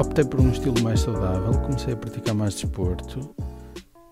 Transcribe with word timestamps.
optei 0.00 0.24
por 0.24 0.40
um 0.40 0.50
estilo 0.50 0.80
mais 0.82 1.00
saudável, 1.00 1.52
comecei 1.62 1.92
a 1.94 1.96
praticar 1.96 2.34
mais 2.34 2.54
desporto 2.54 3.34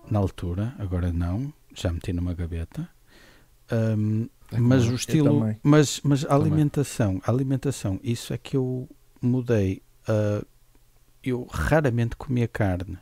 na 0.09 0.19
altura, 0.19 0.73
agora 0.79 1.11
não, 1.11 1.53
já 1.73 1.91
meti 1.91 2.13
numa 2.13 2.33
gaveta. 2.33 2.87
Um, 3.71 4.27
É 4.51 4.59
mas 4.59 4.87
o 4.87 4.95
estilo, 4.95 5.55
mas, 5.61 6.01
mas 6.03 6.25
a 6.25 6.33
alimentação, 6.35 7.21
a 7.23 7.31
alimentação, 7.31 7.99
isso 8.03 8.33
é 8.33 8.37
que 8.37 8.57
eu 8.57 8.89
mudei. 9.21 9.81
ah, 10.07 10.43
eu 11.23 11.45
raramente 11.51 12.15
comia 12.15 12.47
carne, 12.47 12.97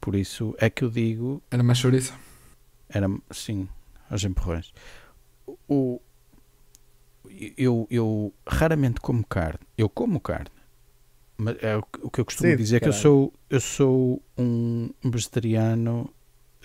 por 0.00 0.14
isso 0.14 0.54
é 0.58 0.70
que 0.70 0.84
eu 0.84 0.90
digo 0.90 1.42
Era 1.50 1.62
mais 1.62 1.78
chouriça. 1.78 2.14
era 2.88 3.08
sim 3.30 3.68
aos 4.08 4.22
empurrões. 4.24 4.72
O, 5.68 6.00
eu, 7.56 7.86
eu 7.90 8.32
raramente 8.46 9.00
como 9.00 9.26
carne. 9.26 9.58
Eu 9.76 9.88
como 9.88 10.20
carne. 10.20 10.50
Mas 11.38 11.56
é 11.62 11.76
o, 11.76 11.82
que- 11.82 12.00
o 12.02 12.10
que 12.10 12.20
eu 12.20 12.24
costumo 12.24 12.50
Sim, 12.50 12.56
dizer 12.56 12.76
é 12.76 12.80
que 12.80 12.88
eu 12.88 12.92
caralho. 12.92 13.02
sou, 13.02 13.32
eu 13.48 13.60
sou 13.60 14.22
um 14.36 14.90
vegetariano 15.04 16.12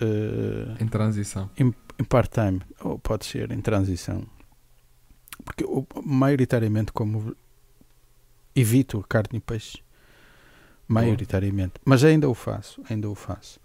eh, 0.00 0.82
Em 0.82 0.88
transição. 0.88 1.48
em 1.56 1.72
part-time, 2.04 2.60
ou 2.80 2.98
pode 2.98 3.24
ser 3.24 3.52
em 3.52 3.60
transição. 3.60 4.26
Porque 5.44 5.62
eu 5.64 5.86
maioritariamente 6.04 6.90
como 6.92 7.36
evito 8.54 9.04
carne 9.08 9.38
e 9.38 9.40
peixe. 9.40 9.78
Maioritariamente. 10.88 11.74
Mas 11.84 12.04
ainda 12.04 12.28
o 12.28 12.34
faço, 12.34 12.82
ainda 12.90 13.08
o 13.08 13.14
faço. 13.14 13.58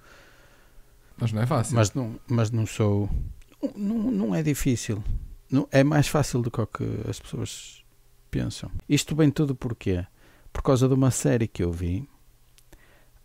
Mas 1.18 1.32
não 1.34 1.42
é 1.42 1.46
fácil. 1.46 1.76
Mas 1.76 1.94
não, 1.94 2.20
mas 2.28 2.50
não 2.52 2.66
sou. 2.66 3.10
Não, 3.76 3.98
não 4.12 4.36
é 4.36 4.42
difícil. 4.42 5.04
Não, 5.52 5.68
é 5.72 5.84
mais 5.84 6.08
fácil 6.08 6.42
do 6.42 6.50
que 6.50 6.62
o 6.62 6.68
que 6.68 6.84
as 7.10 7.20
pessoas 7.20 7.84
pensam. 8.32 8.72
Isto 8.88 9.16
vem 9.16 9.30
tudo 9.30 9.54
porquê? 9.56 10.06
Por 10.52 10.62
causa 10.64 10.88
de 10.88 10.94
uma 10.94 11.12
série 11.12 11.48
que 11.48 11.64
eu 11.64 11.72
vi 11.72 12.08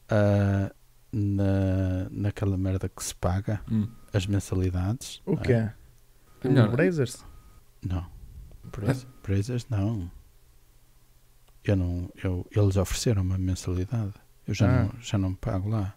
ah, 0.09 0.73
na, 1.13 2.09
naquela 2.11 2.57
merda 2.57 2.89
que 2.89 3.03
se 3.03 3.15
paga 3.15 3.61
Hum. 3.71 3.89
as 4.13 4.27
mensalidades. 4.27 5.21
O 5.27 5.33
não 5.35 5.43
quê? 5.43 5.53
é? 5.53 5.75
É 6.43 6.49
melhor. 6.49 6.69
O 6.69 6.73
Brazers? 6.73 7.25
Não. 7.85 8.07
Braz- 8.65 9.07
Brazers 9.23 9.67
não. 9.69 10.11
Eu 11.65 11.77
não 11.77 12.11
eu, 12.23 12.47
eles 12.51 12.77
ofereceram 12.77 13.23
uma 13.23 13.39
mensalidade. 13.39 14.13
Eu 14.47 14.53
já, 14.55 14.69
Ah. 14.69 14.85
não, 14.85 15.01
já 15.01 15.17
não 15.19 15.35
pago 15.35 15.69
lá. 15.71 15.95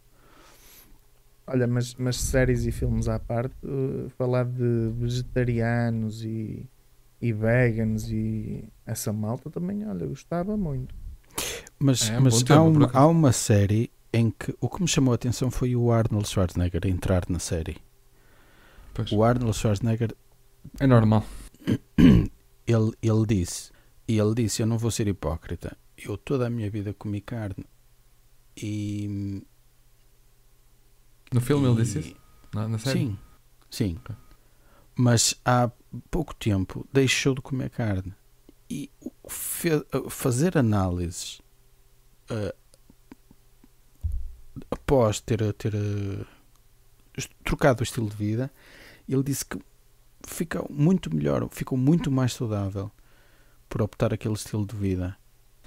Olha, 1.46 1.66
mas, 1.68 1.96
mas 1.96 2.18
séries 2.18 2.66
e 2.66 2.72
filmes 2.72 3.08
à 3.08 3.18
parte, 3.20 3.56
uh, 3.66 4.10
falar 4.18 4.44
de 4.46 4.92
vegetarianos 4.98 6.24
e, 6.24 6.70
e 7.22 7.32
veganos 7.32 8.12
e 8.12 8.68
essa 8.86 9.14
malta 9.14 9.50
também, 9.50 9.88
olha, 9.88 10.04
eu 10.04 10.10
gostava 10.10 10.58
muito. 10.58 10.94
Mas, 11.80 12.10
É, 12.10 12.20
mas 12.20 12.44
há, 12.50 12.62
uma, 12.62 12.90
há 12.94 13.08
uma 13.08 13.32
série 13.32 13.92
em 14.12 14.32
que 14.32 14.56
o 14.60 14.70
que 14.70 14.82
me 14.82 14.88
chamou 14.88 15.12
a 15.12 15.16
atenção 15.16 15.52
foi 15.52 15.76
o 15.76 15.92
Arnold 15.92 16.28
Schwarzenegger 16.28 16.86
entrar 16.88 17.24
na 17.30 17.40
série. 17.40 17.78
Pois. 18.94 19.12
O 19.12 19.24
Arnold 19.24 19.56
Schwarzenegger, 19.56 20.16
É 20.80 20.88
normal. 20.88 21.24
ele, 21.98 22.92
ele 23.02 23.26
disse, 23.28 23.72
e 24.08 24.18
ele 24.18 24.34
disse, 24.34 24.62
eu 24.62 24.66
não 24.68 24.78
vou 24.78 24.90
ser 24.90 25.08
hipócrita, 25.08 25.78
eu 25.98 26.18
toda 26.18 26.48
a 26.48 26.50
minha 26.50 26.70
vida 26.70 26.94
comi 26.94 27.22
carne 27.22 27.66
e... 28.56 29.44
No 31.32 31.42
filme 31.42 31.68
ele 31.68 31.84
disse 31.84 31.98
e- 32.00 32.02
isso? 32.02 32.16
Na, 32.54 32.68
na 32.68 32.78
série? 32.78 33.00
Sim, 33.00 33.18
sim. 33.70 33.98
Ok. 34.00 34.16
Mas 34.96 35.36
há 35.46 35.70
pouco 36.10 36.34
tempo 36.34 36.88
deixou 36.92 37.36
de 37.36 37.42
comer 37.42 37.70
carne. 37.70 38.14
E 38.70 38.92
fazer 40.10 40.58
análises 40.58 41.42
eh, 42.30 42.54
após 44.72 45.20
ter, 45.20 45.54
ter 45.54 45.74
est- 47.18 47.32
trocado 47.44 47.82
o 47.82 47.84
estilo 47.84 48.10
de 48.10 48.16
vida, 48.16 48.52
ele 49.08 49.24
disse 49.24 49.46
que 49.46 49.60
fica 50.26 50.64
muito 50.70 51.14
melhor, 51.14 51.48
ficou 51.52 51.78
muito 51.78 52.12
mais 52.12 52.34
saudável 52.34 52.92
por 53.70 53.82
optar 53.82 54.14
aquele 54.14 54.34
estilo 54.34 54.66
de 54.66 54.76
vida. 54.76 55.16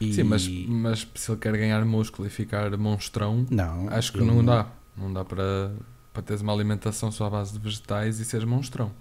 E- 0.00 0.12
Sim, 0.12 0.24
mas, 0.24 0.46
mas 0.48 1.06
se 1.14 1.30
ele 1.30 1.40
quer 1.40 1.56
ganhar 1.56 1.84
músculo 1.84 2.26
e 2.26 2.30
ficar 2.30 2.74
monstrão, 2.76 3.46
não, 3.50 3.88
acho 3.88 4.12
que 4.12 4.18
ele 4.18 4.26
não 4.26 4.44
dá. 4.44 4.70
Não 4.96 5.12
dá 5.12 5.24
para, 5.24 5.74
para 6.12 6.22
teres 6.22 6.42
uma 6.42 6.52
alimentação 6.52 7.10
só 7.10 7.26
à 7.26 7.30
base 7.30 7.52
de 7.52 7.58
vegetais 7.58 8.18
e 8.20 8.24
seres 8.24 8.44
monstrão. 8.46 8.92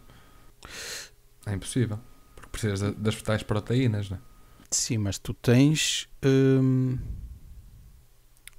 É 1.45 1.53
impossível. 1.53 1.99
Precisas 2.59 2.79
da- 2.81 2.91
das 2.91 3.21
tais 3.21 3.43
proteínas, 3.43 4.09
né? 4.09 4.19
Sim, 4.71 4.97
mas 4.99 5.17
tu 5.17 5.33
tens 5.33 6.07
hum, 6.23 6.97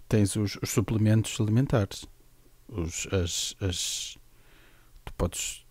tens 0.08 0.34
os, 0.36 0.58
os 0.62 0.70
suplementos 0.70 1.40
alimentares. 1.40 2.04
Os, 2.68 3.06
as, 3.12 3.54
as, 3.60 4.16
tu 5.04 5.12
podes, 5.14 5.64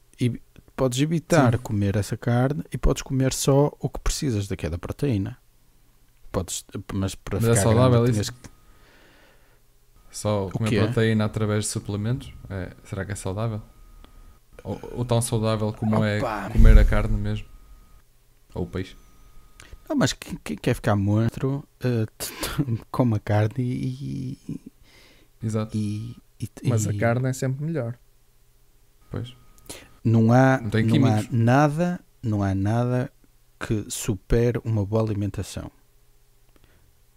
podes 0.75 0.99
evitar 1.01 1.53
Sim. 1.57 1.61
comer 1.63 1.95
essa 1.97 2.15
carne 2.17 2.63
e 2.71 2.77
podes 2.77 3.01
comer 3.01 3.33
só 3.33 3.71
o 3.79 3.89
que 3.89 3.99
precisas 3.99 4.47
daquela 4.47 4.77
proteína. 4.77 5.37
Podes, 6.31 6.63
mas 6.93 7.15
para 7.15 7.39
Mas 7.39 7.49
é 7.49 7.55
saudável 7.55 8.03
grande, 8.03 8.21
isso? 8.21 8.31
que- 8.33 8.49
Só 10.11 10.49
comer 10.49 10.75
é? 10.75 10.85
proteína 10.85 11.25
através 11.25 11.65
de 11.65 11.71
suplementos, 11.71 12.33
é- 12.49 12.75
será 12.83 13.05
que 13.05 13.11
é 13.11 13.15
saudável? 13.15 13.61
Ou, 14.63 14.79
ou 14.93 15.05
tão 15.05 15.21
saudável 15.21 15.71
como 15.73 16.03
é 16.03 16.19
Opa! 16.19 16.49
comer 16.51 16.77
a 16.77 16.85
carne 16.85 17.17
mesmo? 17.17 17.47
Ou 18.53 18.63
o 18.63 18.67
peixe? 18.67 18.95
Não, 19.87 19.95
mas 19.95 20.13
quem, 20.13 20.37
quem 20.43 20.55
quer 20.57 20.73
ficar 20.75 20.95
monstro 20.95 21.67
eh, 21.81 22.05
come 22.91 23.15
a 23.15 23.19
carne 23.19 23.53
e, 23.59 24.37
Exato. 25.41 25.75
e, 25.75 26.15
e- 26.39 26.49
Mas 26.69 26.85
a 26.87 26.93
carne 26.93 27.29
é 27.29 27.33
sempre 27.33 27.65
melhor. 27.65 27.97
Pois. 29.09 29.35
Não 30.03 30.31
há, 30.31 30.59
Não 30.61 30.69
tem 30.69 30.85
não 30.85 31.05
há 31.07 31.23
nada, 31.31 31.99
não 32.21 32.43
há 32.43 32.53
nada 32.55 33.11
que 33.59 33.85
supere 33.89 34.59
uma 34.63 34.85
boa 34.85 35.01
alimentação. 35.03 35.71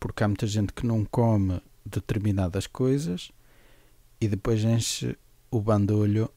Porque 0.00 0.24
há 0.24 0.28
muita 0.28 0.46
gente 0.46 0.72
que 0.72 0.86
não 0.86 1.04
come 1.04 1.62
determinadas 1.86 2.66
coisas 2.66 3.30
e 4.20 4.26
depois 4.28 4.64
enche 4.64 5.16
o 5.50 5.60
bandolho 5.60 6.28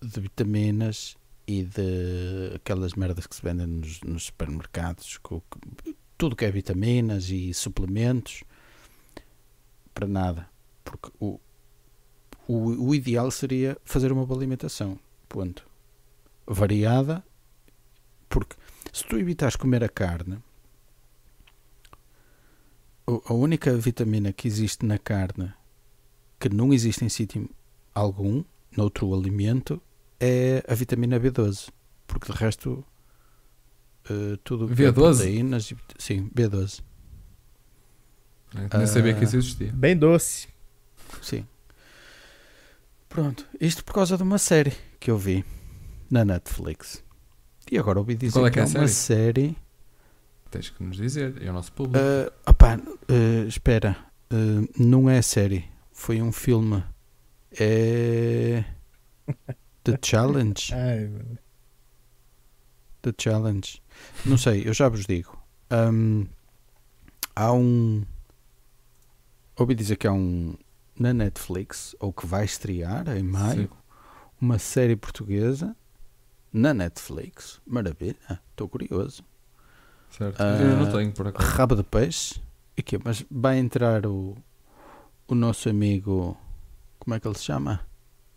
de 0.00 0.20
vitaminas 0.20 1.16
e 1.46 1.64
de 1.64 2.52
aquelas 2.54 2.94
merdas 2.94 3.26
que 3.26 3.34
se 3.34 3.42
vendem 3.42 3.66
nos, 3.66 4.00
nos 4.02 4.24
supermercados, 4.24 5.18
com, 5.18 5.42
tudo 6.16 6.36
que 6.36 6.44
é 6.44 6.50
vitaminas 6.50 7.30
e 7.30 7.52
suplementos, 7.52 8.44
para 9.92 10.06
nada. 10.06 10.48
Porque 10.84 11.10
o, 11.18 11.40
o, 12.46 12.88
o 12.88 12.94
ideal 12.94 13.30
seria 13.30 13.76
fazer 13.84 14.12
uma 14.12 14.24
boa 14.24 14.38
alimentação. 14.38 14.98
Ponto. 15.28 15.66
Variada, 16.46 17.24
porque 18.28 18.56
se 18.92 19.04
tu 19.04 19.18
evitares 19.18 19.56
comer 19.56 19.82
a 19.84 19.88
carne, 19.88 20.38
a 23.06 23.32
única 23.32 23.74
vitamina 23.76 24.32
que 24.32 24.46
existe 24.46 24.86
na 24.86 24.98
carne 24.98 25.52
que 26.38 26.48
não 26.48 26.72
existe 26.72 27.04
em 27.04 27.08
sítio 27.08 27.48
algum, 27.94 28.42
noutro 28.76 29.14
alimento, 29.14 29.80
é 30.22 30.64
a 30.68 30.74
vitamina 30.74 31.18
B12. 31.20 31.68
Porque 32.06 32.32
de 32.32 32.38
resto, 32.38 32.84
eh, 34.08 34.38
tudo 34.44 34.66
que 34.68 34.82
é 34.84 34.90
B12? 34.92 34.92
proteínas, 35.16 35.70
e 35.70 35.76
sim, 35.98 36.30
B12. 36.34 36.80
Eu 38.54 38.78
Nem 38.78 38.86
sabia 38.86 39.14
que 39.14 39.24
isso 39.24 39.36
Ah. 39.36 39.38
existia. 39.38 39.72
Bem 39.72 39.96
doce. 39.96 40.46
Sim. 41.22 41.46
Pronto, 43.08 43.46
isto 43.60 43.84
por 43.84 43.94
causa 43.94 44.16
de 44.16 44.22
uma 44.22 44.38
série 44.38 44.72
que 45.00 45.10
eu 45.10 45.18
vi 45.18 45.44
na 46.10 46.24
Netflix. 46.24 47.02
E 47.70 47.78
agora 47.78 47.98
ouvi 47.98 48.14
dizer 48.14 48.32
Qual 48.38 48.46
é 48.46 48.50
que 48.50 48.54
que 48.54 48.60
é 48.60 48.62
é 48.62 48.78
uma 48.78 48.88
série. 48.88 49.56
Tens 50.50 50.68
que 50.70 50.82
nos 50.82 50.96
dizer. 50.96 51.42
É 51.42 51.48
o 51.50 51.52
nosso 51.54 51.72
público. 51.72 51.98
Ah, 51.98 52.50
opá, 52.50 52.74
ah, 52.78 53.46
espera, 53.48 53.96
ah, 54.30 54.68
não 54.78 55.08
é 55.08 55.20
série, 55.22 55.64
foi 55.92 56.20
um 56.20 56.30
filme. 56.32 56.82
É. 57.58 58.64
The 59.84 59.98
Challenge. 60.02 60.72
Ai. 60.74 61.10
The 63.02 63.12
Challenge. 63.18 63.82
Não 64.24 64.38
sei, 64.38 64.66
eu 64.66 64.72
já 64.72 64.88
vos 64.88 65.04
digo. 65.06 65.36
Ahm, 65.70 66.26
há 67.34 67.52
um. 67.52 68.04
Ouvi 69.58 69.74
dizer 69.74 69.96
que 69.96 70.06
há 70.06 70.12
um. 70.12 70.54
Na 70.98 71.12
Netflix, 71.12 71.96
ou 71.98 72.12
que 72.12 72.26
vai 72.26 72.44
estrear 72.44 73.08
em 73.16 73.22
maio, 73.22 73.62
Sim. 73.62 73.68
uma 74.40 74.58
série 74.58 74.94
portuguesa 74.94 75.74
na 76.52 76.74
Netflix. 76.74 77.60
Maravilha, 77.66 78.40
estou 78.50 78.68
curioso. 78.68 79.24
Certo. 80.10 80.38
Ah, 80.38 80.58
eu 80.60 80.76
não 80.76 80.92
tenho 80.92 81.10
por 81.12 81.26
acaso. 81.26 81.48
Rabo 81.50 81.74
de 81.74 81.82
peixe. 81.82 82.40
E 82.76 82.82
quê? 82.82 82.98
Mas 83.02 83.24
vai 83.30 83.58
entrar 83.58 84.06
o, 84.06 84.36
o 85.26 85.34
nosso 85.34 85.68
amigo. 85.68 86.36
Como 86.98 87.14
é 87.14 87.20
que 87.20 87.26
ele 87.26 87.36
se 87.38 87.44
chama? 87.44 87.80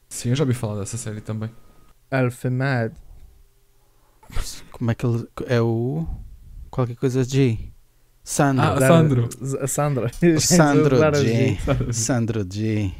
Sim, 0.09 0.29
eu 0.29 0.35
já 0.35 0.43
ouvi 0.43 0.53
falar 0.53 0.79
dessa 0.79 0.97
série 0.97 1.21
também. 1.21 1.49
Alfamad. 2.11 2.93
Como 4.71 4.91
é 4.91 4.95
que 4.95 5.05
ele. 5.05 5.27
É 5.47 5.61
o. 5.61 6.07
Qualquer 6.69 6.95
coisa 6.95 7.23
G. 7.23 7.57
Sandro. 8.23 8.63
Ah, 8.65 8.79
Sandro. 8.79 9.29
Sandro 10.39 10.97
Zara 10.97 11.17
G. 11.23 11.57
Sandro 11.93 12.45
G. 12.51 12.91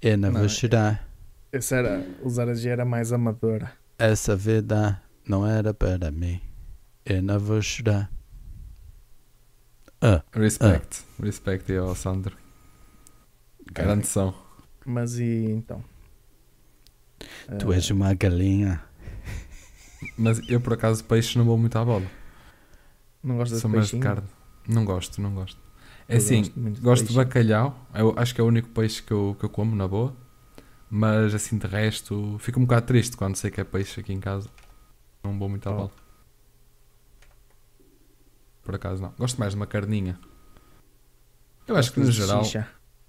Eu 0.00 0.18
não 0.18 0.30
Não, 0.30 0.38
vou 0.40 0.46
é- 0.46 0.48
chorar. 0.48 1.06
Esse 1.52 1.74
era, 1.74 2.06
o 2.22 2.28
Zara 2.28 2.54
G 2.54 2.68
era 2.68 2.84
mais 2.84 3.12
amadora. 3.12 3.72
Essa 3.98 4.36
vida 4.36 5.00
não 5.26 5.46
era 5.46 5.72
para 5.72 6.10
mim. 6.10 6.40
Eu 7.04 7.22
não 7.22 7.38
vou 7.38 7.62
chorar. 7.62 8.10
Ah, 10.02 10.22
Respect. 10.32 11.02
Respect 11.22 11.72
aí 11.72 11.78
ao 11.78 11.94
Sandro. 11.94 12.36
Grande 13.72 14.06
som. 14.06 14.34
Mas 14.84 15.18
e 15.18 15.44
então? 15.50 15.82
Tu 17.58 17.72
és 17.72 17.90
uma 17.90 18.14
galinha. 18.14 18.82
Mas 20.16 20.40
eu, 20.48 20.60
por 20.60 20.72
acaso, 20.74 21.02
peixe 21.04 21.38
não 21.38 21.44
vou 21.44 21.56
muito 21.58 21.76
à 21.76 21.84
bola. 21.84 22.06
Não 23.22 23.36
gostas 23.36 23.60
Sou 23.60 23.70
de 23.70 23.76
mais 23.76 23.88
de 23.88 23.98
carne. 23.98 24.26
Não 24.68 24.84
gosto, 24.84 25.20
não 25.20 25.34
gosto. 25.34 25.60
É 26.08 26.16
assim, 26.16 26.42
gosto 26.42 26.60
de 26.60 26.80
gosto 26.80 27.06
de 27.08 27.14
bacalhau. 27.14 27.86
Eu 27.94 28.14
acho 28.16 28.34
que 28.34 28.40
é 28.40 28.44
o 28.44 28.46
único 28.46 28.68
peixe 28.68 29.02
que 29.02 29.12
eu, 29.12 29.36
que 29.38 29.44
eu 29.44 29.48
como, 29.48 29.74
na 29.74 29.88
boa. 29.88 30.14
Mas 30.88 31.34
assim, 31.34 31.58
de 31.58 31.66
resto, 31.66 32.36
fico 32.38 32.60
um 32.60 32.64
bocado 32.64 32.86
triste 32.86 33.16
quando 33.16 33.34
sei 33.36 33.50
que 33.50 33.60
é 33.60 33.64
peixe 33.64 34.00
aqui 34.00 34.12
em 34.12 34.20
casa. 34.20 34.48
Não 35.24 35.36
vou 35.38 35.48
muito 35.48 35.66
à 35.68 35.72
Oh. 35.72 35.76
bola. 35.76 35.90
Por 38.62 38.74
acaso 38.74 39.02
não. 39.02 39.12
Gosto 39.18 39.38
mais 39.38 39.52
de 39.52 39.56
uma 39.56 39.66
carninha. 39.66 40.18
Eu 41.66 41.76
acho 41.76 41.92
que 41.92 41.98
no 42.00 42.10
geral, 42.12 42.44
xixa? 42.44 42.68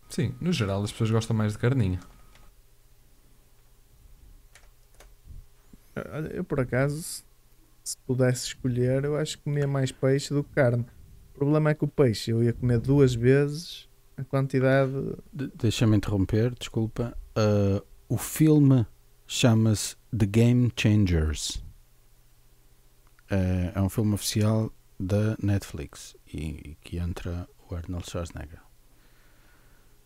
sim, 0.09 0.33
no 0.41 0.51
geral 0.51 0.83
as 0.83 0.91
pessoas 0.91 1.11
gostam 1.11 1.35
mais 1.35 1.53
de 1.53 1.59
carninha. 1.59 1.99
Olha, 6.11 6.27
Eu 6.33 6.43
por 6.43 6.59
acaso, 6.59 7.01
se- 7.01 7.23
se 7.83 7.97
pudesse 8.05 8.47
escolher, 8.47 9.03
eu 9.05 9.15
acho 9.17 9.37
que 9.37 9.43
comia 9.45 9.67
mais 9.67 9.91
peixe 9.91 10.33
do 10.33 10.43
que 10.43 10.51
carne. 10.53 10.85
O 11.33 11.37
problema 11.37 11.69
é 11.69 11.73
que 11.75 11.85
o 11.85 11.87
peixe 11.87 12.31
eu 12.31 12.43
ia 12.43 12.51
comer 12.53 12.79
duas 12.79 13.13
vezes 13.15 13.87
a 14.17 14.23
quantidade. 14.23 14.91
De- 15.31 15.51
Deixa-me 15.55 15.95
interromper, 15.97 16.53
desculpa. 16.57 17.15
Ah, 17.35 17.81
o 18.09 18.17
filme 18.17 18.85
chama-se 19.27 19.95
The 20.17 20.25
Game 20.25 20.71
Changers. 20.75 21.63
É, 23.29 23.73
é 23.75 23.81
um 23.81 23.89
filme 23.89 24.13
oficial 24.13 24.71
da 24.99 25.35
Netflix 25.41 26.15
e, 26.33 26.37
e 26.71 26.77
que 26.81 26.97
entra 26.97 27.47
o 27.69 27.75
Arnold 27.75 28.09
Schwarzenegger. 28.09 28.59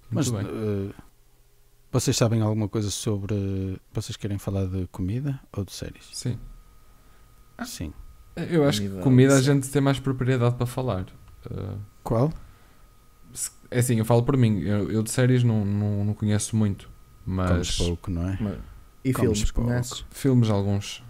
Mas 0.10 0.30
Muito 0.30 0.52
bem. 0.52 0.94
ah, 0.98 1.04
vocês 1.92 2.16
sabem 2.16 2.42
alguma 2.42 2.68
coisa 2.70 2.90
sobre. 2.90 3.80
Vocês 3.94 4.16
querem 4.16 4.38
falar 4.38 4.66
de 4.66 4.88
comida 4.88 5.40
ou 5.56 5.64
de 5.66 5.72
séries? 5.72 6.10
Sim. 6.14 6.40
Sim. 7.66 7.94
Eu 8.36 8.66
acho 8.68 8.80
que 8.82 8.88
nível 8.88 9.04
comida 9.04 9.36
a 9.36 9.42
gente 9.42 9.70
tem 9.70 9.82
mais 9.82 10.00
propriedade 10.00 10.56
para 10.56 10.66
falar. 10.66 11.06
Uh, 11.46 11.78
Qual? 12.04 12.32
é 13.70 13.80
assim, 13.80 13.98
eu 13.98 14.06
falo 14.06 14.24
por 14.24 14.36
mim. 14.38 14.62
Eu, 14.62 14.92
eu 14.92 15.04
de 15.04 15.12
séries 15.12 15.44
não, 15.44 15.64
não, 15.66 16.06
não 16.06 16.14
conheço 16.14 16.56
muito. 16.56 16.90
Comes 17.26 17.48
Mas 17.48 17.78
pouco, 17.78 18.10
não 18.10 18.28
é? 18.30 18.38
Mas- 18.40 18.58
E 19.04 19.14
Comes 19.14 19.38
filmes, 19.40 19.52
pouco. 19.52 19.70
conheces? 19.70 20.06
filmes 20.10 20.50
alguns. 20.50 21.04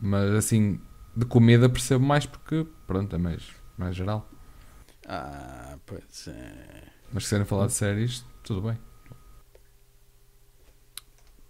Mas 0.00 0.30
assim, 0.34 0.80
de 1.14 1.24
comida 1.24 1.68
percebo 1.68 2.04
mais 2.04 2.26
porque, 2.26 2.66
pronto, 2.86 3.14
é 3.14 3.18
mais, 3.18 3.42
mais 3.78 3.96
geral. 3.96 4.28
Ah, 5.08 5.78
pois 5.86 6.26
é. 6.28 6.84
Mas 7.12 7.22
se 7.24 7.28
quiserem 7.28 7.46
falar 7.46 7.66
de 7.68 7.72
séries, 7.72 8.24
tudo 8.42 8.60
bem. 8.62 8.78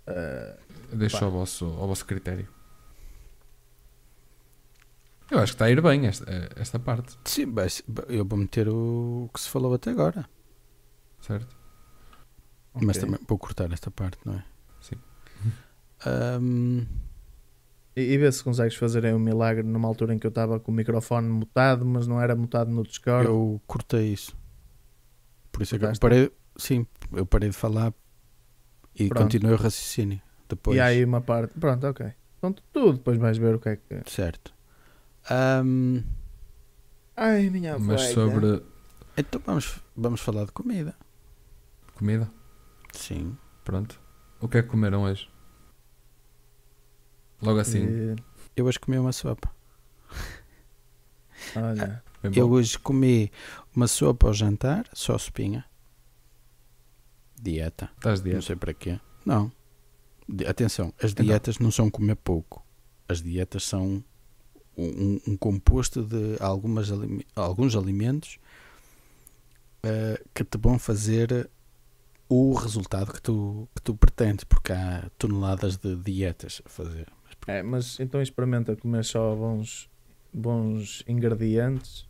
Eh, 0.07 0.57
Eu 0.93 0.99
deixo 0.99 1.19
Pá. 1.19 1.27
ao 1.27 1.31
vosso, 1.33 1.65
ao 1.67 1.89
vosso 1.89 2.05
critério. 2.07 2.49
Eu 5.31 5.39
acho 5.41 5.53
que 5.53 5.57
está 5.57 5.65
a 5.65 5.71
ir 5.71 5.81
bem 5.83 6.07
esta, 6.07 6.25
esta 6.57 6.79
parte, 6.79 7.19
Sim, 7.25 7.47
mas 7.47 7.83
eu 8.09 8.25
vou 8.25 8.39
meter 8.39 8.69
o 8.69 9.29
que 9.35 9.41
se 9.41 9.49
falou 9.49 9.75
até 9.75 9.91
agora. 9.91 10.29
certo? 11.21 11.57
Mas 12.81 12.99
ok. 12.99 13.01
também 13.01 13.21
vou 13.27 13.39
cortar 13.39 13.73
esta 13.73 13.91
parte, 13.91 14.19
não 14.25 14.35
é? 14.35 14.45
Sim. 14.81 14.97
Ahm, 16.07 16.87
E, 17.97 18.03
e 18.13 18.19
vê 18.19 18.31
se 18.31 18.45
consegues 18.45 18.77
fazer 18.77 19.07
aí 19.07 19.15
um 19.15 19.19
milagre 19.19 19.63
numa 19.63 19.89
altura 19.89 20.15
em 20.15 20.19
que 20.19 20.27
eu 20.27 20.29
estava 20.29 20.61
com 20.61 20.71
o 20.71 20.75
microfone 20.75 21.29
mutado, 21.29 21.85
mas 21.85 22.07
não 22.07 22.21
era 22.21 22.37
mutado 22.37 22.71
no 22.71 22.83
Discord. 22.85 23.27
eu 23.27 23.61
cortei 23.67 24.13
isso. 24.13 24.37
Por 25.51 25.63
isso 25.63 25.75
é 25.75 25.79
que 25.79 25.85
eu 25.87 25.89
Cortaste? 25.89 26.01
parei. 26.01 26.31
Sim, 26.57 26.87
eu 27.13 27.27
parei 27.27 27.49
de 27.51 27.57
falar 27.57 27.93
e 28.99 29.09
Pronto. 29.09 29.23
continuei 29.25 29.55
o 29.55 29.59
raciocínio. 29.59 30.21
Depois. 30.49 30.77
E 30.77 30.81
há 30.81 30.87
aí 30.87 31.05
uma 31.05 31.21
parte. 31.21 31.53
Pronto, 31.59 31.87
ok. 31.87 32.13
Então 32.39 32.55
tu 32.73 32.93
depois 32.93 33.19
vais 33.19 33.37
ver 33.39 33.55
o 33.55 33.59
que 33.61 33.69
é 33.71 33.77
que. 33.77 34.03
Certo. 34.11 34.55
Ahm, 35.31 36.03
Ai, 37.17 37.49
minha 37.51 37.79
Mas 37.79 38.03
velha. 38.03 38.15
sobre 38.15 38.63
então 39.17 39.41
vamos, 39.45 39.81
vamos 39.97 40.21
falar 40.21 40.45
de 40.45 40.53
comida. 40.53 40.95
comida, 41.95 42.31
Sim. 42.93 43.37
pronto. 43.65 43.99
O 44.41 44.47
que 44.49 44.59
é 44.59 44.63
que 44.63 44.69
comeram 44.69 45.03
hoje? 45.05 45.29
Logo 47.41 47.59
assim, 47.59 47.87
Eh, 47.87 48.17
Eu 48.55 48.67
hoje 48.67 48.79
comi 48.79 48.99
uma 48.99 49.13
sopa. 49.13 49.51
olha. 51.57 52.03
bom. 52.23 52.31
Eu 52.35 52.51
hoje 52.51 52.79
comi 52.79 53.31
uma 53.75 53.87
sopa 53.89 54.27
ao 54.27 54.35
jantar, 54.35 54.85
só 54.93 55.17
sopinha. 55.19 55.65
Dieta. 57.41 57.91
Estás 57.97 58.21
de 58.21 58.27
Não 58.27 58.31
dieta. 58.39 58.47
sei 58.47 58.57
para 58.57 58.75
quê. 58.75 59.01
Não. 59.25 59.51
Atenção, 60.49 60.93
as 61.01 61.13
Então. 61.13 61.25
dietas 61.25 61.59
não 61.59 61.71
são 61.71 61.91
comer 61.91 62.17
pouco. 62.17 62.65
As 63.09 63.23
dietas 63.23 63.65
são 63.65 64.03
um, 64.77 65.21
um- 65.27 65.37
composto 65.37 66.03
de 66.03 66.37
algumas, 66.41 66.89
alguns 67.37 67.77
alimentos 67.77 68.39
eh, 69.83 70.23
que 70.35 70.45
te 70.45 70.59
vão 70.59 70.79
fazer 70.79 71.49
o 72.29 72.53
resultado 72.55 73.13
que 73.13 73.23
tu, 73.23 73.69
que 73.75 73.81
tu 73.83 73.95
pretendes, 73.95 74.45
porque 74.45 74.73
há 74.73 75.09
toneladas 75.17 75.77
de 75.77 75.95
dietas 75.97 76.61
a 76.65 76.69
fazer. 76.69 77.07
É, 77.47 77.63
mas 77.63 78.01
então 78.01 78.21
experimenta 78.21 78.75
comer 78.75 79.05
só 79.05 79.35
bons, 79.37 79.89
bons 80.33 81.05
ingredientes, 81.07 82.09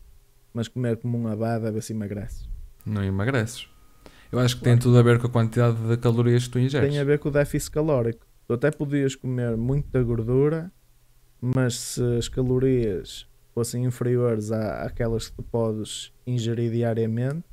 mas 0.55 0.67
comer 0.69 0.97
como 0.97 1.19
um 1.19 1.29
abade 1.29 1.67
a 1.67 1.71
ver 1.71 1.83
se 1.83 1.93
emagrece. 1.93 2.49
Não 2.87 3.05
emagreces. 3.05 3.69
Eu 4.37 4.41
acho 4.43 4.59
que 4.59 4.63
tem 4.65 4.77
tudo 4.77 4.99
a 4.99 5.03
ver 5.03 5.19
com 5.19 5.27
a 5.29 5.31
quantidade 5.31 5.77
de 5.89 5.97
calorias 5.97 6.45
que 6.45 6.51
tu 6.51 6.59
ingeres. 6.59 6.91
Tem 6.91 6.99
a 7.01 7.05
ver 7.05 7.19
com 7.19 7.31
o 7.31 7.33
déficit 7.33 7.71
calórico. 7.71 8.27
Tu 8.47 8.53
até 8.53 8.71
podias 8.71 9.15
comer 9.15 9.57
muita 9.57 10.03
gordura, 10.03 10.71
mas 11.41 11.75
se 11.79 12.03
as 12.19 12.29
calorias 12.29 13.27
fossem 13.55 13.85
inferiores 13.87 14.53
à- 14.53 14.83
àquelas 14.83 15.29
que 15.31 15.37
tu 15.37 15.43
podes 15.43 16.13
ingerir 16.27 16.71
diariamente, 16.71 17.45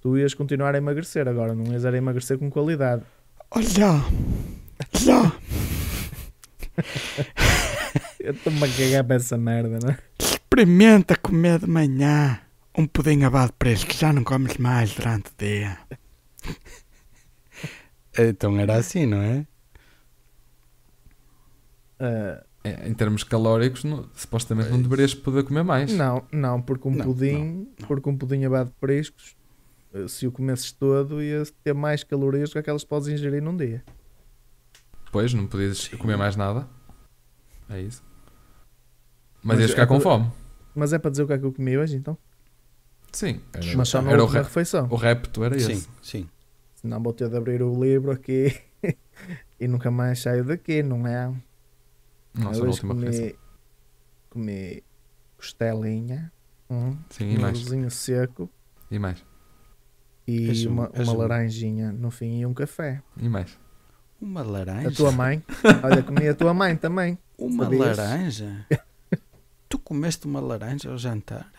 tu 0.00 0.16
ias 0.16 0.32
continuar 0.32 0.74
a 0.74 0.78
emagrecer. 0.78 1.28
Agora 1.28 1.54
não 1.54 1.66
ias 1.70 1.84
era 1.84 1.98
emagrecer 1.98 2.38
com 2.38 2.48
qualidade. 2.50 3.02
Olha! 3.50 4.02
Olha! 4.94 5.32
Eu 8.18 8.32
estou-me 8.32 8.64
a 8.64 8.68
cagar 8.68 9.04
para 9.04 9.16
essa 9.16 9.36
merda, 9.36 9.78
não 9.82 9.90
é? 9.90 9.98
Experimenta 10.18 11.16
comer 11.16 11.58
de 11.58 11.66
manhã 11.66 12.40
um 12.76 12.86
pudim 12.86 13.22
abado 13.24 13.52
preço 13.54 13.86
que 13.86 13.96
já 13.96 14.12
não 14.12 14.24
comes 14.24 14.56
mais 14.56 14.94
durante 14.94 15.28
o 15.30 15.34
dia. 15.38 15.78
então 18.18 18.58
era 18.58 18.76
assim, 18.76 19.06
não 19.06 19.18
é? 19.22 19.46
Ah, 21.98 22.44
É, 22.64 22.88
em 22.88 22.94
termos 22.94 23.24
calóricos, 23.24 23.82
não- 23.82 24.08
supostamente 24.14 24.70
não 24.70 24.80
deverias 24.80 25.12
poder 25.14 25.42
comer 25.44 25.64
mais. 25.64 25.92
não, 25.92 26.24
não, 26.30 26.62
porque 26.62 26.86
um 26.86 26.92
Não, 26.94 27.04
pudim, 27.04 27.66
não. 27.80 27.88
porque 27.88 28.08
um 28.08 28.16
pudim 28.16 28.44
abado 28.44 28.68
de 28.70 28.76
priscos, 28.76 29.34
eh, 29.92 30.06
se 30.06 30.28
o 30.28 30.32
comesses 30.32 30.70
todo, 30.70 31.20
ia 31.20 31.42
ter 31.64 31.74
mais 31.74 32.04
calorias 32.04 32.50
do 32.50 32.52
que 32.52 32.58
aquelas 32.60 32.84
que 32.84 32.88
podes 32.88 33.08
ingerir 33.08 33.42
num 33.42 33.56
dia. 33.56 33.84
Pois, 35.10 35.34
não 35.34 35.46
podias 35.48 35.78
Sim. 35.78 35.96
comer 35.96 36.16
mais 36.16 36.36
nada. 36.36 36.68
É 37.68 37.80
isso. 37.80 38.02
Mas, 39.42 39.56
Mas 39.58 39.60
ias 39.60 39.70
ficar 39.70 39.82
é 39.82 39.86
com 39.86 39.94
para- 39.98 40.02
fome. 40.04 40.30
Mas 40.74 40.92
é 40.92 40.98
para 41.00 41.10
dizer 41.10 41.24
o 41.24 41.26
que 41.26 41.32
é 41.32 41.38
que 41.38 41.44
eu 41.44 41.52
comi 41.52 41.76
hoje, 41.76 41.96
então? 41.96 42.16
Sim. 43.12 43.40
Era, 43.52 43.76
Mas 43.76 43.88
só 43.88 44.00
na 44.02 44.10
era 44.10 44.20
o, 44.20 44.22
última 44.24 44.40
re- 44.40 44.46
refeição. 44.48 44.88
o 44.90 44.96
repto 44.96 45.44
era 45.44 45.58
Sim, 45.58 45.72
esse. 45.72 45.88
sim. 46.02 46.28
Senão 46.74 47.02
vou 47.02 47.12
ter 47.12 47.28
de 47.28 47.36
abrir 47.36 47.62
o 47.62 47.82
livro 47.82 48.10
aqui 48.10 48.58
e 49.60 49.68
nunca 49.68 49.90
mais 49.90 50.20
saio 50.20 50.44
daqui, 50.44 50.82
não 50.82 51.06
é? 51.06 51.26
Nossa, 52.34 52.60
Eu 52.60 52.64
a 52.64 52.68
hoje 52.68 52.80
última 52.84 52.94
refeição. 52.94 53.24
comi, 53.28 53.36
comi 54.30 54.84
costelinha, 55.36 56.32
um, 56.70 56.96
Sim, 57.10 57.34
e 57.34 57.38
mais. 57.38 57.58
arrozinho 57.58 57.90
seco 57.90 58.48
E 58.90 58.98
mais. 58.98 59.22
e 60.26 60.48
És 60.48 60.64
um- 60.66 60.70
uma, 60.70 60.90
és 60.94 61.06
uma 61.08 61.14
um- 61.14 61.18
laranjinha 61.18 61.92
no 61.92 62.10
fim 62.10 62.40
e 62.40 62.46
um 62.46 62.54
café. 62.54 63.02
E 63.18 63.28
mais. 63.28 63.58
Uma 64.20 64.42
laranja? 64.42 64.88
A 64.88 64.92
tua 64.92 65.10
mãe? 65.12 65.42
Olha, 65.82 66.02
comi 66.02 66.28
a 66.28 66.34
tua 66.34 66.54
mãe 66.54 66.76
também. 66.76 67.18
Uma 67.36 67.64
sabias? 67.64 67.98
laranja? 67.98 68.66
tu 69.68 69.78
comeste 69.78 70.26
uma 70.26 70.40
laranja 70.40 70.90
ao 70.90 70.96
jantar? 70.96 71.50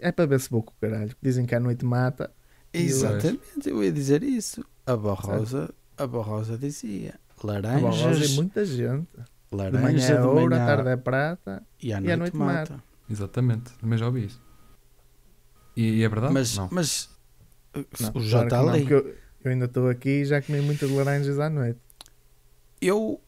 É 0.00 0.10
para 0.12 0.26
ver 0.26 0.40
se 0.40 0.50
vou 0.50 0.62
com 0.62 0.72
o 0.72 0.74
caralho. 0.80 1.14
Dizem 1.22 1.46
que 1.46 1.54
a 1.54 1.60
noite 1.60 1.84
mata. 1.84 2.32
Exatamente, 2.72 3.68
eu 3.68 3.82
ia 3.82 3.92
dizer 3.92 4.22
isso. 4.22 4.64
A 4.86 4.92
avó 4.92 5.14
Rosa, 5.14 5.72
a 5.96 6.02
avó 6.02 6.20
Rosa 6.22 6.58
dizia 6.58 7.14
A 7.42 7.46
laranjas, 7.46 8.30
e 8.32 8.34
muita 8.34 8.64
gente. 8.64 9.08
De 9.50 9.56
manhã 9.56 9.70
laranja 9.70 10.12
é 10.14 10.16
de 10.20 10.26
ouro, 10.26 10.38
à 10.46 10.48
manhã 10.50 10.66
tarde 10.66 10.88
é 10.88 10.96
prata. 10.96 11.62
e 11.80 11.92
à 11.92 11.98
e 11.98 12.00
noite, 12.00 12.12
à 12.12 12.16
noite 12.16 12.36
mata. 12.36 12.72
mata. 12.74 12.84
Exatamente. 13.08 13.72
Também 13.78 13.96
já 13.98 14.06
ouvi 14.06 14.24
isso. 14.26 14.42
E, 15.76 15.98
e 15.98 16.02
é 16.02 16.08
verdade? 16.08 16.34
Mas, 16.34 16.56
não. 16.56 16.68
mas 16.72 17.08
Não, 18.00 18.08
o 18.10 18.12
claro 18.12 18.44
está 18.44 18.62
não, 18.62 18.68
ali. 18.70 18.80
porque 18.80 18.94
Eu, 18.94 19.16
eu 19.44 19.50
ainda 19.52 19.64
estou 19.66 19.88
aqui 19.88 20.08
e 20.22 20.24
já 20.24 20.42
comi 20.42 20.60
muitas 20.60 20.90
laranjas 20.90 21.38
à 21.38 21.48
noite. 21.48 21.78
Eu, 22.80 23.20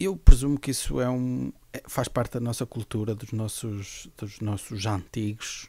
eu 0.00 0.16
presumo 0.16 0.58
que 0.58 0.70
isso 0.72 1.00
é 1.00 1.08
um 1.08 1.52
é- 1.67 1.67
faz 1.86 2.08
parte 2.08 2.32
da 2.34 2.40
nossa 2.40 2.64
cultura, 2.66 3.14
dos 3.14 3.32
nossos, 3.32 4.08
dos 4.16 4.40
nossos 4.40 4.86
antigos. 4.86 5.68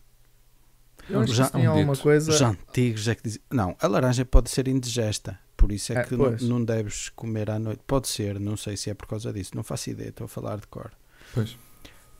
Eu 1.10 1.22
acho 1.22 1.32
que 1.32 1.38
Já- 1.38 1.52
um 1.56 1.70
alguma 1.70 1.94
dito. 1.94 2.04
coisa. 2.04 2.32
Os 2.32 2.42
antigos 2.42 3.08
é 3.08 3.16
que 3.16 3.24
dizem. 3.24 3.42
Não, 3.52 3.76
a 3.80 3.88
laranja 3.88 4.24
pode 4.26 4.50
ser 4.50 4.68
indigesta. 4.68 5.40
Por 5.58 5.72
isso 5.72 5.92
é 5.92 5.98
É, 5.98 6.04
que 6.04 6.16
não, 6.16 6.32
não 6.42 6.64
deves 6.64 7.10
comer 7.10 7.50
à 7.50 7.60
noite. 7.60 7.82
Pode 7.86 8.08
ser, 8.08 8.40
não 8.40 8.56
sei 8.56 8.78
se 8.78 8.90
é 8.90 8.94
por 8.94 9.08
causa 9.08 9.34
disso. 9.34 9.52
Não 9.56 9.64
faço 9.64 9.90
ideia, 9.90 10.10
estou 10.10 10.26
a 10.26 10.28
falar 10.28 10.58
de 10.60 10.68
cor. 10.68 10.92
Pois. 11.34 11.58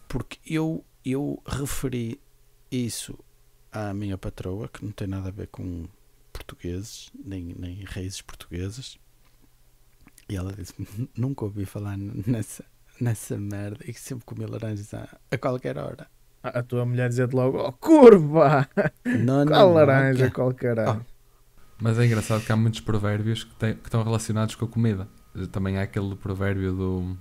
Porque 0.08 0.38
eu, 0.46 0.84
eu 1.06 1.42
referi 1.46 2.20
isso 2.72 3.18
à 3.72 3.94
minha 3.94 4.18
patroa, 4.18 4.68
que 4.68 4.84
não 4.84 4.92
tem 4.92 5.08
nada 5.08 5.30
a 5.30 5.32
ver 5.32 5.48
com 5.48 5.88
portugueses, 6.34 7.10
nem, 7.24 7.56
nem 7.58 7.84
raízes 7.84 8.22
portuguesas. 8.22 8.98
E 10.28 10.36
ela 10.36 10.52
disse: 10.54 10.74
Nunca 11.16 11.46
ouvi 11.46 11.66
falar 11.66 11.96
nessa, 11.98 12.66
nessa 13.00 13.38
merda 13.38 13.80
e 13.86 13.94
que 13.94 14.00
sempre 14.00 14.26
comi 14.26 14.46
laranjas 14.46 14.94
a, 14.94 15.08
a 15.32 15.38
qualquer 15.38 15.78
hora. 15.78 16.08
A 16.42 16.60
a 16.60 16.64
tua 16.64 16.86
mulher 16.86 17.10
dizia-te 17.10 17.36
logo: 17.36 17.58
Oh, 17.60 17.72
curva! 17.74 18.68
Não, 19.06 19.46
Qual 19.46 19.68
não, 19.68 19.74
laranja, 19.74 20.26
não, 20.26 20.32
qual 20.32 20.54
caralho? 20.54 21.06
Mas 21.82 21.98
é 22.00 22.06
engraçado 22.06 22.44
que 22.46 22.52
há 22.52 22.56
muitos 22.56 22.82
provérbios 22.82 23.44
que, 23.44 23.56
têm- 23.56 23.76
que 23.76 23.88
estão 23.88 24.04
relacionados 24.04 24.56
com 24.56 24.66
a 24.66 24.68
comida. 24.68 25.08
Também 25.52 25.78
há 25.78 25.84
aquele 25.84 26.16
provérbio 26.16 26.74
do. 26.74 27.18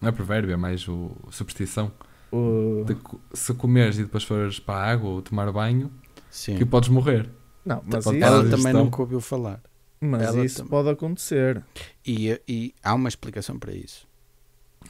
Não 0.00 0.08
é 0.08 0.12
provérbio, 0.12 0.52
é 0.52 0.56
mais 0.56 0.86
o 0.88 1.16
superstição. 1.30 1.90
O- 2.30 2.84
De 2.84 2.96
se 3.36 3.54
comeres 3.54 3.98
e 3.98 4.02
depois 4.04 4.24
fores 4.24 4.58
para 4.60 4.74
a 4.80 4.90
água 4.92 5.10
ou 5.10 5.22
tomar 5.22 5.50
banho, 5.52 5.90
Sim. 6.30 6.56
que 6.56 6.64
podes 6.64 6.88
morrer. 6.88 7.28
Não, 7.64 7.82
mas 7.84 8.04
Pode 8.04 8.18
isso, 8.18 8.26
Ela 8.26 8.48
também 8.50 8.72
nunca 8.72 9.00
ouviu 9.00 9.20
falar. 9.20 9.60
mas 10.00 10.22
ela 10.22 10.44
isso 10.44 10.56
também. 10.58 10.70
pode 10.70 10.88
acontecer. 10.90 11.64
E, 12.06 12.40
e 12.46 12.74
há 12.82 12.94
uma 12.94 13.08
explicação 13.08 13.58
para 13.58 13.72
isso. 13.72 14.06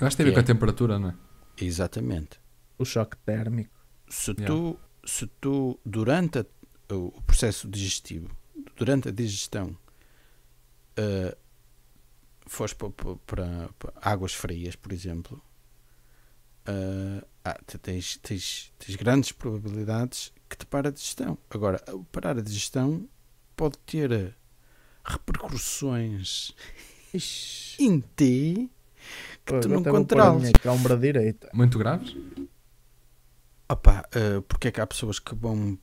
Eu 0.01 0.07
acho 0.07 0.17
que 0.17 0.23
tem 0.23 0.27
a 0.27 0.29
ver 0.31 0.35
com 0.35 0.41
é? 0.41 0.43
a 0.43 0.47
temperatura, 0.47 0.99
não 0.99 1.11
é? 1.11 1.15
Exatamente. 1.59 2.41
O 2.79 2.85
choque 2.85 3.17
térmico. 3.19 3.75
Se 4.09 4.31
Yeah. 4.33 4.47
tu, 4.47 4.79
se 5.05 5.27
tu 5.41 5.81
durante 5.85 6.39
a- 6.41 6.47
o 6.95 7.21
processo 7.23 7.69
digestivo, 7.69 8.37
durante 8.77 9.09
a 9.09 9.13
digestão, 9.13 9.77
eh, 10.97 11.37
fores 12.47 12.73
pa- 12.75 12.91
pa- 12.91 13.17
para, 13.27 13.69
para 13.79 13.93
águas 14.03 14.35
frias, 14.35 14.77
por 14.77 14.93
exemplo, 14.93 15.43
eh, 16.67 17.25
ah, 17.45 17.59
tens, 17.83 18.19
tens, 18.19 18.73
tens 18.79 18.97
grandes 18.97 19.33
probabilidades 19.33 20.33
que 20.49 20.57
te 20.57 20.67
para 20.67 20.89
a 20.89 20.93
digestão. 20.93 21.39
Agora, 21.51 21.83
parar 22.13 22.39
a 22.39 22.43
digestão 22.43 23.09
pode 23.57 23.79
ter 23.79 24.37
repercussões 25.05 26.53
em 27.81 28.01
ti 28.17 28.71
que 29.47 29.53
pô, 29.53 29.61
tu 29.61 29.69
não 29.69 29.79
a 29.79 29.83
controlas. 30.01 30.43
minha 30.43 30.53
câmara 30.55 30.97
direita. 30.97 31.49
Muito 31.55 31.79
graves? 31.79 32.15
Opa, 33.69 34.05
eh, 34.13 34.41
porque 34.49 34.69
é 34.69 34.71
que 34.73 34.81
há 34.81 34.87
pessoas 34.87 35.19
que 35.19 35.35
vão 35.35 35.79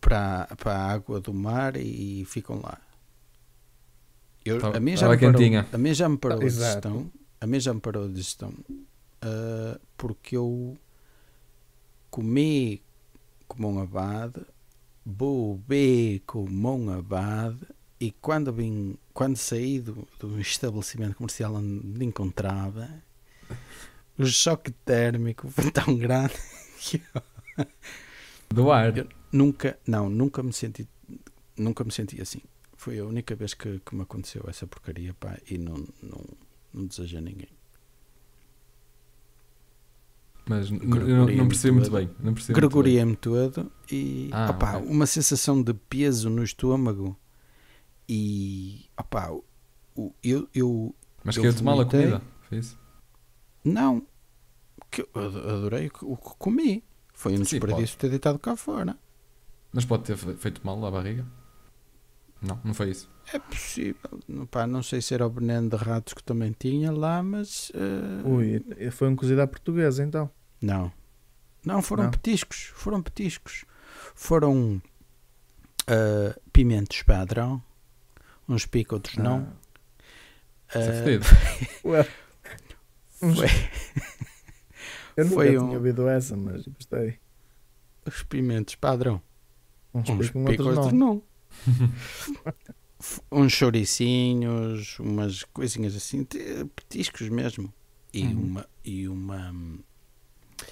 para, 0.00 0.46
para 0.56 0.72
a 0.76 0.92
água 0.92 1.20
do 1.20 1.32
mar 1.32 1.76
e, 1.76 2.20
ficam 2.26 2.60
lá? 2.62 2.78
Eu, 4.44 4.60
Tava- 4.60 4.76
a, 4.76 4.80
mim 4.80 4.96
já 4.96 5.08
me 5.08 5.18
parou, 5.18 5.42
a 5.72 5.78
mim 5.78 5.94
já 5.94 6.08
me 6.08 6.16
parou 6.18 6.38
a 6.40 6.44
Exato. 6.44 6.88
digestão. 6.88 7.12
A 7.40 7.46
mim 7.46 7.60
já 7.60 7.74
me 7.74 7.80
parou 7.80 8.04
a 8.04 8.08
digestão. 8.08 8.52
eh, 9.22 9.80
porque 9.96 10.36
eu 10.36 10.76
comi 12.10 12.82
como 13.48 13.68
um 13.70 13.80
abade, 13.80 14.40
bebi 15.04 16.22
como 16.26 16.76
um 16.76 16.90
abade 16.90 17.66
e 18.00 18.10
quando 18.12 18.52
vim, 18.52 18.96
quando 19.14 19.36
saí 19.36 19.80
do, 19.80 20.06
do 20.18 20.38
estabelecimento 20.40 21.16
comercial 21.16 21.54
onde 21.54 21.66
me 21.86 22.04
encontrava, 22.04 22.88
o 24.18 24.26
choque 24.26 24.70
térmico 24.70 25.48
foi 25.50 25.70
tão 25.70 25.96
grande 25.96 26.34
que 26.78 27.02
eu 27.14 27.66
Do 28.50 28.70
ar. 28.70 28.96
Eu- 28.96 29.08
nunca, 29.32 29.78
não, 29.86 30.08
nunca 30.10 30.42
me 30.42 30.52
senti, 30.52 30.86
nunca 31.56 31.84
me 31.84 31.90
senti 31.92 32.20
assim. 32.20 32.40
Foi 32.76 32.98
a 32.98 33.04
única 33.04 33.34
vez 33.34 33.54
que, 33.54 33.80
que 33.80 33.94
me 33.94 34.02
aconteceu 34.02 34.44
essa 34.48 34.66
porcaria, 34.66 35.14
pá, 35.14 35.38
e 35.50 35.56
não, 35.58 35.74
não, 36.02 36.24
não 36.72 36.86
desejo 36.86 37.16
a 37.18 37.20
ninguém. 37.20 37.48
Mas 40.48 40.70
não, 40.70 41.26
não 41.26 41.48
percebi 41.48 41.72
muito 41.72 41.90
bem. 41.90 42.08
Não 42.20 42.32
percebi. 42.32 42.54
Gregoriei-me 42.54 43.16
todo 43.16 43.72
e 43.90 44.30
Ah, 44.32 44.50
opá, 44.50 44.76
ok. 44.76 44.88
uma 44.88 45.06
sensação 45.06 45.60
de 45.60 45.74
peso 45.74 46.30
no 46.30 46.44
estômago 46.44 47.16
e 48.08 48.86
opá, 48.98 49.30
o- 49.96 50.12
eu, 50.22 50.48
eu 50.54 50.94
Mas 51.24 51.36
eu 51.36 51.42
queria 51.42 51.56
tomar 51.58 51.80
a 51.80 51.84
comida. 51.84 52.22
Foi 52.42 52.58
isso? 52.58 52.78
não 53.64 54.06
que 54.90 55.02
eu 55.02 55.08
ad- 55.14 55.36
adorei 55.38 55.90
o 56.02 56.16
que 56.16 56.30
comi. 56.38 56.84
Foi 57.12 57.32
um 57.32 57.38
Sim, 57.44 57.58
desperdício 57.58 57.98
ter 57.98 58.08
deitado 58.10 58.38
cá 58.38 58.56
fora. 58.56 58.96
Mas 59.72 59.84
pode 59.84 60.04
ter 60.04 60.16
fe- 60.16 60.34
feito 60.34 60.60
mal 60.64 60.84
à 60.86 60.90
barriga? 60.90 61.26
Não, 62.40 62.60
não 62.62 62.72
foi 62.74 62.90
isso. 62.90 63.10
É 63.32 63.38
possível. 63.38 64.20
Não- 64.28 64.46
Pá, 64.46 64.66
não 64.66 64.82
sei 64.82 65.00
se 65.02 65.12
era 65.14 65.26
o 65.26 65.30
veneno 65.30 65.68
de 65.70 65.76
ratos 65.76 66.12
que 66.14 66.22
também 66.22 66.54
tinha 66.56 66.92
lá, 66.92 67.22
mas. 67.22 67.72
eh, 67.74 68.28
Ui, 68.28 68.90
foi 68.92 69.08
um 69.08 69.16
cozido 69.16 69.40
à 69.42 69.46
portuguesa 69.46 70.04
então. 70.04 70.30
Não. 70.60 70.92
Não, 71.64 71.82
foram 71.82 72.04
Não? 72.04 72.10
petiscos. 72.10 72.70
Foram 72.74 73.02
petiscos. 73.02 73.64
Foram 74.14 74.80
eh, 75.88 76.38
pimentos 76.52 77.02
padrão. 77.02 77.62
Uns 78.48 78.64
pica, 78.66 78.94
outros 78.94 79.16
não. 79.16 79.52
Ué, 81.84 82.06
uns- 83.22 83.38
foi 83.38 83.48
eu 85.16 85.24
nunca 85.24 85.34
foi 85.36 85.48
tinha 85.48 85.62
um- 85.62 85.74
ouvido 85.74 86.08
essa, 86.08 86.36
mas 86.36 86.66
gostei. 86.66 87.18
os 88.06 88.22
pimentos 88.24 88.74
padrão. 88.74 89.20
Uns 89.94 90.08
Uns 90.10 90.26
pica, 90.30 90.38
outros 90.38 90.66
outros 90.78 90.92
não. 90.92 91.22
uns 93.32 93.52
chouricinhos, 93.52 94.98
umas 94.98 95.42
coisinhas 95.44 95.94
assim, 95.96 96.24
petiscos 96.24 97.28
mesmo. 97.28 97.72
E 98.12 98.24
Uhum. 98.24 98.32
uma. 98.42 98.66
E 98.84 99.08
uma 99.08 99.54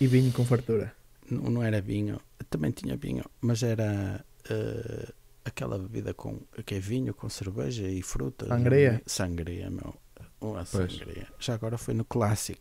E 0.00 0.07
vinho 0.07 0.33
com 0.33 0.45
fartura. 0.45 0.95
não, 1.31 1.43
não 1.50 1.62
era 1.62 1.81
vinho, 1.81 2.21
também 2.50 2.71
tinha 2.71 2.97
vinho, 2.97 3.25
mas 3.40 3.62
era 3.62 4.25
eh, 4.49 5.12
aquela 5.44 5.78
bebida 5.78 6.14
com 6.14 6.40
que 6.64 6.74
é 6.76 6.80
vinho 6.80 7.12
com 7.14 7.28
cerveja 7.28 7.86
e 7.88 8.02
frutas. 8.02 8.48
Sangria? 8.48 8.90
não 8.92 8.98
é? 8.98 9.02
Sangria, 9.06 9.70
meu. 9.70 9.94
Uma 10.40 10.64
Pois. 10.64 10.92
sangria. 10.92 11.26
Já 11.38 11.54
agora 11.54 11.78
foi 11.78 11.94
no 11.94 12.04
Classic 12.04 12.60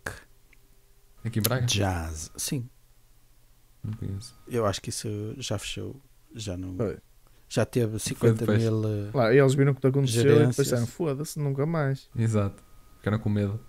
Aqui 1.23 1.39
em 1.39 1.41
Braga? 1.41 1.65
Jazz. 1.65 2.31
Sim, 2.35 2.69
Não 3.83 3.93
conheço. 3.93 4.35
eu 4.47 4.65
acho 4.65 4.81
que 4.81 4.89
isso 4.89 5.07
já 5.37 5.57
fechou. 5.57 6.01
Já 6.35 6.57
não. 6.57 6.75
Foi. 6.77 6.97
Já 7.49 7.65
teve 7.65 7.99
50 7.99 8.33
depois. 8.39 8.61
mil. 8.63 8.81
eh, 8.85 9.11
Lá, 9.13 9.33
eles 9.33 9.53
viram 9.53 9.71
o 9.71 9.75
que 9.75 9.81
te 9.81 9.87
aconteceu 9.87 10.23
Gerências. 10.23 10.53
e 10.67 10.69
pensaram, 10.71 10.87
foda-se, 10.87 11.37
nunca 11.39 11.65
mais. 11.65 12.09
Exato. 12.15 12.63
Ficaram 12.97 13.19
com 13.19 13.29
medo. 13.29 13.59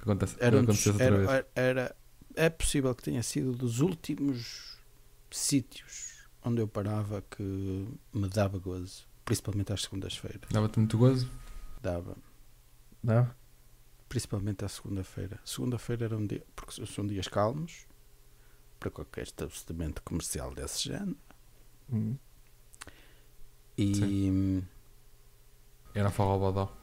Acontece, 0.00 0.36
Era, 0.38 0.58
um 0.58 0.64
dos- 0.64 0.84
vez. 0.84 1.00
era, 1.00 1.46
era- 1.54 1.96
é 2.34 2.48
possível 2.50 2.94
que 2.94 3.02
tenha 3.02 3.22
sido 3.22 3.52
dos 3.52 3.80
últimos 3.80 4.78
sítios 5.30 6.11
onde 6.44 6.60
eu 6.60 6.68
parava 6.68 7.22
que 7.22 7.42
me 8.12 8.28
dava 8.28 8.58
gozo, 8.58 9.06
principalmente 9.24 9.72
às 9.72 9.82
segundas-feiras. 9.82 10.42
Dava-te 10.50 10.78
muito 10.78 10.98
gozo. 10.98 11.30
Dava. 11.82 12.16
Não? 13.02 13.28
principalmente 14.08 14.62
à 14.62 14.68
segunda-feira. 14.68 15.40
Segunda-feira 15.42 16.04
era 16.04 16.16
um 16.18 16.26
dia, 16.26 16.44
porque 16.54 16.84
são 16.84 17.06
dias 17.06 17.26
calmos 17.28 17.86
para 18.78 18.90
qualquer 18.90 19.22
estabelecimento 19.22 20.02
comercial 20.02 20.52
desse 20.54 20.84
género. 20.90 21.16
Hum. 21.90 22.18
E 23.78 24.62
Era 25.94 26.10
forró 26.10 26.38
bodó. 26.38 26.76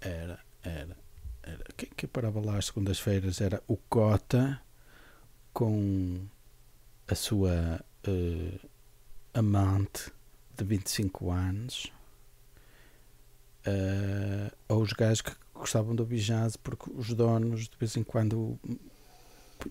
era, 0.00 0.40
era, 0.62 0.96
era. 1.42 1.64
Quem, 1.76 1.90
quem 1.94 2.08
parava 2.08 2.40
lá 2.40 2.56
às 2.56 2.64
segundas-feiras 2.66 3.42
era 3.42 3.62
o 3.68 3.76
Cota 3.76 4.62
com 5.52 6.26
a 7.06 7.14
sua 7.14 7.84
eh, 8.04 8.58
amante 9.34 10.10
de 10.56 10.64
25 10.64 11.30
anos. 11.30 11.92
Eh, 13.64 14.50
ou 14.68 14.82
os 14.82 14.92
gajos 14.92 15.20
que 15.22 15.32
gostavam 15.54 15.94
do 15.94 16.04
bijaz 16.04 16.56
porque 16.56 16.90
os 16.96 17.14
donos 17.14 17.68
de 17.68 17.76
vez 17.78 17.96
em 17.96 18.02
quando 18.02 18.58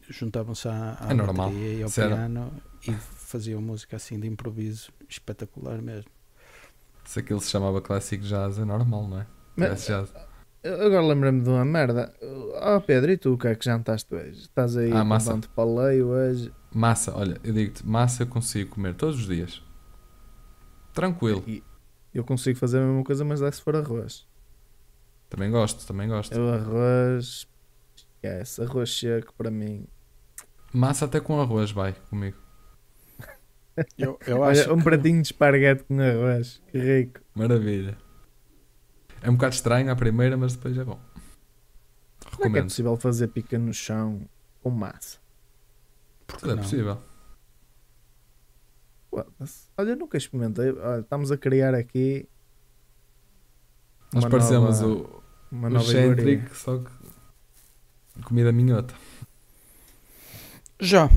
juntavam-se 0.09 0.67
à, 0.69 0.97
à 1.01 1.11
É 1.11 1.13
normal. 1.13 1.51
e 1.53 1.83
ao 1.83 1.89
Sério. 1.89 2.15
piano 2.15 2.53
e 2.87 2.93
faziam 2.93 3.61
música 3.61 3.97
assim 3.97 4.17
de 4.17 4.27
improviso 4.27 4.91
espetacular 5.09 5.81
mesmo. 5.81 6.09
Se 7.03 7.19
aquilo 7.19 7.41
se 7.41 7.49
chamava 7.49 7.81
Classic 7.81 8.23
Jazz, 8.23 8.57
é 8.59 8.63
normal, 8.63 9.07
não 9.07 9.19
é? 9.19 9.27
Mas, 9.57 9.85
Classic 9.85 9.91
Jazz. 10.13 10.13
agora 10.63 11.01
lembrei-me 11.07 11.41
de 11.41 11.49
uma 11.49 11.65
merda. 11.65 12.13
Oh 12.75 12.79
Pedro, 12.79 13.11
e 13.11 13.17
tu 13.17 13.33
o 13.33 13.37
que 13.37 13.47
é 13.47 13.55
que 13.55 13.65
jantaste 13.65 14.13
hoje? 14.15 14.39
Estás 14.43 14.77
aí 14.77 14.91
Ah, 14.93 14.99
com 14.99 15.05
massa. 15.05 15.31
tanto 15.33 15.49
paleio 15.49 16.07
hoje? 16.07 16.53
Massa, 16.73 17.15
olha, 17.15 17.39
eu 17.43 17.53
digo-te, 17.53 17.85
massa 17.85 18.23
eu 18.23 18.27
consigo 18.27 18.71
comer 18.71 18.95
todos 18.95 19.19
os 19.19 19.27
dias. 19.27 19.61
Tranquilo. 20.93 21.43
E 21.47 21.63
eu 22.13 22.23
consigo 22.23 22.57
fazer 22.57 22.79
a 22.79 22.85
mesma 22.85 23.03
coisa, 23.03 23.23
mas 23.25 23.41
é 23.41 23.51
se 23.51 23.61
for 23.61 23.75
arroz. 23.75 24.27
Também 25.29 25.49
gosto, 25.51 25.85
também 25.85 26.07
gosto. 26.07 26.33
Eu 26.33 26.49
arroz. 26.53 27.47
Esquece, 27.95 28.61
arroz 28.61 28.97
seco 28.97 29.33
para 29.37 29.49
mim. 29.51 29.85
Massa 30.73 31.05
até 31.05 31.19
com 31.19 31.39
arroz 31.41 31.71
vai 31.71 31.93
comigo. 32.09 32.37
Eu, 33.97 34.19
eu 34.27 34.43
acho 34.43 34.63
Olha, 34.63 34.73
um 34.73 34.77
que- 34.77 34.83
pratinho 34.83 35.21
de 35.21 35.27
esparguete 35.29 35.83
com 35.85 35.99
arroz. 35.99 36.61
Que 36.71 36.77
rico. 36.77 37.21
Maravilha. 37.33 37.97
É 39.21 39.29
um 39.29 39.33
bocado 39.35 39.55
estranho 39.55 39.89
à 39.91 39.95
primeira, 39.95 40.35
mas 40.35 40.53
depois 40.55 40.77
é 40.77 40.83
bom. 40.83 40.99
Como 40.99 41.05
é 41.05 42.29
que 42.29 42.35
é 42.35 42.35
Recomendo. 42.43 42.63
possível 42.65 42.97
fazer 42.97 43.27
pica 43.29 43.57
no 43.57 43.73
chão 43.73 44.21
com 44.61 44.69
massa? 44.69 45.19
Porque 46.31 46.39
Tudo 46.41 46.51
é 46.51 46.55
não? 46.55 46.63
possível. 46.63 46.97
Olha, 49.77 49.89
eu 49.91 49.95
nunca 49.97 50.17
experimentei. 50.17 50.71
Olha, 50.71 51.01
estamos 51.01 51.31
a 51.31 51.37
criar 51.37 51.73
aqui 51.75 52.27
Nós 54.13 54.23
Uma 54.23 54.29
parecemos 54.29 54.79
nova- 54.81 54.93
o, 54.93 55.23
uma 55.51 55.67
o 55.67 55.71
nova 55.71 55.85
iguaria. 55.91 56.15
Centric, 56.15 56.57
só 56.57 56.77
que 56.79 58.23
comida 58.23 58.51
minhota. 58.51 58.93
Já. 60.79 61.09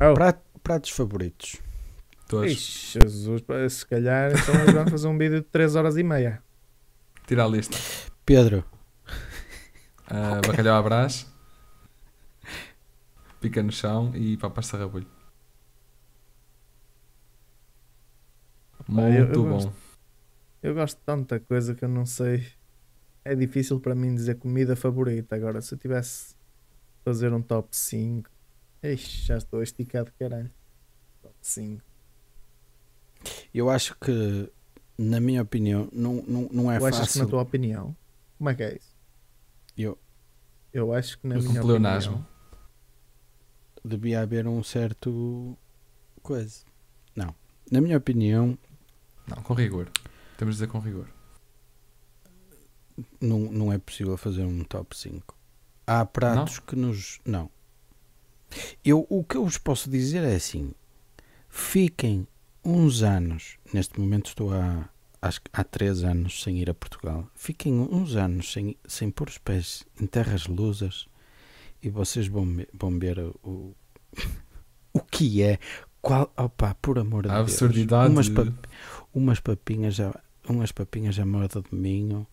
Oh. 0.00 0.14
Prat- 0.14 0.42
pratos 0.62 0.90
favoritos. 0.90 1.56
Todos. 2.28 2.52
Ixi, 2.52 2.98
Jesus, 3.00 3.42
se 3.72 3.86
calhar 3.86 4.30
então 4.32 4.54
nós 4.54 4.72
vamos 4.72 4.90
fazer 4.92 5.08
um 5.08 5.18
vídeo 5.18 5.40
de 5.40 5.46
3 5.46 5.74
horas 5.74 5.96
e 5.96 6.02
meia. 6.04 6.40
Tira 7.26 7.44
a 7.44 7.48
lista. 7.48 7.76
Pedro, 8.24 8.64
Ah, 10.06 10.40
bacalhau 10.46 10.76
à 10.76 10.82
brás. 10.82 11.26
Pica 13.40 13.62
no 13.62 13.72
chão 13.72 14.14
e 14.14 14.36
papas 14.36 14.66
de 14.66 14.70
sarrabulho. 14.72 15.06
Pá, 18.86 19.02
eu- 19.02 19.10
eu 19.12 19.24
Muito 19.26 19.42
bom. 19.42 19.48
gosto. 19.50 19.72
Eu 20.62 20.74
gosto 20.74 20.98
de 20.98 21.04
tanta 21.04 21.40
coisa 21.40 21.74
que 21.74 21.84
eu 21.84 21.88
não 21.88 22.04
sei. 22.04 22.46
É 23.24 23.34
difícil 23.34 23.80
para 23.80 23.94
mim 23.94 24.14
dizer 24.14 24.36
comida 24.36 24.74
favorita. 24.76 25.34
Agora, 25.36 25.60
se 25.62 25.74
eu 25.74 25.78
tivesse 25.78 26.30
de 26.34 27.04
fazer 27.04 27.32
um 27.32 27.40
top 27.42 27.68
5, 27.74 28.30
ixi, 28.82 29.26
já 29.26 29.36
estou 29.38 29.62
esticado, 29.62 30.12
caralho. 30.18 30.50
Top 31.22 31.34
5. 31.40 31.82
eu 33.52 33.68
acho 33.68 33.94
que, 33.98 34.50
na 34.96 35.20
minha 35.20 35.42
opinião, 35.42 35.88
não, 35.92 36.22
não, 36.26 36.48
não 36.50 36.72
é 36.72 36.78
tu 36.78 36.86
achas 36.86 37.00
que 37.00 37.06
fácil. 37.06 37.22
na 37.24 37.28
tua 37.28 37.42
opinião? 37.42 37.94
Como 38.38 38.48
é 38.48 38.54
que 38.54 38.62
é 38.62 38.76
isso? 38.76 38.96
Eu- 39.76 39.98
Eu 40.72 40.92
acho 40.94 41.18
que 41.18 41.26
na 41.26 41.34
Eu 41.34 41.42
minha 41.42 41.60
opinião. 41.62 42.26
Devia 43.84 44.20
haver 44.20 44.46
um 44.46 44.62
certo. 44.62 45.56
coisa. 46.22 46.64
Não. 47.16 47.34
Na 47.70 47.80
minha 47.80 47.96
opinião, 47.96 48.58
Não, 49.26 49.42
com 49.42 49.54
rigor. 49.54 49.88
Temos 50.36 50.56
de 50.56 50.62
dizer 50.62 50.70
com 50.72 50.78
rigor. 50.78 51.08
não, 53.20 53.40
não 53.40 53.72
é 53.72 53.78
possível 53.78 54.16
fazer 54.16 54.44
um 54.44 54.64
top 54.64 54.96
5. 54.96 55.36
Há 55.86 56.04
pratos 56.04 56.58
que 56.58 56.76
nos. 56.76 57.20
Não. 57.24 57.50
Eu, 58.84 59.06
o 59.08 59.22
que 59.24 59.36
eu 59.36 59.44
vos 59.44 59.58
posso 59.58 59.88
dizer 59.88 60.22
é 60.24 60.34
assim: 60.34 60.72
fiquem 61.48 62.26
uns 62.64 63.02
anos. 63.02 63.56
Neste 63.72 63.98
momento 63.98 64.26
estou 64.28 64.52
há, 64.52 64.88
acho 65.22 65.40
há 65.52 65.64
3 65.64 66.04
anos 66.04 66.42
sem 66.42 66.58
ir 66.58 66.68
a 66.70 66.74
Portugal. 66.74 67.28
Fiquem 67.34 67.72
uns 67.80 68.16
anos 68.16 68.52
sem, 68.52 68.76
sem 68.86 69.10
pôr 69.10 69.28
os 69.28 69.38
pés 69.38 69.84
em 70.00 70.06
terras 70.06 70.46
lusas 70.46 71.06
e 71.82 71.88
vocês 71.88 72.26
vão, 72.28 72.46
vão 72.72 72.98
ver 72.98 73.18
o, 73.42 73.74
o 74.92 75.00
que 75.10 75.42
é. 75.42 75.58
Qual, 76.02 76.32
opa, 76.36 76.74
por 76.80 76.98
amor 76.98 77.24
de 77.24 77.28
A 77.30 77.34
Deus. 77.36 77.50
absurdidade. 77.50 78.10
Umas, 78.12 78.28
umas 79.12 79.40
papinhas 79.40 79.94
já, 79.94 80.14
umas 80.48 80.72
papinhas 80.72 81.18
à 81.18 81.26
moda 81.26 81.60
de 81.62 81.74
minho, 81.76 82.26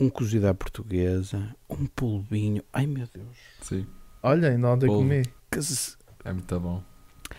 um 0.00 0.10
cozido 0.10 0.48
à 0.48 0.54
portuguesa, 0.54 1.54
um 1.70 1.86
polvinho. 1.86 2.62
Ai 2.72 2.86
meu 2.86 3.06
Deus. 3.14 3.36
Sim, 3.62 3.86
Olha, 4.22 4.50
ainda 4.50 4.68
ontem 4.70 4.88
comi. 4.88 5.22
Que 5.50 5.62
se- 5.62 5.96
é 6.24 6.32
muito 6.32 6.58
bom. 6.58 6.82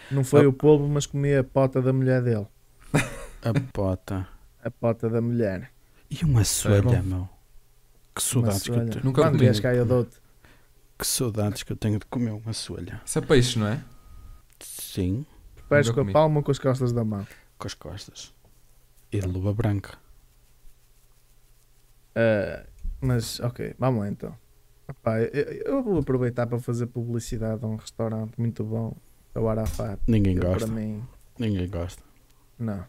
Não 0.09 0.23
foi 0.23 0.45
Oh. 0.45 0.49
o 0.49 0.53
polvo, 0.53 0.87
mas 0.87 1.05
comi 1.05 1.35
a 1.35 1.43
pota 1.43 1.81
da 1.81 1.91
mulher 1.91 2.21
dele. 2.23 2.47
a 2.93 3.53
pota. 3.73 4.25
A 4.63 4.71
pota 4.71 5.09
da 5.09 5.19
mulher. 5.21 5.69
E 6.09 6.23
uma 6.23 6.45
soalha, 6.45 6.81
bom. 6.81 7.01
meu. 7.03 7.29
Que 8.15 8.23
saudades 8.23 8.63
que 8.63 8.71
eu 8.71 8.85
tenho. 8.89 9.03
Nunca 9.03 9.21
Quando 9.21 9.37
comi. 9.37 9.61
cá 9.61 9.75
eu 9.75 9.85
dou-te. 9.85 10.17
Que 10.97 11.05
saudades 11.05 11.63
que 11.63 11.71
eu 11.71 11.77
tenho 11.77 11.99
de 11.99 12.05
comer 12.07 12.31
uma 12.31 12.53
soalha. 12.53 13.01
Isso 13.05 13.19
é 13.19 13.21
peixe, 13.21 13.59
não 13.59 13.67
é? 13.67 13.83
Sim, 14.59 15.25
Pés 15.69 15.87
Nunca 15.87 16.03
com 16.03 16.09
a 16.09 16.13
palma 16.13 16.37
ou 16.37 16.43
com 16.43 16.49
as 16.51 16.57
costas 16.59 16.91
da 16.91 17.03
mão. 17.03 17.27
com 17.57 17.67
as 17.67 17.73
costas. 17.73 18.33
E 19.11 19.19
de 19.19 19.27
luva 19.27 19.53
branca. 19.53 19.97
Ah, 22.15 22.65
mas, 23.01 23.39
ok, 23.41 23.75
vamos 23.77 23.99
lá 24.01 24.09
então. 24.09 24.35
Epá, 24.89 25.19
eu, 25.19 25.43
eu 25.75 25.83
vou 25.83 25.99
aproveitar 25.99 26.47
para 26.47 26.57
fazer 26.59 26.87
publicidade 26.87 27.63
a 27.63 27.67
um 27.67 27.75
restaurante 27.75 28.33
muito 28.39 28.63
bom, 28.63 28.95
é 29.35 29.39
o 29.39 29.47
Arafat. 29.49 29.99
Ninguém 30.07 30.35
Eu, 30.37 30.41
gosta. 30.43 30.65
Para 30.65 30.75
mim, 30.75 31.03
Ninguém 31.37 31.69
gosta. 31.69 32.01
não. 32.57 32.83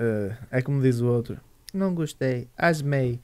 Ah, 0.00 0.36
é 0.50 0.60
como 0.62 0.82
diz 0.82 1.00
o 1.00 1.06
outro. 1.06 1.40
Não 1.72 1.94
gostei, 1.94 2.48
asmei. 2.56 3.20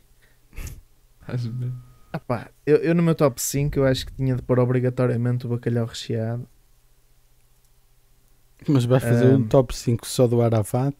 Bem. 1.28 1.74
Epá, 2.14 2.48
eu, 2.64 2.76
eu 2.76 2.94
no 2.94 3.02
meu 3.02 3.14
top 3.14 3.40
5 3.42 3.78
eu 3.78 3.84
acho 3.86 4.06
que 4.06 4.12
tinha 4.12 4.36
de 4.36 4.42
pôr 4.42 4.58
obrigatoriamente 4.60 5.46
o 5.46 5.48
bacalhau 5.50 5.86
recheado. 5.86 6.46
Mas 8.68 8.84
vais 8.84 9.02
fazer 9.02 9.26
um 9.26 9.36
Ahm. 9.36 9.48
top 9.48 9.74
5 9.76 10.06
só 10.06 10.26
do 10.26 10.40
Arafat? 10.40 10.94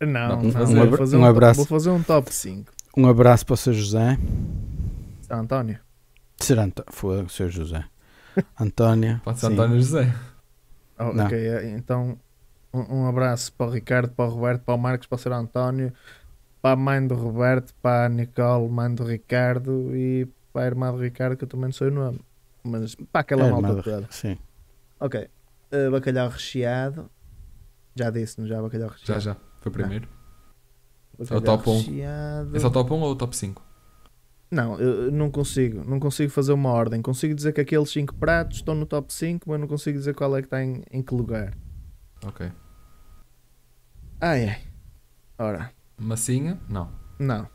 Não, 0.00 0.08
Não, 0.28 0.42
não, 0.42 0.50
vou 0.50 0.52
fazer. 0.52 0.74
vou, 0.86 0.86
Um 0.86 0.96
fazer 0.96 1.16
um 1.16 1.20
um, 1.20 1.24
abraço. 1.24 1.56
vou 1.58 1.66
fazer 1.66 1.90
um 1.90 2.02
top 2.02 2.32
5. 2.34 2.72
Um 2.96 3.06
abraço 3.08 3.46
para 3.46 3.54
o 3.54 3.56
Sr. 3.56 3.72
José. 3.72 4.18
São 5.22 5.38
António. 5.40 5.78
Será 6.38 6.64
Anto... 6.64 6.84
Foi 6.88 7.22
o 7.22 7.28
Sr. 7.28 7.48
José. 7.50 7.84
Antónia. 8.58 9.20
Pode 9.24 9.38
ser 9.38 9.46
sim. 9.48 9.52
António 9.52 9.76
José. 9.76 10.14
Oh, 10.98 11.04
ok, 11.24 11.38
eh, 11.38 11.70
então 11.76 12.18
um, 12.74 13.00
um 13.02 13.06
abraço 13.06 13.52
para 13.52 13.66
o 13.66 13.70
Ricardo, 13.70 14.10
para 14.12 14.24
o 14.26 14.28
Roberto, 14.34 14.62
para 14.62 14.74
o 14.74 14.78
Marcos, 14.78 15.06
para 15.06 15.16
o 15.16 15.18
Sr. 15.18 15.32
António, 15.32 15.92
para 16.62 16.72
a 16.72 16.76
mãe 16.76 17.06
do 17.06 17.14
Roberto, 17.14 17.74
para 17.82 18.06
a 18.06 18.08
Nicole, 18.08 18.68
mãe 18.68 18.94
do 18.94 19.04
Ricardo 19.04 19.94
e 19.96 20.26
para 20.52 20.62
a 20.62 20.66
irmã 20.66 20.92
do 20.92 20.98
Ricardo, 20.98 21.36
que 21.36 21.44
eu 21.44 21.48
também 21.48 21.66
não 21.66 21.72
sei 21.72 21.88
o 21.88 21.90
nome. 21.92 22.20
Mas 22.62 22.94
para 22.94 23.20
aquela 23.22 23.46
É, 23.46 23.50
malta 23.50 23.82
toda. 23.82 24.06
Sim. 24.10 24.36
Ok. 24.98 25.28
Eh, 25.70 25.90
bacalhau 25.90 26.28
recheado. 26.28 27.10
Já 27.94 28.10
disse-nos 28.10 28.48
já 28.48 28.60
bacalhau 28.60 28.88
Já, 28.90 28.94
recheado. 29.14 29.20
já. 29.20 29.36
Foi 29.60 29.70
o 29.70 29.72
primeiro. 29.72 30.08
Bacalhau 31.18 31.40
top 31.42 31.70
um. 31.70 31.78
recheado. 31.78 32.56
Esse 32.56 32.64
é 32.64 32.68
o 32.68 32.70
top 32.70 32.92
1 32.92 33.00
ou 33.00 33.12
o 33.12 33.16
top 33.16 33.36
5? 33.36 33.62
Não, 34.50 34.78
eu 34.80 35.04
eu 35.04 35.12
não 35.12 35.30
consigo. 35.30 35.82
Não 35.88 36.00
consigo 36.00 36.30
fazer 36.30 36.52
uma 36.52 36.70
ordem. 36.70 37.00
Consigo 37.00 37.34
dizer 37.34 37.52
que 37.52 37.60
aqueles 37.60 37.88
5 37.90 38.14
pratos 38.16 38.56
estão 38.58 38.74
no 38.74 38.84
top 38.84 39.12
5, 39.12 39.48
mas 39.48 39.60
não 39.60 39.68
consigo 39.68 39.96
dizer 39.98 40.14
qual 40.14 40.36
é 40.36 40.40
que 40.42 40.46
está 40.46 40.62
em, 40.62 40.82
em 40.90 41.02
que 41.02 41.14
lugar. 41.14 41.54
Ok. 42.26 42.50
Ai 44.20 44.48
ai. 44.48 44.58
Ora. 45.38 45.72
Massinha? 46.00 46.58
Não. 46.68 46.90
Não. 47.18 47.48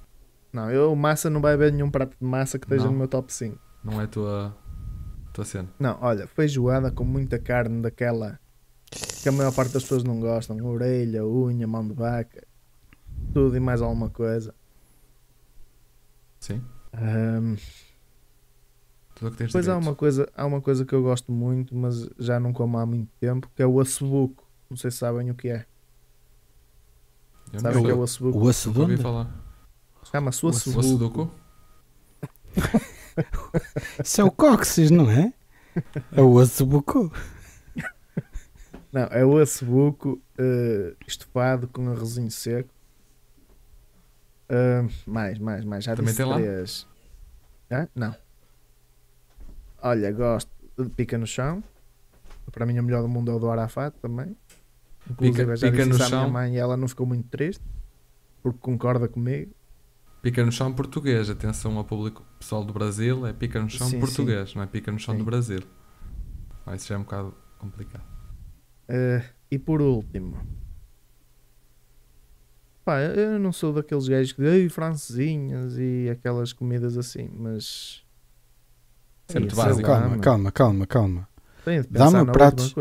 Não, 0.53 0.71
eu 0.71 0.95
massa 0.95 1.29
não 1.29 1.41
vai 1.41 1.53
haver 1.53 1.73
nenhum 1.73 1.89
prato 1.91 2.15
de 2.19 2.25
massa 2.25 2.57
que 2.57 2.65
esteja 2.65 2.85
Não. 2.85 2.91
no 2.93 2.97
meu 2.99 3.07
top 3.07 3.33
5. 3.33 3.59
Não 3.83 3.99
é 3.99 4.05
a 4.05 4.07
tua, 4.07 4.55
tua 5.33 5.43
cena. 5.43 5.67
Não, 5.77 5.97
olha, 6.01 6.27
feijoada 6.27 6.91
com 6.91 7.03
muita 7.03 7.37
carne 7.37 7.81
daquela 7.81 8.39
que 9.21 9.27
a 9.27 9.31
maior 9.31 9.53
parte 9.53 9.73
das 9.73 9.83
pessoas 9.83 10.03
não 10.03 10.19
gostam. 10.19 10.63
Orelha, 10.65 11.25
unha, 11.25 11.67
mão 11.67 11.85
de 11.85 11.93
vaca, 11.93 12.45
tudo 13.33 13.57
e 13.57 13.59
mais 13.59 13.81
alguma 13.81 14.09
coisa. 14.09 14.53
Sim? 16.39 16.63
Ahm, 16.93 17.55
Tudo 19.15 19.27
o 19.27 19.31
que 19.31 19.37
tens 19.37 19.47
depois 19.47 19.67
há 19.67 19.77
uma, 19.77 19.95
coisa, 19.95 20.29
há 20.35 20.45
uma 20.45 20.61
coisa 20.61 20.85
que 20.85 20.93
eu 20.93 21.01
gosto 21.01 21.31
muito, 21.31 21.75
mas 21.75 22.07
já 22.17 22.39
não 22.39 22.53
como 22.53 22.77
há 22.77 22.85
muito 22.85 23.11
tempo, 23.19 23.49
que 23.53 23.61
é 23.61 23.67
o 23.67 23.79
assobuco. 23.79 24.47
Não 24.69 24.77
sei 24.77 24.89
se 24.91 24.97
sabem 24.97 25.29
o 25.31 25.35
que 25.35 25.49
é. 25.49 25.65
Eu 27.55 27.61
não 27.61 27.71
Sabem 27.71 27.77
o 27.81 27.85
que 27.85 27.91
é 27.91 27.93
o 27.95 28.03
assobuco? 28.03 28.37
O 28.39 28.97
falar. 28.97 29.29
Chama-se 30.03 30.45
o 30.45 30.47
O 30.47 30.49
assobuco. 30.49 30.79
osso 30.79 30.97
do 30.97 31.09
cu? 31.09 31.31
Isso 34.03 34.21
é 34.21 34.23
o 34.23 34.31
cóccix, 34.31 34.91
não 34.91 35.09
é? 35.09 35.33
É 36.11 36.21
o 36.21 36.33
osso 36.33 36.65
do 36.65 36.69
bucu. 36.71 37.11
Não, 38.91 39.03
é 39.03 39.25
o 39.25 39.37
assobuco 39.37 40.21
eh, 40.37 40.95
estufado 41.07 41.67
com 41.67 41.89
arrozinho 41.89 42.29
seco. 42.31 42.69
Ah, 44.49 44.85
mais, 45.05 45.39
mais, 45.39 45.65
mais. 45.65 45.83
Já 45.83 45.95
Também 45.95 46.13
disse 46.13 46.17
tem 46.17 46.25
lá? 46.25 46.35
três. 46.35 46.87
Hã? 47.71 47.87
Não. 47.95 48.15
Olha, 49.81 50.11
gosto 50.11 50.49
de 50.77 50.89
pica 50.89 51.17
no 51.17 51.27
chão. 51.27 51.63
Para 52.51 52.65
mim, 52.65 52.77
o 52.79 52.83
melhor 52.83 53.01
do 53.01 53.07
mundo 53.09 53.31
é 53.31 53.33
o 53.33 53.39
do 53.39 53.49
Arafat 53.49 53.93
também. 54.01 54.35
Inclusive, 55.09 55.53
Pica- 55.53 55.55
já 55.55 55.71
pica 55.71 55.85
disse 55.85 55.89
no 55.89 55.95
à 56.03 56.09
minha 56.09 56.09
chão. 56.09 56.29
mãe 56.29 56.53
e 56.55 56.57
ela 56.57 56.75
não 56.77 56.87
ficou 56.87 57.05
muito 57.05 57.27
triste. 57.29 57.63
Porque 58.41 58.59
concorda 58.59 59.07
comigo. 59.07 59.51
Pica 60.21 60.43
no 60.43 60.51
chão 60.51 60.73
português. 60.73 61.29
Atenção 61.29 61.77
ao 61.77 61.85
público 61.85 62.23
pessoal 62.39 62.63
do 62.63 62.73
Brasil. 62.73 63.25
É 63.27 63.33
pica 63.33 63.61
no 63.61 63.69
chão 63.69 63.87
Sim, 63.87 63.99
português, 63.99 64.53
não 64.55 64.63
é 64.63 64.67
pica 64.67 64.91
no 64.91 64.99
chão 64.99 65.13
Sim. 65.13 65.19
do 65.19 65.25
Brasil. 65.25 65.61
Ah, 66.65 66.75
isso 66.75 66.87
já 66.87 66.95
é 66.95 66.97
um 66.97 67.03
bocado 67.03 67.33
complicado. 67.59 68.03
Eh, 68.87 69.23
e 69.51 69.59
por 69.59 69.81
último, 69.81 70.37
pá, 72.83 73.01
eu 73.01 73.39
não 73.39 73.51
sou 73.51 73.73
daqueles 73.73 74.07
gajos 74.07 74.31
que 74.33 74.41
dizem 74.41 74.69
francesinhas 74.69 75.77
e 75.77 76.09
aquelas 76.09 76.53
comidas 76.53 76.97
assim, 76.97 77.29
mas 77.33 78.03
Isso 79.27 79.37
é 79.37 79.39
básico. 79.41 79.81
calma, 79.87 80.17
calma, 80.19 80.51
calma, 80.51 80.87
calma. 80.87 81.27
tenho 81.63 81.81
de 81.83 81.89
Dá-me 81.89 82.25
pratos. 82.31 82.75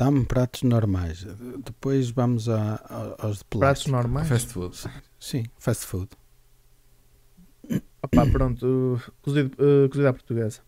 Dá-me 0.00 0.24
pratos 0.24 0.62
normais. 0.62 1.24
Depois 1.62 2.08
vamos 2.10 2.48
a, 2.48 2.76
a- 2.76 3.16
aos 3.26 3.38
de 3.38 3.44
Pratos 3.44 3.84
plástico. 3.84 3.90
normais. 3.90 4.28
Fast 4.28 4.48
food. 4.52 4.76
Sim, 5.18 5.44
fast 5.58 5.84
food. 5.86 6.08
Opá, 8.02 8.24
pronto, 8.32 8.98
cozido, 9.20 9.50
uh, 9.62 9.88
cozido 9.90 10.08
à 10.08 10.12
portuguesa. 10.14 10.60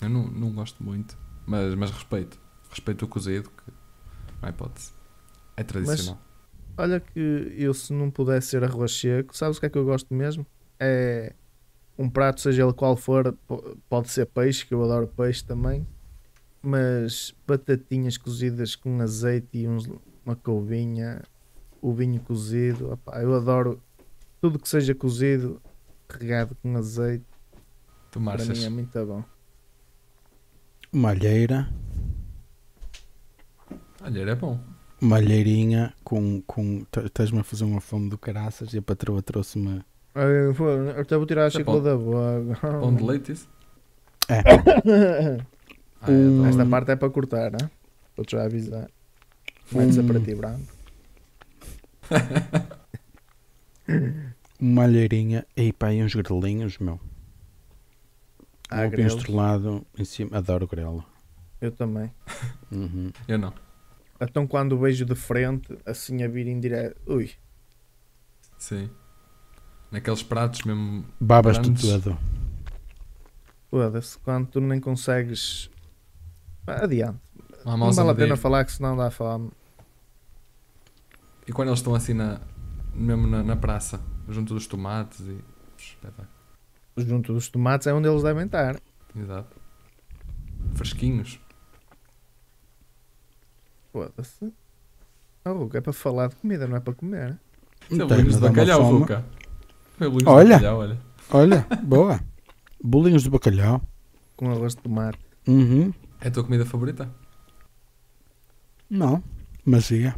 Eu 0.00 0.10
não, 0.10 0.28
não 0.28 0.52
gosto 0.52 0.82
muito, 0.84 1.16
mas, 1.46 1.74
mas 1.74 1.90
respeito. 1.90 2.38
Respeito 2.68 3.06
o 3.06 3.08
cozido, 3.08 3.48
que 3.48 3.70
não 4.42 4.48
há 4.48 4.50
hipótese. 4.50 4.92
É 5.56 5.64
tradicional. 5.64 6.20
Olha 6.76 7.00
que 7.00 7.54
eu 7.56 7.72
se 7.72 7.94
não 7.94 8.10
pudesse 8.10 8.48
ser 8.48 8.62
arroz 8.62 8.92
seco, 8.92 9.34
sabes 9.34 9.56
o 9.56 9.60
que 9.60 9.64
é 9.66 9.70
que 9.70 9.78
eu 9.78 9.84
gosto 9.86 10.12
mesmo? 10.12 10.46
É 10.78 11.32
um 11.96 12.10
prato, 12.10 12.42
seja 12.42 12.62
ele 12.62 12.74
qual 12.74 12.94
for, 12.94 13.32
po- 13.48 13.78
pode 13.88 14.10
ser 14.10 14.26
peixe, 14.26 14.66
que 14.66 14.74
eu 14.74 14.84
adoro 14.84 15.06
peixe 15.08 15.42
também, 15.42 15.86
mas 16.66 17.32
batatinhas 17.46 18.18
cozidas 18.18 18.74
com 18.74 19.00
azeite 19.00 19.58
e 19.58 19.68
uns- 19.68 19.88
uma 20.24 20.34
couvinha, 20.34 21.22
o 21.80 21.92
vinho 21.92 22.20
cozido, 22.20 22.92
opá, 22.92 23.22
eu 23.22 23.32
adoro 23.34 23.80
tudo 24.40 24.58
que 24.58 24.68
seja 24.68 24.92
cozido, 24.94 25.62
regado 26.10 26.56
com 26.60 26.76
azeite, 26.76 27.24
tu 28.10 28.20
para 28.20 28.44
mim 28.44 28.64
é 28.64 28.68
muito 28.68 29.06
bom. 29.06 29.22
Uma 30.92 31.10
alheira. 31.10 31.68
Olha, 34.02 34.20
é 34.30 34.34
bom. 34.34 34.58
Uma 35.00 35.16
alheirinha 35.16 35.92
com. 36.02 36.40
com 36.46 36.84
Estás-me 37.04 37.38
a 37.40 37.44
fazer 37.44 37.64
uma 37.64 37.80
fome 37.80 38.08
do 38.08 38.16
caraças 38.18 38.72
e 38.72 38.78
a 38.78 38.82
patroa 38.82 39.22
trouxe-me. 39.22 39.82
Eu 40.14 40.52
vou, 40.54 40.68
eu 40.68 41.00
até 41.00 41.16
vou 41.16 41.26
tirar 41.26 41.44
a 41.44 41.46
é 41.46 41.50
da 41.80 41.96
boca. 41.96 42.58
Pão 42.60 42.94
de 42.94 43.02
leite, 43.04 43.32
isso? 43.32 43.48
É. 44.28 44.42
Ah, 46.00 46.10
é, 46.10 46.14
adoro. 46.14 46.46
Esta 46.46 46.66
parte 46.66 46.90
é 46.92 46.96
para 46.96 47.10
cortar, 47.10 47.50
né? 47.52 47.70
Vou-te 48.16 48.32
já 48.32 48.44
avisar. 48.44 48.88
Vai 49.70 49.90
ser 49.92 50.00
Hum. 50.02 50.06
para 50.06 50.20
ti 50.20 50.34
branco. 50.34 50.72
Uma 54.60 54.84
alheirinha. 54.84 55.46
E 55.56 55.72
pá, 55.72 55.92
e 55.92 56.02
uns 56.02 56.14
grelinhos, 56.14 56.78
meu. 56.78 57.00
Ah, 58.70 58.78
um 58.78 58.80
bem 58.82 58.90
grelos. 58.90 59.14
estrelado 59.14 59.86
em 59.98 60.04
cima. 60.04 60.36
Adoro 60.38 60.66
grelo. 60.66 61.04
Eu 61.60 61.70
também. 61.72 62.12
Uhum. 62.70 63.10
Eu 63.26 63.38
não. 63.38 63.52
Então 64.20 64.46
quando 64.46 64.78
vejo 64.78 65.04
de 65.04 65.14
frente, 65.14 65.76
assim 65.84 66.22
a 66.22 66.28
vir 66.28 66.46
em 66.46 66.58
direto. 66.60 66.96
Ui, 67.06 67.30
Sim. 68.58 68.88
Naqueles 69.90 70.22
pratos 70.22 70.62
mesmo. 70.62 71.04
Babas-te 71.20 71.70
todo. 71.74 72.18
foda-se. 73.70 74.18
Quando 74.18 74.48
tu 74.48 74.60
nem 74.60 74.80
consegues. 74.80 75.70
Adiante. 76.66 77.18
Não 77.64 77.78
vale 77.78 78.00
a 78.00 78.04
medir. 78.04 78.16
pena 78.24 78.36
falar 78.36 78.64
que 78.64 78.72
senão 78.72 78.96
dá 78.96 79.10
fome. 79.10 79.50
E 81.46 81.52
quando 81.52 81.68
eles 81.68 81.80
estão 81.80 81.94
assim 81.94 82.14
na, 82.14 82.40
mesmo 82.94 83.26
na, 83.26 83.42
na 83.42 83.56
praça, 83.56 84.00
junto 84.28 84.54
dos 84.54 84.66
tomates 84.66 85.20
e. 85.20 85.38
Espetáculo. 85.78 86.28
Junto 86.96 87.32
dos 87.32 87.48
tomates 87.48 87.86
é 87.86 87.92
onde 87.92 88.08
eles 88.08 88.22
devem 88.22 88.46
estar. 88.46 88.80
Exato. 89.14 89.56
Fresquinhos. 90.74 91.38
Foda-se. 93.92 94.52
Oh, 95.44 95.52
Ruca, 95.52 95.78
é 95.78 95.80
para 95.80 95.92
falar 95.92 96.28
de 96.28 96.36
comida, 96.36 96.66
não 96.66 96.76
é 96.76 96.80
para 96.80 96.94
comer. 96.94 97.38
É 97.90 97.96
bolinhos 97.96 98.34
de 98.34 98.40
bacalhau. 98.40 99.06
Foi 99.96 100.08
bolinhos 100.08 100.26
Olha. 100.26 100.58
de 100.58 100.64
bacalhau, 100.64 100.78
olha. 100.78 100.98
Olha, 101.30 101.66
boa. 101.82 102.20
Bolinhos 102.82 103.22
de 103.22 103.30
bacalhau. 103.30 103.80
Com 104.36 104.50
arroz 104.50 104.74
de 104.74 104.82
tomate. 104.82 105.18
Uhum. 105.46 105.92
É 106.20 106.28
a 106.28 106.30
tua 106.30 106.44
comida 106.44 106.64
favorita? 106.64 107.10
Não, 108.88 109.22
mas 109.64 109.90
ia. 109.90 110.14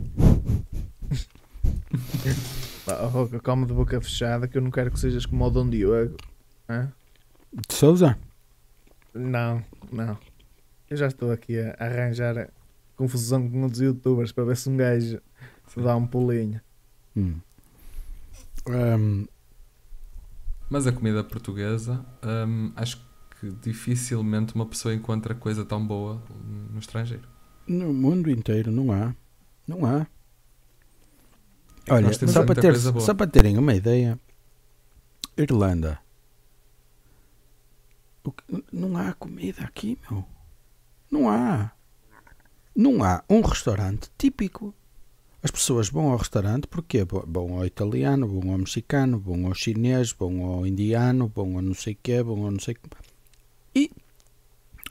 Pá, 2.85 2.99
come 3.43 3.67
de 3.67 3.73
boca 3.73 4.01
fechada 4.01 4.47
que 4.47 4.57
eu 4.57 4.63
não 4.63 4.71
quero 4.71 4.91
que 4.91 5.01
sejas 5.01 5.27
como 5.27 5.45
o 5.45 5.51
Dom 5.51 5.69
Diogo. 5.69 6.17
Hã? 6.69 6.93
De 7.53 7.75
Souza? 7.75 8.19
Não, 9.15 9.65
não. 9.91 10.19
Eu 10.89 10.97
já 10.97 11.07
estou 11.07 11.33
aqui 11.33 11.59
a 11.59 11.77
arranjar 11.79 12.51
confusão 12.97 13.49
com 13.49 13.65
os 13.65 13.81
youtubers 13.81 14.33
para 14.33 14.45
ver 14.45 14.57
se 14.57 14.69
um 14.69 14.77
gajo 14.77 15.21
Sim. 15.69 15.83
dá 15.83 15.97
um 15.97 16.07
pulinho. 16.07 16.61
Hum. 17.17 17.41
Ahm, 18.67 19.27
Mas 20.69 20.87
a 20.87 20.93
comida 20.93 21.25
portuguesa, 21.25 22.05
hum, 22.23 22.73
acho 22.77 22.99
que 22.99 23.08
dificilmente 23.63 24.55
uma 24.55 24.67
pessoa 24.67 24.95
encontra 24.95 25.35
coisa 25.35 25.65
tão 25.65 25.85
boa 25.87 26.23
no 26.73 26.79
estrangeiro. 26.79 27.29
no 27.67 27.93
mundo 27.93 28.31
inteiro 28.31 28.71
não 28.73 28.91
há. 28.93 29.15
Não 29.67 29.85
há. 29.85 30.01
É 30.01 31.85
que 31.85 31.93
Olha, 31.93 32.13
só 32.13 32.45
para, 32.45 32.61
ter, 32.61 32.77
só 32.79 33.15
para 33.15 33.27
terem 33.27 33.57
uma 33.59 33.75
ideia, 33.75 34.19
Irlanda. 35.37 35.99
O 38.25 38.33
que- 38.33 38.65
não 38.73 38.97
há 38.97 39.13
comida 39.15 39.63
aqui, 39.63 39.99
meu. 40.11 40.25
Não 41.11 41.29
há. 41.31 41.71
Não 42.77 43.03
há 43.03 43.23
um 43.29 43.41
restaurante 43.41 44.11
típico. 44.19 44.75
As 45.43 45.51
pessoas 45.51 45.89
vão 45.89 46.11
ao 46.11 46.17
restaurante 46.19 46.67
porque 46.67 47.05
vão 47.05 47.57
ao 47.59 47.65
italiano, 47.65 48.27
vão 48.27 48.53
ao 48.53 48.59
mexicano, 48.59 49.19
vão 49.19 49.47
ao 49.47 49.55
chinês, 49.55 50.13
vão 50.13 50.45
ao 50.45 50.67
indiano, 50.67 51.31
vão 51.35 51.57
ao 51.57 51.63
não 51.63 51.75
sei 51.75 51.95
quê, 51.95 52.23
vão 52.23 52.45
ao 52.45 52.51
não 52.51 52.59
sei 52.61 52.75
quê. 52.75 52.81
E 53.79 53.91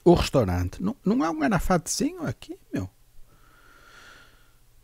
o 0.05 0.13
restaurante, 0.13 0.81
não, 0.81 0.95
não 1.03 1.23
há 1.23 1.29
um 1.29 1.39
garafatezinho 1.39 2.23
aqui, 2.25 2.57
meu. 2.73 2.89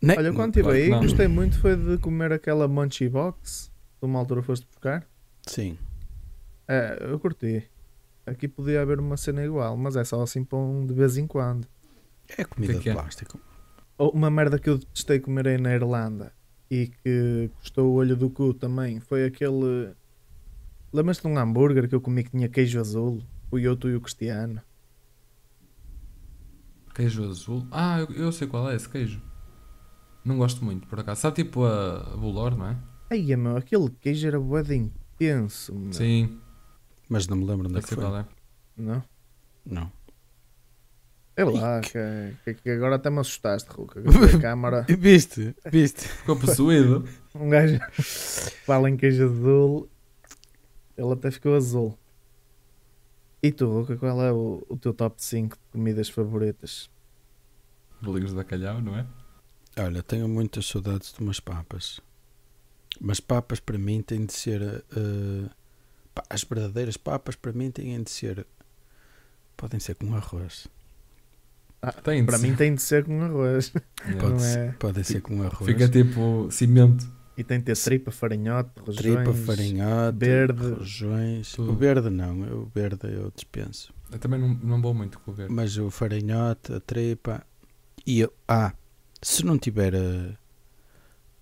Nem- 0.02 0.18
Olha, 0.18 0.34
quando 0.34 0.58
estive 0.58 0.72
aí, 0.76 0.90
não. 0.90 1.00
gostei 1.00 1.28
muito 1.28 1.58
foi 1.60 1.76
de 1.78 1.98
comer 1.98 2.32
aquela 2.34 2.68
Munchie 2.68 3.08
Box. 3.10 3.72
De 4.02 4.06
uma 4.06 4.20
altura 4.20 4.44
foste 4.44 4.66
buscar. 4.66 5.08
Sim. 5.48 5.78
É, 6.68 6.98
eu 7.02 7.18
curti. 7.20 7.64
Aqui 8.26 8.48
podia 8.50 8.82
haver 8.82 9.00
uma 9.00 9.16
cena 9.16 9.44
igual, 9.46 9.78
mas 9.78 9.96
é 9.96 10.04
só 10.04 10.22
assim 10.22 10.44
para 10.44 10.58
um 10.58 10.86
de 10.86 10.94
vez 10.94 11.18
em 11.18 11.26
quando. 11.26 11.66
É 12.38 12.44
comida 12.44 12.74
Que 12.74 12.80
que 12.80 12.84
de 12.86 12.90
é? 12.90 12.94
plástico. 12.94 13.40
Ou 13.98 14.10
uma 14.12 14.30
merda 14.30 14.60
que 14.60 14.70
eu 14.70 14.78
detestei 14.78 15.20
comer 15.22 15.48
aí 15.48 15.58
na 15.58 15.74
Irlanda 15.74 16.34
e 16.70 16.88
que 16.88 17.50
custou 17.60 17.92
o 17.92 17.94
olho 17.94 18.16
do 18.18 18.30
cu 18.30 18.54
também 18.54 19.00
foi 19.00 19.26
aquele. 19.26 19.94
Lembras-te 20.92 21.22
de 21.22 21.28
um 21.28 21.38
hambúrguer 21.38 21.88
que 21.88 21.96
eu 21.96 22.02
comi 22.02 22.24
que 22.26 22.32
tinha 22.32 22.50
queijo 22.50 22.80
azul? 22.80 23.22
O 23.54 23.60
eu, 23.60 23.76
tu 23.78 23.88
e 23.88 23.96
o 23.96 24.02
Cristiano. 24.02 24.62
Queijo 26.96 27.24
azul. 27.30 27.68
Ah, 27.72 28.00
eu, 28.00 28.08
eu 28.16 28.32
sei 28.32 28.48
qual 28.48 28.70
é 28.72 28.76
esse 28.76 28.90
queijo. 28.90 29.22
Não 30.26 30.38
gosto 30.38 30.64
muito, 30.66 30.88
por 30.88 31.00
acaso. 31.00 31.22
Sabe 31.22 31.44
tipo 31.44 31.64
a, 31.64 32.14
a 32.14 32.18
Bulor, 32.18 32.58
não 32.58 32.68
é? 32.68 32.78
Ai, 33.12 33.36
meu, 33.36 33.58
aquele 33.58 33.90
queijo 34.02 34.28
era 34.28 34.40
bué 34.40 34.64
de 34.64 34.76
intenso, 34.76 35.74
meu. 35.76 35.94
Sim, 35.94 36.40
Mas 37.10 37.28
não 37.28 37.38
me 37.38 37.46
lembro 37.46 37.68
onde 37.68 37.78
é 37.78 37.82
que 37.82 37.90
foi. 37.90 37.98
qual 38.04 38.18
é. 38.18 38.26
Não? 38.76 39.04
Não. 39.66 39.92
É 41.36 41.44
lá, 41.44 41.82
que, 41.82 42.54
que- 42.56 42.70
agora 42.72 42.96
até 42.96 43.10
me 43.10 43.20
assustaste, 43.20 43.70
Ruca. 43.72 44.00
A 44.02 44.38
câmara. 44.42 44.86
Viste? 44.88 45.56
Viste? 45.72 46.08
Ficou 46.08 46.36
possuído. 46.38 47.08
Um 47.36 47.50
gajo 47.50 47.80
fala 48.64 48.88
em 48.92 48.96
queijo 48.96 49.24
azul, 49.26 49.90
ele 50.96 51.12
até 51.14 51.32
ficou 51.32 51.56
azul. 51.56 51.98
E 53.44 53.52
tu, 53.52 53.68
Ruca, 53.70 53.98
qual 53.98 54.22
é 54.24 54.32
o, 54.32 54.66
o 54.70 54.78
teu 54.78 54.94
top 54.94 55.22
5 55.22 55.58
de 55.58 55.62
comidas 55.72 56.08
favoritas? 56.10 56.90
Bolinhos 58.02 58.30
de 58.32 58.38
bacalhau, 58.38 58.82
não 58.82 58.98
é? 58.98 59.06
Olha, 59.78 60.02
tenho 60.02 60.28
muitas 60.30 60.66
saudades 60.66 61.12
de 61.14 61.20
umas 61.22 61.40
papas. 61.42 62.00
Mas 63.02 63.20
papas 63.20 63.60
para 63.60 63.78
mim 63.78 64.02
têm 64.02 64.26
de 64.26 64.32
ser. 64.34 64.84
pá, 66.16 66.24
as 66.30 66.44
verdadeiras 66.44 66.96
papas 66.96 67.36
para 67.36 67.52
mim 67.52 67.70
têm 67.70 68.02
de 68.02 68.10
ser. 68.10 68.46
Podem 69.58 69.80
ser 69.80 69.96
com 69.96 70.16
arroz. 70.16 70.68
Tem 72.04 72.26
Para 72.26 72.38
mim 72.38 72.56
tem 72.56 72.76
de 72.76 72.82
ser 72.82 73.04
com 73.04 73.22
arroz. 73.22 73.74
Yeah. 74.06 74.22
Pode 74.22 74.34
Não 74.34 74.40
ser- 74.40 74.60
é? 74.60 74.72
Podem 74.74 75.04
ser 75.04 75.22
com 75.22 75.42
arroz. 75.44 75.66
Fica 75.70 75.90
tipo 75.90 76.50
cimento. 76.50 77.06
E 77.36 77.44
tem 77.44 77.58
de 77.58 77.66
ter 77.66 77.76
tripa, 77.78 78.12
farinhote, 78.12 78.70
rojões. 78.80 78.98
Tripa, 78.98 79.34
farinhote, 79.34 80.18
verde. 80.20 80.70
rojões. 80.70 81.52
Tudo. 81.54 81.72
O 81.72 81.76
verde 81.76 82.10
não, 82.10 82.42
o 82.62 82.66
verde 82.74 83.08
eu 83.12 83.32
dispenso. 83.36 83.92
Eu 84.12 84.20
também 84.20 84.40
não, 84.40 84.50
não 84.54 84.82
vou 84.82 84.94
muito 84.94 85.20
com 85.20 85.32
o 85.32 85.34
verde. 85.34 85.52
Mas 85.52 85.76
o 85.78 85.90
farinhote, 85.90 86.74
a 86.74 86.80
tripa. 86.80 87.44
E 88.06 88.20
eu, 88.20 88.32
ah, 88.48 88.72
se 89.22 89.44
não 89.44 89.58
tiver 89.58 89.94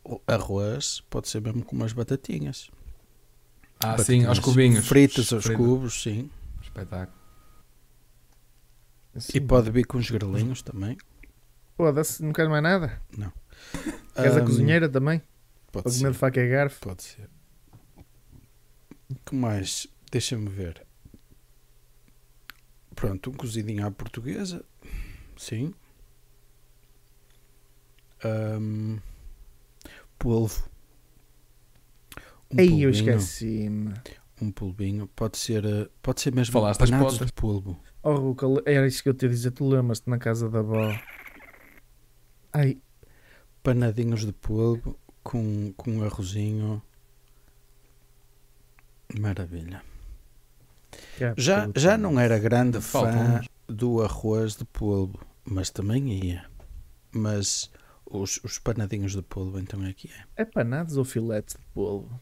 o 0.05 0.21
arroz, 0.25 1.01
pode 1.09 1.27
ser 1.27 1.41
mesmo 1.41 1.63
com 1.65 1.75
umas 1.75 1.91
batatinhas. 1.91 2.71
Ah, 3.83 3.97
sim, 3.97 4.23
aos 4.25 4.37
Batatinhas 4.37 4.39
cubinhos. 4.39 4.87
Fritas 4.87 5.33
aos 5.33 5.49
cubos, 5.49 6.01
sim. 6.03 6.29
Espetáculo. 6.61 7.17
Assim, 9.13 9.31
E 9.37 9.41
pode 9.41 9.69
vir 9.71 9.85
com 9.85 9.97
os 9.97 10.09
grelinhos 10.09 10.61
também. 10.61 10.97
Foda-se, 11.75 12.23
não 12.23 12.31
queres 12.31 12.49
mais 12.49 12.63
nada? 12.63 13.01
Não. 13.17 13.31
Queres 14.15 14.37
a 14.37 14.39
Ahm, 14.39 14.45
cozinheira 14.45 14.87
também? 14.87 15.21
Pode 15.71 15.91
ser. 15.91 15.99
comer 15.99 16.11
de 16.11 16.17
faca 16.17 16.41
e 16.41 16.49
garfo? 16.49 16.79
Pode 16.81 17.03
ser. 17.03 17.29
que 19.25 19.35
mais? 19.35 19.87
Deixa-me 20.11 20.49
ver. 20.49 20.85
Pronto, 22.95 23.29
um 23.29 23.33
cozidinho 23.33 23.85
à 23.85 23.91
portuguesa. 23.91 24.63
Sim. 25.37 25.73
Ahm, 28.23 28.97
polvo. 30.19 30.69
Um 32.51 32.59
Ei, 32.59 32.85
eu 32.85 32.89
esqueci-me. 32.89 33.93
Um 34.41 34.51
polvinho. 34.51 35.07
Pode 35.15 35.37
ser, 35.37 35.63
eh, 35.65 35.87
pode 36.01 36.21
ser 36.21 36.33
mesmo 36.33 36.51
Falaste 36.51 36.79
panados 36.79 37.17
de 37.17 37.31
polvo. 37.31 37.79
Oh, 38.03 38.15
Ruca, 38.15 38.45
era 38.65 38.85
isso 38.85 39.01
que 39.01 39.09
eu 39.09 39.13
te 39.13 39.25
ia 39.25 39.29
dizer. 39.29 39.51
Tu 39.51 39.67
lembras-te 39.67 40.09
na 40.09 40.17
casa 40.17 40.49
da 40.49 40.59
avó? 40.59 40.91
Ai, 42.51 42.77
Panadinhos 43.63 44.25
de 44.25 44.33
polvo 44.33 44.99
com, 45.23 45.73
com 45.73 45.91
um 45.97 46.03
arrozinho. 46.03 46.81
Maravilha. 49.19 49.83
é 51.19 51.33
Já, 51.37 51.69
já 51.75 51.97
não 51.97 52.19
era 52.19 52.39
grande 52.39 52.79
fã 52.79 53.41
do 53.67 54.01
arroz 54.01 54.55
de 54.55 54.65
polvo, 54.65 55.19
mas 55.43 55.69
também 55.69 56.11
ia. 56.11 56.49
Mas 57.11 57.69
os, 58.05 58.39
os 58.43 58.57
panadinhos 58.59 59.13
de 59.13 59.21
polvo 59.21 59.59
então 59.59 59.83
é 59.85 59.93
que 59.93 60.09
é. 60.09 60.41
É 60.41 60.45
panados 60.45 60.97
ou 60.97 61.05
filetes 61.05 61.55
de 61.55 61.65
polvo? 61.73 62.19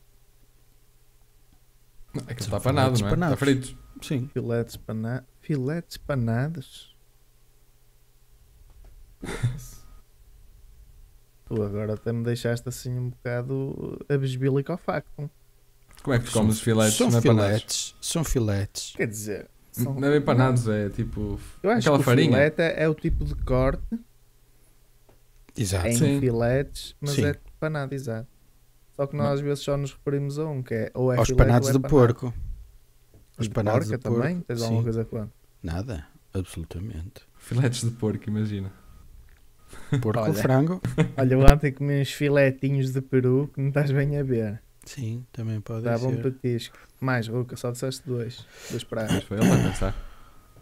É 2.27 2.33
que 2.33 2.41
está 2.41 2.59
panado, 2.59 2.97
filetes 2.97 3.01
não 3.01 3.07
é? 3.07 3.11
Está 3.11 3.37
panados. 3.37 3.39
frito. 3.39 3.77
Sim. 4.01 4.27
Filetes, 4.33 4.77
pana... 4.77 5.25
filetes 5.41 5.97
panados? 5.97 6.95
tu 11.49 11.61
agora 11.63 11.93
até 11.95 12.13
me 12.13 12.23
deixaste 12.23 12.69
assim 12.69 12.97
um 12.97 13.09
bocado 13.09 13.99
abisbílico 14.07 14.71
ao 14.71 14.77
facto. 14.77 15.29
Como 16.03 16.13
é 16.15 16.19
que 16.19 16.25
tu 16.25 16.31
comes 16.31 16.55
os 16.55 16.61
filetes? 16.61 16.95
São 16.95 17.09
não 17.09 17.17
é 17.17 17.21
filetes. 17.21 17.95
São 18.01 18.23
filetes. 18.23 18.93
Quer 18.95 19.07
dizer, 19.07 19.49
são- 19.71 19.93
Não 19.95 20.07
é 20.07 20.11
bem 20.11 20.21
panados, 20.21 20.67
é 20.67 20.89
tipo. 20.89 21.39
eu 21.63 21.69
acho 21.71 21.79
aquela 21.79 21.97
que 21.97 22.01
o 22.01 22.05
farinha. 22.05 22.31
filete 22.31 22.61
é, 22.61 22.83
é 22.83 22.87
o 22.89 22.93
tipo 22.95 23.25
de 23.25 23.35
corte 23.35 23.83
Exato. 25.57 25.87
em 25.87 25.95
Sim. 25.97 26.19
filetes, 26.19 26.95
mas 27.01 27.11
Sim. 27.11 27.25
é 27.25 27.35
panado, 27.59 27.93
exato. 27.93 28.27
Só 28.95 29.07
que 29.07 29.15
nós 29.15 29.25
Não. 29.27 29.33
às 29.33 29.41
vezes 29.41 29.63
só 29.63 29.75
nos 29.77 29.91
referimos 29.93 30.37
a 30.39 30.45
um, 30.45 30.61
que 30.63 30.73
é 30.73 30.91
ou 30.93 31.11
é 31.11 31.17
Aos 31.17 31.27
filete 31.27 31.45
panados 31.45 31.67
ou 31.67 31.71
é 31.71 31.73
de 31.77 31.79
panado. 31.81 31.95
porco. 32.15 32.33
Os 33.37 33.47
panados 33.47 33.87
de 33.87 33.97
porco. 33.97 34.19
também? 34.21 34.41
Tens 34.41 34.61
alguma 34.61 34.79
sim. 34.93 35.03
coisa? 35.03 35.29
Nada. 35.63 36.07
Absolutamente. 36.33 37.21
Filetes 37.37 37.81
de 37.81 37.91
porco, 37.91 38.23
imagina. 38.29 38.71
Porco 40.01 40.19
ou 40.19 40.25
Olha. 40.25 40.33
frango? 40.33 40.81
Olha, 41.17 41.33
eu 41.33 41.39
ontem 41.41 41.71
comi 41.71 42.01
uns 42.01 42.11
filetinhos 42.11 42.91
de 42.93 43.01
peru 43.01 43.49
que 43.53 43.59
não 43.61 43.69
estás 43.69 43.91
bem 43.91 44.17
a 44.17 44.23
ver. 44.23 44.61
Sim, 44.85 45.25
também 45.31 45.59
pode 45.61 45.83
Dava 45.83 46.07
um 46.07 46.15
ser. 46.15 46.31
petisco. 46.33 46.77
Mais, 46.99 47.27
Ruca, 47.27 47.55
só 47.55 47.71
disseste 47.71 48.07
dois. 48.07 48.45
Dois 48.71 48.83
pratos. 48.83 49.23
foi 49.23 49.37
ele 49.37 49.51
a 49.51 49.57
pensar. 49.69 49.95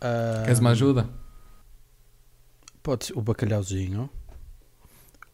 Ah, 0.01 0.41
Queres 0.43 0.59
uma 0.59 0.71
ajuda? 0.71 1.09
Pode 2.83 3.05
ser 3.05 3.17
o 3.17 3.21
bacalhauzinho. 3.21 4.09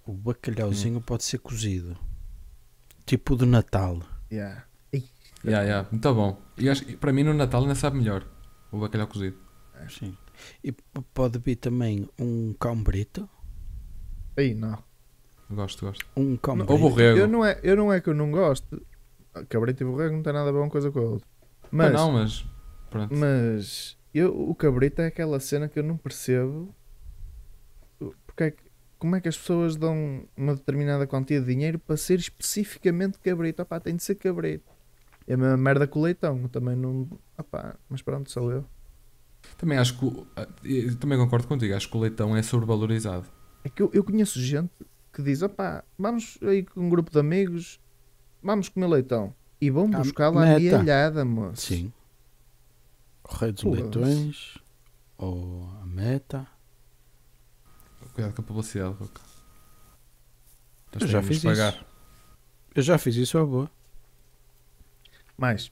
O 0.05 0.13
bacalhauzinho 0.13 0.99
pode 1.01 1.23
ser 1.23 1.39
cozido. 1.39 1.97
Tipo 3.05 3.35
de 3.35 3.45
Natal. 3.45 4.01
Yeah. 4.31 4.65
Ya, 5.45 5.61
ya, 5.63 5.85
muito 5.91 6.13
bom. 6.13 6.41
E 6.57 6.69
acho 6.69 6.85
que 6.85 6.95
para 6.95 7.11
mim 7.11 7.23
no 7.23 7.33
Natal 7.33 7.61
ainda 7.61 7.75
sabe 7.75 7.97
melhor. 7.97 8.25
O 8.71 8.79
bacalhau 8.79 9.07
cozido. 9.07 9.37
Sim. 9.89 10.15
E 10.63 10.71
pode 11.13 11.37
vir 11.39 11.57
também 11.57 12.07
um 12.17 12.53
cão 12.53 12.81
brito. 12.81 13.29
Aí, 14.35 14.53
não. 14.53 14.77
Gosto, 15.49 15.85
gosto. 15.85 16.05
Um 16.17 16.35
cão 16.37 16.55
Não, 16.55 16.65
Ou 16.67 16.77
borrego. 16.77 17.19
Eu 17.19 17.27
não, 17.27 17.45
é, 17.45 17.59
eu 17.63 17.75
não 17.75 17.91
é 17.93 18.01
que 18.01 18.09
eu 18.09 18.13
não 18.13 18.31
gosto. 18.31 18.81
Cabrito 19.49 19.83
e 19.83 19.85
borrego 19.85 20.15
não 20.15 20.23
tem 20.23 20.33
nada 20.33 20.49
a 20.49 20.51
ver 20.51 20.59
uma 20.59 20.69
coisa 20.69 20.91
com 20.91 20.99
a 20.99 21.03
outra. 21.03 21.27
Mas, 21.71 21.91
Mas, 21.91 22.01
não, 22.01 22.11
mas. 22.11 22.45
Pronto. 22.89 23.15
mas 23.15 23.97
eu, 24.13 24.49
o 24.49 24.53
cabrito 24.53 25.01
é 25.01 25.07
aquela 25.07 25.39
cena 25.39 25.67
que 25.67 25.79
eu 25.79 25.83
não 25.83 25.97
percebo. 25.97 26.73
Porque 28.25 28.43
é 28.43 28.51
que, 28.51 28.63
como 28.99 29.15
é 29.15 29.21
que 29.21 29.27
as 29.27 29.37
pessoas 29.37 29.75
dão 29.75 30.23
uma 30.37 30.55
determinada 30.55 31.05
quantia 31.07 31.39
de 31.39 31.47
dinheiro 31.47 31.79
para 31.79 31.97
ser 31.97 32.19
especificamente 32.19 33.19
cabrito? 33.19 33.61
Opá, 33.61 33.79
tem 33.79 33.95
de 33.95 34.03
ser 34.03 34.15
cabrito. 34.15 34.71
É 35.27 35.33
a 35.33 35.37
mesma 35.37 35.57
merda 35.57 35.87
com 35.87 35.99
o 35.99 36.03
leitão. 36.03 36.47
Também 36.47 36.75
não. 36.75 37.07
Opá, 37.37 37.75
mas 37.89 38.01
pronto, 38.01 38.29
sou 38.29 38.51
eu. 38.51 38.65
Também 39.57 39.77
acho 39.77 39.99
que. 39.99 40.25
ah, 40.35 40.47
eu 40.63 40.95
também 40.97 41.17
concordo 41.17 41.47
contigo. 41.47 41.73
Acho 41.75 41.89
que 41.89 41.97
o 41.97 41.99
leitão 41.99 42.35
é 42.35 42.41
sobrevalorizado. 42.41 43.27
É 43.63 43.69
que 43.69 43.81
eu, 43.81 43.89
eu 43.93 44.03
conheço 44.03 44.39
gente 44.41 44.71
que 45.13 45.21
diz: 45.21 45.41
opá, 45.41 45.83
vamos 45.97 46.37
aí 46.41 46.63
com 46.63 46.81
um 46.81 46.89
grupo 46.89 47.11
de 47.11 47.19
amigos, 47.19 47.79
vamos 48.41 48.69
comer 48.69 48.87
leitão. 48.87 49.33
E 49.61 49.69
vão 49.69 49.89
Ah, 49.93 49.99
buscar 49.99 50.29
lá 50.29 50.41
meta. 50.41 50.57
amealhada, 50.79 51.23
moço. 51.23 51.61
Sim. 51.67 51.93
O 53.23 53.33
rei 53.35 53.51
dos 53.53 53.63
Pô, 53.63 53.69
leitões. 53.71 54.57
Ou 55.17 55.69
a 55.81 55.85
meta. 55.85 56.45
Cuidado 58.13 58.35
com 58.35 58.41
a 58.41 58.45
publicidade, 58.45 58.93
Roca. 58.95 59.21
Eu 60.99 61.07
já 61.07 61.23
fiz 61.23 61.37
isso. 61.43 61.85
Eu 62.75 62.83
já 62.83 62.97
fiz 62.97 63.15
isso 63.15 63.37
à 63.37 63.45
boa. 63.45 63.71
Mais. 65.37 65.71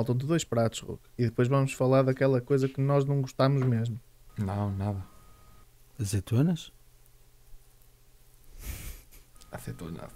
Faltam-te 0.00 0.24
dois 0.24 0.44
pratos, 0.44 0.80
Hulk. 0.80 1.02
E 1.18 1.24
depois 1.26 1.46
vamos 1.46 1.74
falar 1.74 2.02
daquela 2.02 2.40
coisa 2.40 2.66
que 2.66 2.80
nós 2.80 3.04
não 3.04 3.20
gostamos 3.20 3.62
mesmo. 3.62 4.00
Não, 4.38 4.74
nada. 4.74 5.04
Azeitonas? 6.00 6.72
Aceitou 9.52 9.90
nada. 9.90 10.14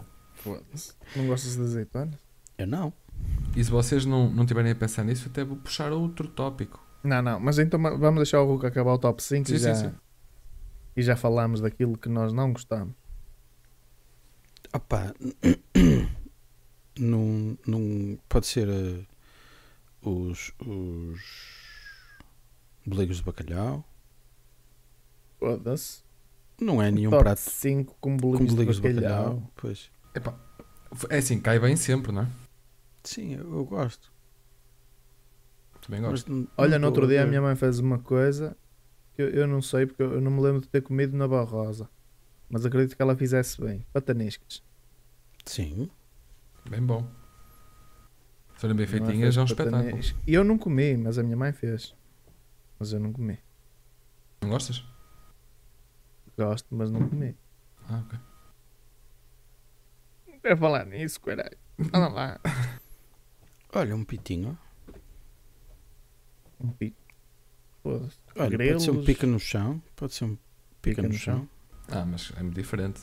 Não 1.15 1.27
gostas 1.27 1.57
de 1.57 1.63
azeitona? 1.63 2.19
Eu 2.57 2.67
não. 2.67 2.95
E 3.55 3.63
se 3.63 3.71
vocês 3.71 4.07
não, 4.07 4.31
não 4.31 4.47
tiverem 4.47 4.73
a 4.73 4.75
pensar 4.75 5.05
nisso, 5.05 5.29
até 5.29 5.45
vou 5.45 5.59
puxar 5.59 5.93
outro 5.93 6.29
tópico. 6.29 6.83
Não, 7.03 7.21
não. 7.21 7.39
Mas 7.39 7.59
então 7.59 7.79
vamos 7.83 8.17
deixar 8.17 8.41
o 8.41 8.47
Hulk 8.47 8.65
acabar 8.65 8.95
o 8.95 8.99
top 8.99 9.23
5 9.23 9.47
Sim, 9.47 9.55
e, 9.55 9.59
sim, 9.59 9.65
já, 9.65 9.75
sim. 9.75 9.93
e 10.97 11.03
já 11.03 11.15
falamos 11.15 11.61
daquilo 11.61 11.99
que 11.99 12.09
nós 12.09 12.33
não 12.33 12.55
gostamos. 12.55 12.95
Opa. 14.73 15.15
Num, 16.97 17.59
num, 17.67 18.17
pode 18.29 18.47
ser 18.47 18.69
eh, 18.69 19.05
os, 20.11 20.53
os 20.61 21.21
boligos 22.87 23.19
de 23.19 23.23
bacalhau. 23.23 23.85
Foda-se. 25.39 26.03
Não 26.61 26.81
é 26.81 26.91
nenhum 26.91 27.11
top 27.11 27.25
prato 27.25 27.39
5 27.41 27.97
com 28.01 28.11
com 28.11 28.17
bolinhos 28.17 28.51
de 28.51 28.57
boligos 28.57 28.77
de 28.77 28.83
bacalhau. 28.83 29.25
bacalhau. 29.25 29.53
Pois. 29.57 29.91
Epá, 30.15 30.39
é 31.11 31.19
assim, 31.19 31.41
cai 31.41 31.59
bem 31.59 31.77
sempre, 31.77 32.13
não 32.13 32.23
é? 32.23 32.29
Sim, 33.03 33.35
eu, 33.35 33.53
eu 33.55 33.65
gosto. 33.65 34.13
Também 35.81 36.01
gosto. 36.01 36.31
Mas 36.31 36.47
Olha, 36.57 36.79
no 36.79 36.87
outro 36.87 37.07
dia 37.07 37.23
a 37.23 37.27
minha 37.27 37.43
mãe 37.43 37.57
fez 37.57 37.79
uma 37.79 37.99
coisa 37.99 38.57
que 39.15 39.23
eu, 39.23 39.29
eu 39.31 39.47
não 39.47 39.61
sei, 39.61 39.87
porque 39.87 40.03
eu 40.03 40.21
não 40.21 40.31
me 40.31 40.41
lembro 40.41 40.61
de 40.61 40.69
ter 40.69 40.81
comido 40.83 41.17
na 41.17 41.29
Barrosa. 41.29 41.89
Mas 42.49 42.65
acredito 42.65 42.97
que 42.97 43.03
ela 43.03 43.17
fizesse 43.17 43.61
bem. 43.61 43.85
Pataniscas. 43.93 44.63
Sim. 45.45 45.91
Bem 46.69 46.83
bom. 46.83 47.07
Forem 48.65 48.77
bem 48.79 48.87
feitinhas, 48.87 49.21
fez 49.21 49.37
é 49.37 49.41
um 49.43 49.45
espetáculo. 49.45 50.03
E 50.27 50.33
eu 50.33 50.43
não 50.43 50.57
comi, 50.57 50.97
mas 50.97 51.19
a 51.19 51.23
minha 51.23 51.37
mãe 51.37 51.53
fez. 51.53 51.95
Mas 52.79 52.95
eu 52.95 52.99
não 52.99 53.13
comi. 53.13 53.39
Não 54.41 54.49
gostas? 54.49 54.83
Gosto, 56.35 56.75
mas 56.75 56.91
não 56.91 57.07
comi. 57.07 57.37
Ah, 57.87 58.03
ok. 58.07 58.19
Não 60.29 60.39
quero 60.39 60.57
falar 60.57 60.87
nisso, 60.87 61.21
caralho. 61.21 61.59
Anda 61.93 62.09
lá. 62.09 62.41
Olha, 63.75 63.95
um 63.95 64.03
pitinho. 64.03 64.59
Um 66.59 66.71
pico. 66.71 66.97
Olha, 67.85 68.57
pode 68.57 68.83
ser 68.83 68.91
um 68.93 69.05
pica 69.05 69.27
no 69.27 69.39
chão. 69.39 69.83
Pode 69.95 70.15
ser 70.15 70.25
um 70.25 70.39
pica, 70.81 71.03
no, 71.03 71.13
chão. 71.13 71.47
Ah, 71.89 72.07
mas 72.07 72.33
é 72.35 72.43
muito 72.43 72.55
diferente. 72.55 73.03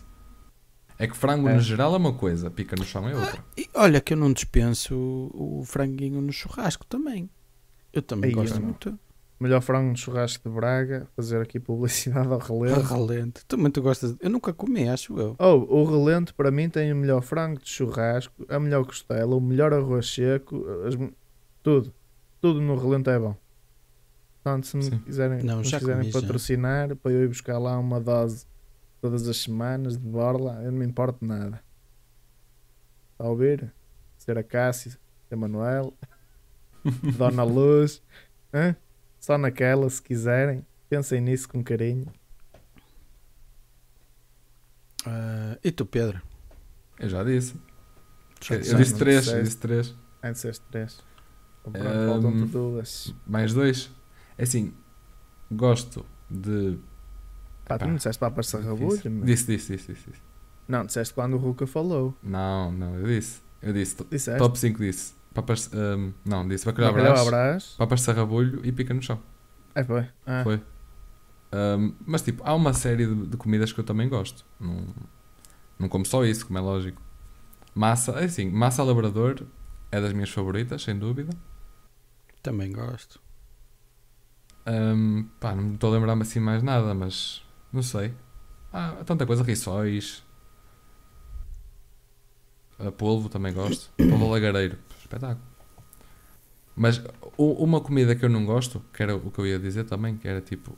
É 1.04 1.08
que 1.08 1.18
frango 1.18 1.50
É. 1.50 1.54
no 1.56 1.60
geral 1.62 1.94
é 1.94 1.98
uma 1.98 2.14
coisa, 2.14 2.50
pica 2.52 2.76
no 2.76 2.84
chão 2.84 3.08
é 3.10 3.16
outra. 3.16 3.44
E 3.58 3.68
olha 3.74 4.00
que 4.00 4.14
eu 4.14 4.18
não 4.18 4.32
dispenso 4.32 4.96
o, 4.96 5.60
o 5.62 5.66
franguinho 5.66 6.22
no 6.22 6.32
churrasco 6.32 6.86
também. 6.86 7.30
Eu 7.92 8.02
também 8.02 8.30
Aí, 8.30 8.36
gosto 8.36 8.56
eu 8.58 8.62
muito. 8.62 9.00
Melhor 9.40 9.60
frango 9.62 9.92
de 9.94 10.00
churrasco 10.00 10.48
de 10.48 10.56
Braga. 10.56 11.08
Fazer 11.16 11.42
aqui 11.42 11.60
publicidade 11.60 12.28
ao 12.28 12.36
A 12.40 12.44
relento. 12.46 12.94
relente. 12.94 13.46
Também 13.48 13.72
tu 13.72 13.82
gostas. 13.82 14.16
Eu 14.20 14.30
nunca 14.30 14.54
comi, 14.54 14.88
acho 14.88 15.18
eu. 15.20 15.36
Oh, 15.40 15.56
o 15.82 15.84
relento 15.84 16.36
para 16.36 16.52
mim 16.52 16.70
tem 16.70 16.94
o 16.94 16.96
melhor 16.96 17.22
frango 17.24 17.60
de 17.60 17.68
churrasco, 17.68 18.46
a 18.48 18.60
melhor 18.60 18.86
costela, 18.86 19.36
o 19.36 19.42
melhor 19.42 19.74
arroz 19.74 20.08
seco, 20.14 20.64
as 20.88 20.94
tudo. 21.64 21.92
Tudo 22.40 22.62
no 22.62 22.76
relento 22.78 23.10
é 23.10 23.18
bom. 23.20 23.36
Portanto, 24.44 24.68
se 24.68 24.78
me 24.78 24.84
Sim. 24.84 24.98
quiserem, 25.00 25.44
Não, 25.44 25.58
nos 25.58 25.70
já 25.70 25.80
quiserem 25.80 26.02
comi, 26.02 26.12
já. 26.12 26.22
patrocinar 26.22 26.96
para 26.96 27.12
eu 27.12 27.24
ir 27.24 27.28
buscar 27.28 27.58
lá 27.60 27.78
uma 27.78 28.00
dose 28.00 28.46
todas 29.02 29.28
as 29.28 29.38
semanas 29.38 29.98
de 29.98 30.08
borla, 30.08 30.62
eu 30.64 30.72
não 30.72 30.80
me 30.80 30.86
importo 30.86 31.26
nada. 31.26 31.64
Está 33.12 33.26
a 33.26 33.30
ouvir? 33.30 33.74
Ser 34.18 34.38
a 34.38 34.44
Cássio, 34.44 34.98
a 35.30 35.36
Manuel. 35.36 35.94
Dona 37.18 37.44
Luz. 37.44 38.02
Hã? 38.54 38.76
Só 39.20 39.38
naquela, 39.38 39.90
se 39.90 40.02
quiserem. 40.02 40.66
Pensem 40.88 41.20
nisso 41.22 41.50
com 41.50 41.64
carinho. 41.64 42.12
Ah, 45.06 45.58
e 45.64 45.72
tu, 45.72 45.86
Pedro? 45.86 46.22
Eu 47.00 47.10
já 47.10 47.24
disse. 47.24 47.56
Já 48.42 48.56
eu 48.56 48.78
disse 48.78 48.96
três, 48.98 49.28
eu 49.28 49.44
disse 49.44 49.58
três. 49.58 49.96
Ai, 50.22 50.34
disseste 50.34 50.64
três. 50.70 51.00
Então, 51.62 51.74
pronto, 51.74 51.88
Ahm, 51.88 52.08
faltam-te 52.08 52.52
duas. 52.52 53.16
Mais 53.26 53.54
dois. 53.54 53.92
É 54.38 54.44
assim, 54.44 54.74
gosto 55.52 56.06
de. 56.30 56.78
Pá, 57.66 57.78
tu 57.78 57.88
não 57.88 57.96
disseste 57.96 58.20
papas 58.20 58.46
de 58.48 58.52
sarrabulho, 58.52 58.98
Disse, 58.98 59.10
disse, 59.26 59.46
disse, 59.46 59.72
disse, 59.78 59.94
disse, 59.94 60.10
disse. 60.12 60.22
Não, 60.68 60.86
disseste 60.86 61.14
quando 61.14 61.34
o 61.36 61.38
Ruka 61.38 61.66
falou. 61.68 62.16
Não, 62.24 62.72
não, 62.72 62.96
eu 62.96 63.06
disse. 63.08 63.42
Eu 63.62 63.74
disse. 63.74 63.96
Disseste? 64.10 64.40
Top 64.40 64.58
5 64.58 64.80
disse. 64.80 65.14
Papas. 65.34 65.70
ahm, 65.74 66.12
não, 66.26 66.48
disse 66.48 66.66
bacalhau 66.66 66.94
brás, 66.94 67.26
brás. 67.26 67.76
papas 67.78 68.00
de 68.02 68.06
sarrabulho 68.06 68.66
e 68.66 68.72
pica 68.72 68.94
no 68.94 69.02
chão. 69.02 69.20
É, 69.74 69.84
foi. 69.84 70.06
Ah, 70.26 70.42
Foi. 70.44 70.62
Ahm, 71.54 71.94
mas 72.06 72.22
tipo, 72.22 72.44
há 72.46 72.54
uma 72.54 72.74
série 72.74 73.06
de, 73.06 73.28
de 73.28 73.38
comidas 73.38 73.72
que 73.72 73.80
eu 73.80 73.84
também 73.84 74.10
gosto. 74.10 74.46
Não, 74.60 74.88
não 75.80 75.88
como 75.90 76.06
só 76.06 76.26
isso, 76.26 76.46
como 76.46 76.58
é 76.60 76.62
lógico. 76.62 77.02
Massa, 77.74 78.12
é 78.14 78.26
assim, 78.26 78.50
massa 78.50 78.84
labrador 78.84 79.44
é 79.92 80.02
das 80.02 80.12
minhas 80.14 80.30
favoritas, 80.30 80.82
sem 80.84 80.98
dúvida. 80.98 81.32
Também 82.42 82.72
gosto. 82.72 83.22
Ahm, 84.66 85.24
pá, 85.40 85.56
não 85.56 85.64
me 85.64 85.74
estou 85.76 85.90
a 85.92 85.94
lembrar-me 85.98 86.22
assim 86.24 86.40
mais 86.40 86.62
nada, 86.62 86.94
mas 86.94 87.42
não 87.72 87.82
sei. 87.84 88.14
Há 88.72 89.04
tanta 89.06 89.26
coisa, 89.26 89.44
rissóis. 89.44 90.24
A 92.80 92.92
polvo 92.92 93.30
também 93.30 93.54
gosto. 93.54 93.92
Polvo 93.98 94.30
lagareiro, 94.30 94.78
espetáculo. 95.00 95.46
Mas 96.76 97.02
uma 97.38 97.82
comida 97.82 98.16
que 98.16 98.26
eu 98.26 98.30
não 98.30 98.46
gosto, 98.46 98.84
que 98.94 99.04
era 99.04 99.16
o 99.16 99.30
que 99.30 99.40
eu 99.40 99.46
ia 99.46 99.60
dizer 99.60 99.84
também, 99.84 100.18
que 100.18 100.28
era 100.28 100.42
tipo 100.42 100.76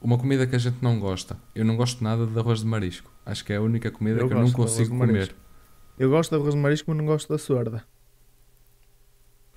uma 0.00 0.18
comida 0.18 0.46
que 0.46 0.54
a 0.54 0.58
gente 0.58 0.78
não 0.82 1.00
gosta. 1.00 1.36
Eu 1.54 1.64
não 1.64 1.76
gosto 1.76 2.04
nada 2.04 2.26
de 2.26 2.38
arroz 2.38 2.60
de 2.60 2.66
marisco. 2.66 3.10
Acho 3.24 3.44
que 3.44 3.52
é 3.52 3.56
a 3.56 3.62
única 3.62 3.90
comida 3.90 4.20
Eu 4.20 4.28
que 4.28 4.34
eu 4.34 4.40
não 4.40 4.52
consigo 4.52 4.96
comer. 4.96 5.34
Eu 5.98 6.10
gosto 6.10 6.30
de 6.30 6.36
arroz 6.36 6.54
de 6.54 6.60
marisco, 6.60 6.90
mas 6.90 6.98
não 6.98 7.06
gosto 7.06 7.28
da 7.28 7.38
sorda. 7.38 7.84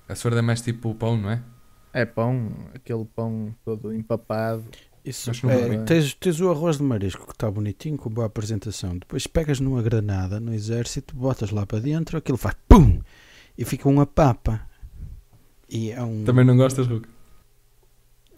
A 0.08 0.14
sorda 0.14 0.38
é 0.38 0.42
mais 0.42 0.62
tipo 0.62 0.94
pão, 0.94 1.16
não 1.16 1.30
é? 1.30 1.42
É 1.92 2.06
pão, 2.06 2.50
aquele 2.74 3.04
pão 3.04 3.54
todo 3.64 3.92
empapado. 3.92 4.64
Isso, 5.08 5.30
é, 5.48 5.76
não- 5.76 5.84
tens, 5.84 6.14
tens 6.14 6.40
o 6.40 6.50
arroz 6.50 6.76
de 6.76 6.82
marisco 6.82 7.26
que 7.26 7.32
está 7.32 7.50
bonitinho, 7.50 7.96
com 7.96 8.10
boa 8.10 8.26
apresentação. 8.26 8.96
Depois 8.98 9.26
pegas 9.26 9.58
numa 9.60 9.82
granada 9.82 10.38
no 10.40 10.52
exército, 10.52 11.14
botas 11.16 11.50
lá 11.50 11.64
para 11.64 11.80
dentro, 11.80 12.18
aquilo 12.18 12.36
faz 12.38 12.54
PUM! 12.68 13.00
E 13.56 13.64
fica 13.64 13.88
uma 13.88 14.06
papa. 14.06 14.68
E 15.68 15.90
é 15.90 16.02
um. 16.02 16.24
Também 16.24 16.44
não 16.44 16.56
gostas, 16.56 16.86
Ruka? 16.86 17.08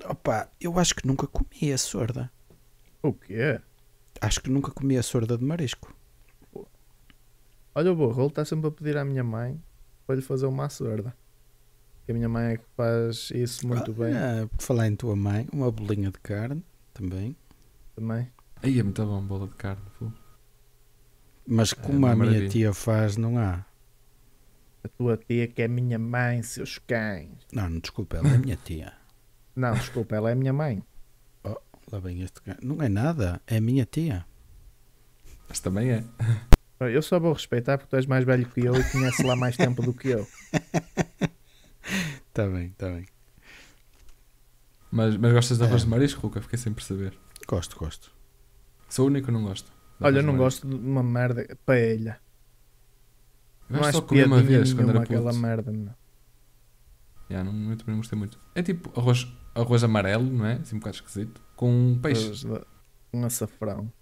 Opa, 0.09 0.49
eu 0.61 0.79
acho 0.79 0.95
que 0.95 1.07
nunca 1.07 1.27
comi 1.27 1.73
a 1.73 1.79
sorda. 1.79 2.31
O 3.03 3.13
quê? 3.13 3.61
Acho 4.21 4.41
que 4.41 4.51
nunca 4.51 4.71
comi 4.71 4.97
a 4.97 5.03
sorda 5.03 5.37
de 5.37 5.45
marisco. 5.45 5.95
Olha 7.75 7.93
o 7.93 7.97
borrolo, 7.97 8.29
está 8.29 8.45
sempre 8.45 8.69
a 8.69 8.71
pedir 8.71 8.97
à 8.97 9.05
minha 9.05 9.23
mãe 9.23 9.61
para 10.07 10.17
lhe 10.17 10.23
fazer 10.23 10.47
uma 10.47 10.69
sorda. 10.69 11.15
Que 12.11 12.13
a 12.13 12.17
minha 12.17 12.29
mãe 12.29 12.55
é 12.55 12.57
que 12.57 12.65
faz 12.77 13.31
isso 13.33 13.69
muito 13.69 13.93
bem 13.93 14.13
Ah, 14.17 14.49
por 14.49 14.61
falar 14.61 14.89
em 14.89 14.97
tua 14.97 15.15
mãe, 15.15 15.47
uma 15.53 15.71
bolinha 15.71 16.11
de 16.11 16.19
carne 16.19 16.61
também. 16.93 17.37
também. 17.95 18.29
Aí 18.61 18.81
é 18.81 18.83
muito 18.83 19.07
bom, 19.07 19.23
bola 19.23 19.47
de 19.47 19.55
carne. 19.55 19.81
fogo. 19.97 20.13
Mas 21.47 21.71
É 21.73 21.77
como 21.77 21.99
uma 21.99 22.11
a 22.11 22.17
minha 22.17 22.27
maravilha. 22.27 22.51
tia 22.51 22.73
faz, 22.75 23.17
não 23.17 23.39
há. 23.39 23.65
A 24.83 24.89
tua 24.89 25.17
tia 25.17 25.47
que 25.47 25.63
é 25.63 25.69
minha 25.69 26.01
mãe, 26.01 26.43
seus 26.43 26.79
cães. 26.79 27.31
Não, 27.53 27.71
não, 27.71 27.79
desculpa, 27.79 28.17
ela 28.17 28.29
é 28.31 28.39
minha 28.39 28.57
tia. 28.57 28.93
Não, 29.55 29.73
desculpa, 29.75 30.17
ela 30.17 30.33
é 30.33 30.35
minha 30.35 30.53
mãe. 30.53 30.83
Lá 31.93 31.99
vem 32.01 32.23
este 32.23 32.41
cara. 32.43 32.59
Não 32.61 32.83
é 32.83 32.89
nada, 32.89 33.41
é 33.47 33.61
minha 33.61 33.85
tia. 33.87 34.27
Mas 35.49 35.61
também 35.61 35.91
é. 35.93 36.05
Eu 36.81 37.03
só 37.03 37.21
vou 37.21 37.33
respeitar 37.35 37.79
porque 37.79 37.91
tu 37.91 37.95
és 37.97 38.07
mais 38.07 38.25
velho 38.25 38.49
que 38.49 38.61
eu 38.65 38.75
e 38.75 38.91
conheces 38.91 39.25
lá 39.25 39.37
mais 39.37 39.57
tempo 39.57 39.81
do 39.81 39.95
que 39.95 40.09
eu. 40.09 40.27
Está 42.41 42.57
bem, 42.57 42.67
está 42.69 42.89
bem. 42.91 43.07
Mas, 44.91 45.17
mas 45.17 45.33
gostas 45.33 45.59
de 45.59 45.65
arroz 45.65 45.83
É. 45.83 45.85
de 45.85 45.91
marisco, 45.91 46.21
Ruka? 46.21 46.41
Fiquei 46.43 46.59
sem 46.59 46.73
perceber. 46.73 47.17
Gosto, 47.47 47.77
gosto. 47.79 48.13
Sou 48.89 49.05
o 49.05 49.09
único 49.09 49.27
que 49.27 49.33
não 49.33 49.43
gosto. 49.45 49.71
Olha, 50.01 50.19
eu 50.19 50.23
não 50.23 50.37
gosto 50.37 50.67
de 50.67 50.75
uma 50.75 51.03
merda. 51.03 51.47
Paella. 51.65 52.19
Eu 53.69 53.77
Não 53.77 53.81
acho 53.81 53.83
que 53.83 53.89
acho 53.89 53.99
só 53.99 54.03
comi 54.03 54.25
uma 54.25 54.43
vez 54.43 54.73
quando 54.73 54.91
era 54.91 55.03
aquela 55.03 55.31
puto. 55.31 55.39
merda, 55.43 55.71
meu. 55.71 55.95
Yeah, 57.31 57.49
não, 57.49 57.71
eu 57.71 57.77
também 57.77 57.93
não 57.95 57.99
gostei 57.99 58.19
muito. 58.19 58.41
É 58.55 58.63
tipo 58.63 58.91
arroz, 58.99 59.29
arroz 59.55 59.85
amarelo, 59.85 60.25
não 60.25 60.45
é? 60.47 60.55
Assim 60.55 60.75
um 60.75 60.79
bocado 60.81 60.97
esquisito. 60.97 61.41
Com 61.55 61.97
peixe. 62.03 62.25
Arroz 62.47 62.65
Um 63.13 63.25
açafrão. 63.25 63.93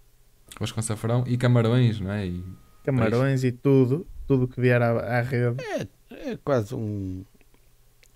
Arroz 0.55 0.71
com 0.71 0.79
açafrão 0.79 1.23
e 1.27 1.37
camarões, 1.37 1.99
não 1.99 2.11
é? 2.11 2.25
E 2.25 2.43
Camarões 2.83 3.43
e 3.43 3.51
tudo. 3.51 4.07
Tudo 4.25 4.47
que 4.47 4.59
vier 4.59 4.81
à, 4.81 5.19
à 5.19 5.21
rede. 5.21 5.63
É, 5.63 6.31
é 6.31 6.37
quase 6.37 6.73
um, 6.73 7.23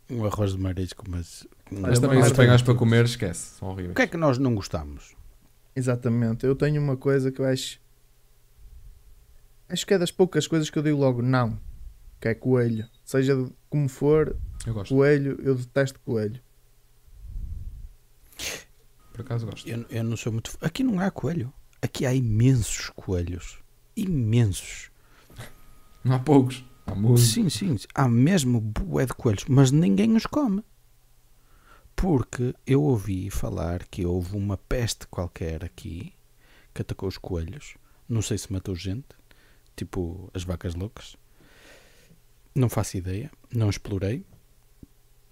um 0.10 0.26
arroz 0.26 0.52
de 0.52 0.60
marisco, 0.60 1.04
mas. 1.10 1.48
mas 1.72 2.00
também 2.00 2.20
os 2.20 2.28
espanhóis 2.28 2.62
para 2.62 2.76
comer, 2.76 3.06
esquece. 3.06 3.58
São 3.58 3.70
horríveis. 3.70 3.92
O 3.92 3.96
que 3.96 4.02
é 4.02 4.08
que 4.08 4.18
nós 4.18 4.38
não 4.38 4.54
gostamos? 4.56 5.16
Exatamente. 5.76 6.46
Eu 6.46 6.56
tenho 6.56 6.82
uma 6.82 6.96
coisa 6.98 7.32
que 7.32 7.40
eu 7.42 7.46
acho. 7.46 7.80
Acho 9.70 9.88
que 9.88 9.94
é 9.94 9.98
das 9.98 10.12
poucas 10.12 10.46
coisas 10.46 10.70
que 10.70 10.78
eu 10.78 10.84
digo 10.84 10.98
logo 11.00 11.22
não. 11.22 11.60
Que 12.22 12.30
é 12.30 12.36
coelho. 12.36 12.88
Seja 13.04 13.50
como 13.70 13.90
for, 13.90 14.36
Eu 14.66 14.74
gosto. 14.74 14.94
coelho, 14.94 15.40
eu 15.42 15.56
detesto 15.56 16.00
coelho. 16.02 16.40
Por 19.14 19.22
acaso 19.22 19.46
gosto. 19.46 19.68
Eu, 19.68 19.86
eu 19.90 20.04
não 20.04 20.18
sou 20.18 20.32
muito. 20.32 20.52
Aqui 20.62 20.84
não 20.84 21.00
há 21.00 21.10
coelho. 21.12 21.52
Aqui 21.82 22.06
há 22.06 22.14
imensos 22.14 22.90
coelhos. 22.96 23.60
Imensos. 23.96 24.90
Não 26.04 26.16
há 26.16 26.20
poucos. 26.20 26.64
Há 26.86 26.96
muitos. 26.96 27.32
Sim, 27.32 27.50
sim. 27.50 27.78
Há 27.94 28.08
mesmo 28.08 28.60
bué 28.60 29.06
de 29.06 29.14
coelhos, 29.14 29.46
mas 29.48 29.72
ninguém 29.72 30.16
os 30.16 30.26
come. 30.26 30.64
Porque 31.96 32.54
eu 32.66 32.82
ouvi 32.84 33.30
falar 33.30 33.86
que 33.86 34.06
houve 34.06 34.36
uma 34.36 34.58
peste 34.58 35.08
qualquer 35.08 35.64
aqui 35.64 36.14
que 36.74 36.82
atacou 36.82 37.08
os 37.08 37.18
coelhos. 37.18 37.76
Não 38.10 38.22
sei 38.22 38.38
se 38.38 38.52
matou 38.52 38.76
gente, 38.76 39.08
tipo 39.76 40.30
as 40.34 40.44
vacas 40.44 40.76
loucas. 40.76 41.16
Não 42.56 42.68
faço 42.70 42.98
ideia, 42.98 43.32
não 43.54 43.70
explorei. 43.70 44.26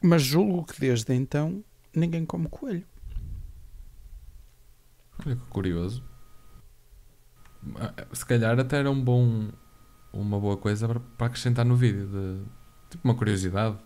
Mas 0.01 0.23
julgo 0.23 0.65
que 0.65 0.79
desde 0.79 1.13
então 1.13 1.63
ninguém 1.93 2.25
come 2.25 2.47
coelho. 2.47 2.85
Olha 5.23 5.35
que 5.35 5.45
curioso. 5.47 6.03
Ah, 7.75 7.93
Se 8.13 8.25
calhar 8.25 8.59
até 8.59 8.77
era 8.77 8.89
um 8.89 8.99
bom, 9.03 9.49
uma 10.13 10.39
boa 10.39 10.57
coisa 10.57 10.87
para, 10.87 11.27
acrescentar 11.27 11.65
no 11.65 11.75
vídeo. 11.75 12.07
De, 12.07 12.43
tipo 12.89 13.07
uma 13.07 13.15
curiosidade. 13.15 13.77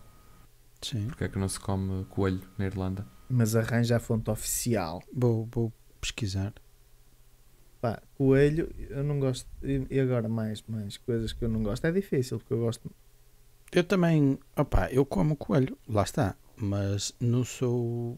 Sim. 0.82 1.08
Porque 1.08 1.24
é 1.24 1.30
que 1.30 1.38
não 1.38 1.48
se 1.48 1.60
come 1.60 2.06
coelho 2.06 2.42
na 2.58 2.66
Irlanda? 2.66 3.06
Mas 3.30 3.56
arranja 3.56 3.98
a 3.98 4.00
fonte 4.00 4.30
oficial. 4.30 5.02
Vou, 5.14 5.48
vou 5.52 5.74
pesquisar. 6.00 6.54
Pá, 7.82 8.02
coelho, 8.16 8.74
eu 8.90 9.04
não 9.04 9.20
gosto. 9.20 9.48
E 9.64 10.00
agora 10.00 10.28
mais, 10.28 10.64
mais 10.68 10.98
coisas 10.98 11.34
que 11.34 11.44
eu 11.44 11.50
não 11.50 11.64
gosto. 11.64 11.86
É 11.86 11.92
difícil, 11.92 12.40
porque 12.40 12.54
eu 12.54 12.60
gosto. 12.60 12.92
Eu 13.72 13.84
também, 13.84 14.40
opá, 14.56 14.90
eu 14.92 15.06
como 15.06 15.36
coelho, 15.36 15.78
lá 15.88 16.04
está, 16.04 16.36
mas 16.56 17.14
não 17.20 17.44
sou. 17.44 18.18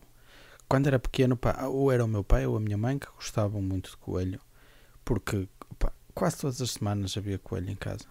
Quando 0.68 0.88
era 0.88 1.00
pequeno, 1.00 1.38
pá, 1.38 1.66
ou 1.66 1.92
era 1.92 2.04
o 2.04 2.08
meu 2.08 2.24
pai 2.24 2.46
ou 2.46 2.58
a 2.58 2.60
minha 2.60 2.78
mãe 2.78 3.00
que 3.00 3.08
gostavam 3.16 3.62
muito 3.62 3.92
de 3.92 3.98
coelho, 3.98 4.40
porque 5.04 5.48
quase 6.18 6.38
todas 6.38 6.62
as 6.62 6.72
semanas 6.72 7.16
havia 7.18 7.38
coelho 7.38 7.70
em 7.70 7.76
casa. 7.76 8.06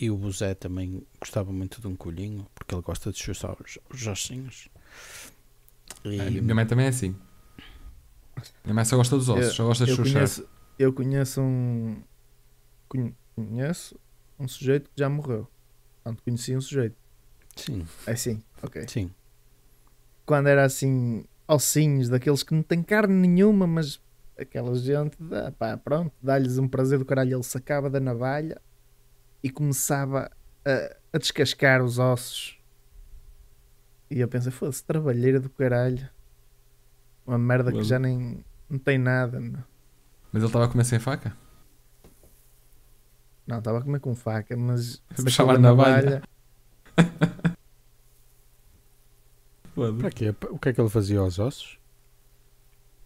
E 0.00 0.10
o 0.10 0.16
Buzé 0.16 0.54
também 0.54 1.04
gostava 1.18 1.52
muito 1.52 1.80
de 1.80 1.86
um 1.88 1.96
coelhinho, 1.96 2.46
porque 2.54 2.74
ele 2.74 2.82
gosta 2.82 3.10
de 3.12 3.18
chuchar 3.18 3.56
os, 3.60 3.78
os 3.92 4.06
ossinhos. 4.06 4.68
E, 6.04 6.20
A 6.20 6.30
minha 6.30 6.54
mãe 6.54 6.66
também 6.66 6.86
é 6.86 6.88
assim. 6.90 7.16
Minha 8.64 8.74
mãe 8.74 8.84
só 8.84 8.96
gosta 8.96 9.16
dos 9.16 9.28
ossos, 9.28 9.46
Eu- 9.46 9.52
só 9.54 9.64
gosta 9.66 9.84
de 9.84 9.90
Eu 9.90 9.96
chuchar. 9.96 10.14
conheço, 10.14 10.48
eu 10.78 10.92
conheço 10.92 11.40
um. 11.40 12.02
conhe- 12.88 13.14
Conheço 13.34 13.98
um 14.38 14.46
sujeito 14.46 14.90
que 14.90 14.98
já 15.00 15.08
morreu. 15.08 15.48
Portanto, 16.04 16.22
conheci 16.22 16.54
um 16.56 16.60
sujeito. 16.60 16.96
Sim, 17.56 17.86
É 18.06 18.14
sim, 18.14 18.42
ok. 18.62 18.86
sim. 18.86 19.10
Quando 20.26 20.48
era 20.48 20.64
assim, 20.64 21.24
ossinhos, 21.48 22.08
daqueles 22.10 22.42
que 22.42 22.54
não 22.54 22.62
têm 22.62 22.82
carne 22.82 23.14
nenhuma, 23.26 23.66
mas 23.66 23.98
aquela 24.42 24.74
gente, 24.74 25.16
dá, 25.20 25.50
pá, 25.52 25.76
pronto, 25.76 26.12
dá-lhes 26.22 26.58
um 26.58 26.68
prazer 26.68 26.98
do 26.98 27.04
caralho. 27.04 27.36
Ele 27.36 27.42
sacava 27.42 27.90
da 27.90 28.00
navalha 28.00 28.60
e 29.42 29.50
começava 29.50 30.30
a, 30.64 30.96
a 31.12 31.18
descascar 31.18 31.82
os 31.82 31.98
ossos. 31.98 32.58
E 34.10 34.20
eu 34.20 34.28
pensei, 34.28 34.50
foda-se, 34.50 34.84
trabalheira 34.84 35.38
do 35.40 35.48
caralho. 35.48 36.08
Uma 37.26 37.38
merda 37.38 37.70
que 37.70 37.82
já 37.82 37.98
nem 37.98 38.44
não 38.68 38.78
tem 38.78 38.98
nada. 38.98 39.40
Meu. 39.40 39.62
Mas 40.32 40.42
ele 40.42 40.46
estava 40.46 40.66
a 40.66 40.68
comer 40.68 40.84
sem 40.84 41.00
faca? 41.00 41.36
Não, 43.46 43.58
estava 43.58 43.78
a 43.78 43.82
comer 43.82 43.98
com 43.98 44.14
faca, 44.14 44.56
mas 44.56 45.02
Puxava 45.16 45.54
a 45.54 45.58
navalha. 45.58 46.22
Foda-se. 49.74 49.98
Para 50.00 50.10
quê? 50.10 50.34
O 50.50 50.58
que 50.58 50.68
é 50.68 50.72
que 50.72 50.80
ele 50.80 50.88
fazia 50.88 51.18
aos 51.18 51.38
ossos? 51.40 51.79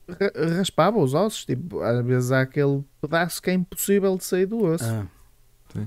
Ra- 0.08 0.56
Raspava 0.56 0.98
os 0.98 1.14
ossos, 1.14 1.44
tipo, 1.44 1.80
às 1.80 2.04
vezes 2.04 2.30
há 2.32 2.42
aquele 2.42 2.84
pedaço 3.00 3.40
que 3.42 3.50
é 3.50 3.54
impossível 3.54 4.16
de 4.16 4.24
sair 4.24 4.46
do 4.46 4.62
osso. 4.62 4.84
Ah, 4.84 5.06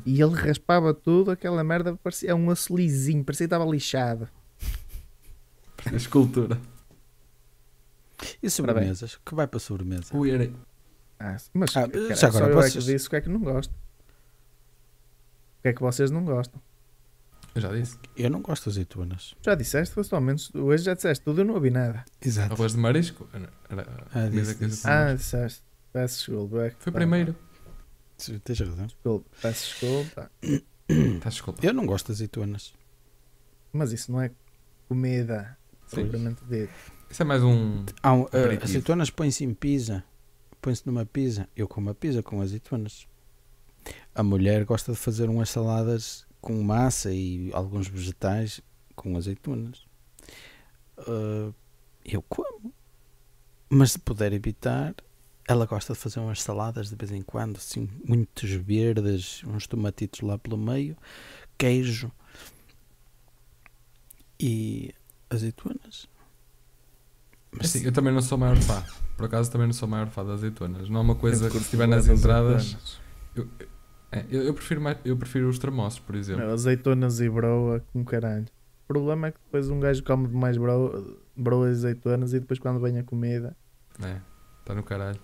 E 0.06 0.22
ele 0.22 0.34
raspava 0.34 0.94
tudo, 0.94 1.32
aquela 1.32 1.64
merda 1.64 1.96
parecia 2.04 2.36
um 2.36 2.48
osso 2.50 2.76
lisinho, 2.76 3.24
parecia 3.24 3.46
que 3.48 3.54
estava 3.54 3.70
lixado. 3.70 4.28
Escultura. 5.94 6.60
e 8.42 8.50
sobremesas? 8.50 9.20
Que 9.26 9.36
vai 9.36 9.48
para 9.48 9.60
sobremesa? 9.60 10.12
Era... 10.28 10.52
Ah, 11.20 11.38
mas 11.54 11.76
Ah, 11.78 11.88
cara, 11.88 12.16
já 12.16 12.28
agora 12.28 12.46
só 12.46 12.52
eu 12.52 12.60
é 12.62 12.70
que 12.72 12.78
disse 12.80 13.08
o 13.08 13.10
que 13.10 13.16
é 13.16 13.22
que 13.22 13.30
não 13.30 13.40
gosto. 13.40 13.72
O 13.72 15.62
que 15.62 15.68
é 15.70 15.74
que 15.74 15.82
vocês 15.82 16.12
não 16.12 16.24
gostam? 16.26 16.62
Eu 17.58 17.62
já 17.62 17.72
disse. 17.74 17.98
Eu 18.16 18.30
não 18.30 18.42
gosto 18.42 18.64
de 18.66 18.70
azeitonas. 18.70 19.34
Já 19.42 19.56
disseste, 19.56 19.94
fosse 19.96 20.14
ao 20.14 20.22
menos 20.22 20.54
hoje 20.54 20.84
já 20.84 20.94
disseste 20.94 21.24
tudo, 21.24 21.42
eu 21.42 21.46
não 21.46 21.56
ouvi 21.56 21.70
nada. 21.70 22.06
Exato. 22.22 22.54
Arroz 22.54 22.74
de 22.74 22.78
marisco. 22.80 23.28
Era 23.70 23.88
Ah, 24.14 24.28
disse, 24.30 24.56
que 24.56 24.64
eu 24.64 24.68
disse. 24.68 24.88
Ah, 24.88 25.14
disseste. 25.14 25.64
Peço 25.92 26.18
desculpa. 26.18 26.58
é 26.66 26.70
Foi 26.80 26.92
pá, 26.92 27.00
primeiro. 27.00 27.36
Tens 28.44 28.60
razão. 28.60 28.86
Desculpa, 28.86 29.30
peço 29.42 29.66
desculpa. 29.68 30.32
Estás 30.90 31.34
desculpa. 31.36 31.66
Eu 31.66 31.74
não 31.74 31.86
gosto 31.86 32.08
de 32.08 32.12
azeitonas. 32.14 32.74
Mas 33.74 33.92
isso 33.92 34.12
não 34.12 34.22
é 34.22 34.32
comida, 34.88 35.58
Sim. 35.88 35.96
propriamente 36.02 36.44
dito. 36.46 36.74
Isso 37.10 37.22
é 37.22 37.26
mais 37.26 37.42
um. 37.44 37.86
Há 38.04 38.14
um, 38.14 38.24
ah, 38.24 38.26
Aperitivo. 38.26 38.64
azeitonas 38.64 39.10
põe-se 39.10 39.44
em 39.44 39.54
pizza. 39.54 40.04
Põe-se 40.62 40.86
numa 40.86 41.06
pizza. 41.06 41.48
Eu 41.56 41.68
como 41.68 41.90
a 41.90 41.96
pizza 41.96 42.22
com 42.22 42.42
azeitonas. 42.42 43.08
A 44.14 44.22
mulher 44.22 44.66
gosta 44.66 44.92
de 44.92 44.98
fazer 44.98 45.30
umas 45.30 45.50
saladas 45.50 46.27
com 46.48 46.64
massa 46.64 47.12
e 47.12 47.52
alguns 47.52 47.90
vegetais 47.90 48.62
com 48.96 49.18
azeitonas. 49.18 49.86
Ah, 50.98 51.52
eu 52.06 52.22
como. 52.22 52.74
Mas 53.70 53.92
se 53.92 54.00
puder 54.00 54.32
evitar, 54.32 54.96
ela 55.46 55.66
gosta 55.66 55.92
de 55.92 56.00
fazer 56.00 56.22
umas 56.22 56.42
saladas 56.42 56.88
de 56.88 56.96
vez 56.96 57.12
em 57.12 57.22
quando, 57.22 57.58
assim, 57.58 57.90
muitos 58.08 58.50
verdes, 58.50 59.44
uns 59.44 59.68
tomatitos 59.68 60.22
lá 60.22 60.38
pelo 60.38 60.58
meio, 60.58 60.96
queijo 61.58 62.10
e 64.40 64.94
azeitonas. 65.30 66.08
Mas 67.52 67.76
Assim, 67.76 67.84
eu 67.86 67.92
também 67.92 68.14
não 68.14 68.22
sou 68.22 68.38
maior 68.38 68.56
fã. 68.56 68.82
Por 69.18 69.26
acaso 69.26 69.52
também 69.52 69.68
não 69.68 69.74
sou 69.74 69.90
maior 69.90 70.08
fã 70.08 70.24
das 70.24 70.36
azeitonas. 70.36 70.88
Não 70.88 71.02
é 71.02 71.04
uma 71.04 71.16
coisa 71.16 71.48
Eu 71.48 71.52
que 71.52 71.58
se 71.58 71.64
estiver 71.66 71.90
nas 71.90 72.08
entradas. 72.08 73.02
É, 74.12 74.26
eu, 74.30 74.44
eu 74.44 74.54
prefiro 74.54 74.80
mais, 74.82 74.98
eu 75.04 75.18
prefiro 75.18 75.50
os 75.50 75.60
termossos, 75.60 76.00
por 76.00 76.16
exemplo. 76.16 76.46
Não, 76.46 76.54
azeitonas 76.54 77.20
e 77.20 77.30
broa 77.30 77.84
com 77.92 78.06
caralho. 78.06 78.46
O 78.86 78.88
problema 78.88 79.28
é 79.28 79.32
que 79.32 79.40
depois 79.44 79.70
um 79.70 79.80
gajo 79.82 80.02
come 80.04 80.28
mais 80.30 80.56
broa, 80.58 81.18
broa 81.36 81.68
e 81.68 81.72
azeitonas 81.72 82.34
e 82.34 82.40
depois 82.40 82.58
quando 82.60 82.80
vem 82.80 82.98
a 83.00 83.04
comida, 83.04 83.56
É, 84.02 84.22
está 84.62 84.74
no 84.74 84.84
caralho. 84.84 85.20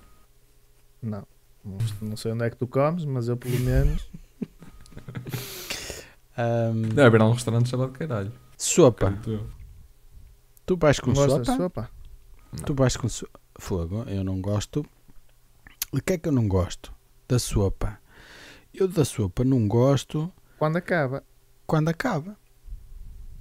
não. 1.01 1.25
Não, 1.65 1.77
não 2.01 2.17
sei 2.17 2.33
onde 2.33 2.43
é 2.43 2.49
que 2.49 2.57
tu 2.57 2.67
comes, 2.67 3.05
mas 3.05 3.29
eu 3.29 3.37
pelo 3.37 3.57
menos. 3.61 4.05
Ahm, 6.37 6.81
Deve 6.89 7.01
haver 7.03 7.21
um 7.21 7.31
restaurante 7.31 7.69
chamado 7.69 7.91
caralho. 7.93 8.31
sopa. 8.57 9.17
Tu 10.65 10.75
vais 10.77 10.99
com 10.99 11.15
sopa? 11.15 11.45
sopa? 11.45 11.89
Tu 12.65 12.73
vais 12.73 12.97
com 12.97 13.07
so- 13.07 13.27
fogo. 13.57 14.03
Eu 14.07 14.23
não 14.23 14.41
gosto. 14.41 14.85
O 15.91 16.01
que 16.01 16.13
é 16.13 16.17
que 16.17 16.27
eu 16.27 16.31
não 16.33 16.47
gosto? 16.47 16.91
Da 17.27 17.37
sopa. 17.39 17.99
Eu 18.73 18.87
da 18.87 19.05
sopa 19.05 19.43
não 19.43 19.67
gosto 19.67 20.31
Quando 20.57 20.77
acaba. 20.77 21.23
quando 21.65 21.89
acaba. 21.89 22.37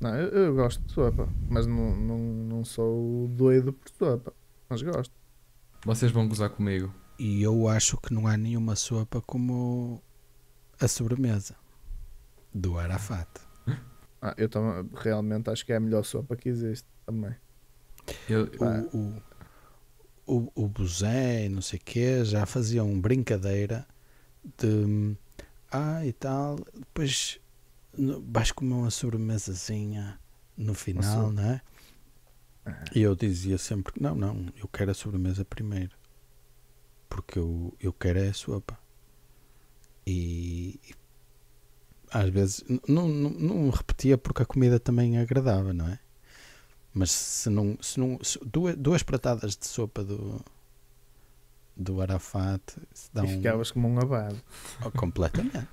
Não, 0.01 0.15
eu, 0.17 0.29
eu 0.29 0.55
gosto 0.55 0.83
de 0.83 0.93
sopa, 0.93 1.29
mas 1.49 1.67
não, 1.67 1.97
não, 1.97 2.19
não 2.19 2.65
sou 2.65 3.29
doido 3.29 3.73
por 3.73 3.89
sopa. 3.91 4.33
Mas 4.69 4.83
gosto. 4.83 5.15
Vocês 5.85 6.11
vão 6.11 6.29
gozar 6.29 6.51
comigo. 6.51 6.93
E 7.19 7.43
eu 7.43 7.69
acho 7.69 7.97
que 7.99 8.13
não 8.13 8.27
há 8.27 8.37
nenhuma 8.37 8.75
sopa 8.75 9.21
como 9.21 10.03
a 10.81 10.89
sobremesa 10.89 11.55
do 12.55 12.79
Arafat. 12.79 13.29
Ah, 14.25 14.35
eu 14.39 14.49
também 14.49 14.89
realmente 14.95 15.51
acho 15.51 15.67
que 15.67 15.73
é 15.73 15.77
a 15.77 15.81
melhor 15.81 16.05
sopa 16.05 16.37
que 16.37 16.49
existe 16.49 16.87
também. 17.05 17.35
Eu. 18.29 18.49
O, 18.95 18.97
o, 18.97 19.23
o, 20.25 20.53
o 20.55 20.69
Buzé 20.69 21.47
e 21.47 21.49
não 21.49 21.61
sei 21.61 21.81
o 21.81 21.83
quê 21.85 22.25
já 22.25 22.47
faziam 22.47 23.01
brincadeira 23.01 23.85
de 24.57 25.17
ah 25.73 26.05
e 26.07 26.13
tal, 26.13 26.57
depois 26.75 27.41
no- 27.97 28.23
vais 28.31 28.53
comer 28.53 28.75
uma 28.75 28.91
sobremesazinha 28.91 30.19
no 30.57 30.75
final, 30.75 31.33
não 31.33 31.43
é? 31.43 31.61
E 32.95 33.01
eu 33.03 33.17
dizia 33.17 33.59
sempre 33.59 33.93
que 33.93 34.03
não, 34.03 34.15
não, 34.15 34.47
eu 34.57 34.69
quero 34.69 34.91
a 34.91 34.95
sobremesa 34.95 35.45
primeiro. 35.45 35.97
Porque 37.09 37.39
eu, 37.39 37.75
eu 37.81 37.93
quero 37.93 38.19
é 38.21 38.29
a 38.29 38.35
sopa. 38.35 38.79
E, 40.07 40.79
e 40.89 40.95
às 42.11 42.29
vezes 42.29 42.65
não, 42.89 43.09
não, 43.09 43.31
não 43.31 43.71
repetia 43.71 44.17
porque 44.19 44.43
a 44.43 44.47
comida 44.47 44.79
também 44.79 45.19
agradava, 45.19 45.73
não 45.73 45.89
é? 45.89 45.99
Mas 46.95 47.11
se 47.11 47.49
não, 47.51 47.77
se 47.81 47.99
não 47.99 48.19
se 48.23 48.39
duas, 48.45 48.77
duas 48.77 49.03
pratadas 49.03 49.57
de 49.57 49.67
sopa 49.67 50.05
do 50.05 50.45
do 51.77 52.01
Arafat 52.01 52.61
se 52.93 53.09
dá 53.13 53.23
E 53.23 53.27
um 53.27 53.29
ficavas 53.29 53.71
como 53.71 53.89
um 53.89 53.99
abado. 53.99 54.37
oh, 54.85 54.91
completamente. 54.91 55.67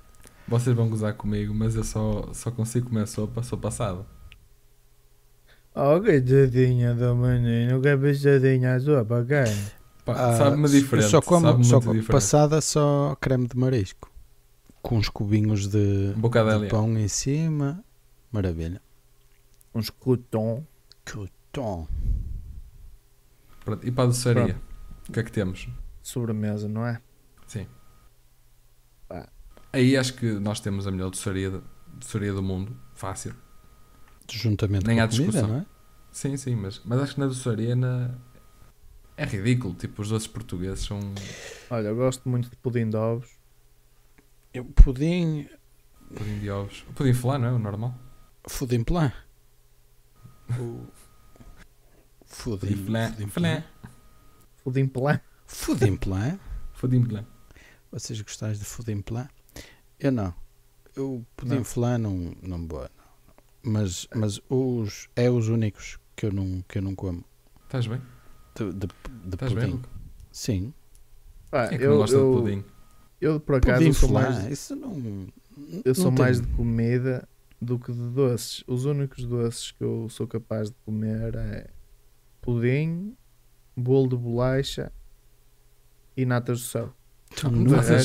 vocês 0.48 0.74
vão 0.74 0.88
gozar 0.88 1.14
comigo, 1.14 1.54
mas 1.54 1.74
eu 1.74 1.84
só, 1.84 2.32
só 2.32 2.50
consigo 2.50 2.88
comer 2.88 3.06
sopa, 3.06 3.42
sopa 3.42 3.68
assada. 3.68 4.04
Oh, 5.74 6.00
coitadinha 6.00 6.94
do 6.94 7.14
menino, 7.14 7.80
que 7.80 7.96
pisadinha 7.96 8.74
a 8.74 8.80
sopa, 8.80 9.24
quem? 9.24 9.54
Pá, 10.04 10.14
Ah, 10.30 10.36
sabe-me 10.36 10.64
eu 10.64 10.70
diferente. 10.70 11.08
Só 11.08 11.22
como, 11.22 11.46
sabe 11.46 11.64
só 11.64 11.72
muito 11.76 11.84
como 11.86 12.00
diferente. 12.00 12.12
passada 12.12 12.60
só 12.60 13.16
creme 13.20 13.46
de 13.46 13.56
marisco 13.56 14.10
com 14.82 14.96
uns 14.96 15.08
cubinhos 15.08 15.68
de, 15.68 16.14
Um 16.16 16.60
de 16.60 16.68
pão 16.68 16.98
em 16.98 17.06
cima. 17.08 17.84
Maravilha. 18.32 18.80
Uns 19.74 19.90
crouton. 19.90 20.64
Crouton. 21.04 21.86
E 23.82 23.90
para 23.90 24.04
a 24.04 24.06
doçaria? 24.06 24.56
O 25.08 25.12
que 25.12 25.20
é 25.20 25.22
que 25.22 25.30
temos? 25.30 25.68
Sobremesa, 26.10 26.68
não 26.68 26.86
é? 26.86 27.00
Sim. 27.46 27.66
Pá. 29.08 29.28
Aí 29.72 29.96
acho 29.96 30.14
que 30.14 30.32
nós 30.32 30.60
temos 30.60 30.86
a 30.86 30.90
melhor 30.90 31.10
doçaria, 31.10 31.62
doçaria 31.94 32.32
do 32.32 32.42
mundo. 32.42 32.76
Fácil. 32.94 33.34
Juntamente 34.30 34.86
Nem 34.86 34.96
com 34.96 35.02
há 35.02 35.04
a 35.04 35.08
comida, 35.08 35.24
discussão. 35.32 35.48
não 35.48 35.60
é? 35.60 35.66
Sim, 36.12 36.36
sim, 36.36 36.54
mas, 36.56 36.80
mas 36.84 37.00
acho 37.00 37.14
que 37.14 37.20
na 37.20 37.26
doçaria 37.26 37.74
na... 37.76 38.14
é 39.16 39.24
ridículo. 39.24 39.74
Tipo, 39.74 40.02
os 40.02 40.08
doces 40.08 40.26
portugueses 40.28 40.84
são. 40.84 40.98
Olha, 41.70 41.88
eu 41.88 41.96
gosto 41.96 42.28
muito 42.28 42.50
de 42.50 42.56
pudim 42.56 42.88
de 42.90 42.96
ovos. 42.96 43.28
Eu 44.52 44.64
pudim. 44.64 45.48
Pudim 46.14 46.38
de 46.40 46.50
ovos. 46.50 46.84
O 46.88 46.92
pudim 46.92 47.14
flan, 47.14 47.38
não 47.38 47.48
é? 47.48 47.52
O 47.52 47.58
normal. 47.58 47.94
Fudim 48.46 48.82
plan. 48.84 49.12
O. 50.58 50.84
Fudim. 52.26 52.66
Pudim 52.66 52.84
flan. 52.86 53.12
Fudim. 53.12 53.26
Pudim 53.28 53.28
plan. 53.28 53.64
Fudim 54.64 54.86
plan. 54.88 55.20
Pudim 55.58 55.96
flan. 55.96 56.38
Vocês 57.90 58.20
gostais 58.22 58.58
de 58.58 58.64
fudim 58.64 59.02
plan? 59.02 59.28
Eu 59.98 60.12
não. 60.12 60.34
Eu 60.96 61.24
pudim 61.36 61.64
flan 61.64 61.98
não, 61.98 62.32
não 62.42 62.66
vou. 62.66 62.80
não. 62.82 62.90
Mas, 63.62 64.06
mas 64.14 64.40
os, 64.48 65.08
é 65.16 65.28
os 65.28 65.48
únicos 65.48 65.98
que 66.16 66.26
eu 66.26 66.32
não, 66.32 66.62
que 66.68 66.78
eu 66.78 66.82
não 66.82 66.94
como. 66.94 67.24
Estás 67.64 67.86
bem? 67.86 68.00
De, 68.54 68.72
de, 68.72 68.86
de 68.86 69.34
Estás 69.34 69.52
bem? 69.52 69.62
pudim. 69.62 69.76
Luca? 69.76 69.88
Sim. 70.32 70.74
Quem 71.50 71.60
é 71.60 71.78
que 71.78 71.84
eu, 71.84 71.90
não 71.90 71.96
gosta 71.98 72.16
eu, 72.16 72.30
de 72.34 72.40
pudim? 72.40 72.64
eu, 73.20 73.40
por 73.40 73.56
acaso, 73.56 73.78
Pudim 73.80 73.92
sou 73.92 74.08
flan. 74.08 74.20
mais, 74.22 74.46
Isso 74.46 74.76
não. 74.76 75.26
eu 75.84 75.94
sou 75.94 76.10
mais 76.12 76.40
de 76.40 76.46
comida 76.48 77.28
do 77.60 77.78
que 77.78 77.92
de 77.92 78.08
doces. 78.10 78.62
Os 78.66 78.84
únicos 78.84 79.24
doces 79.26 79.72
que 79.72 79.82
eu 79.82 80.08
sou 80.08 80.26
capaz 80.28 80.70
de 80.70 80.76
comer 80.84 81.34
é 81.34 81.70
pudim, 82.40 83.16
bolo 83.76 84.08
de 84.08 84.16
bolacha 84.16 84.92
e 86.22 86.26
natas 86.26 86.60
do 86.60 86.64
céu. 86.66 86.92
Tu, 87.34 87.48
Não, 87.50 87.58
nunca, 87.58 87.96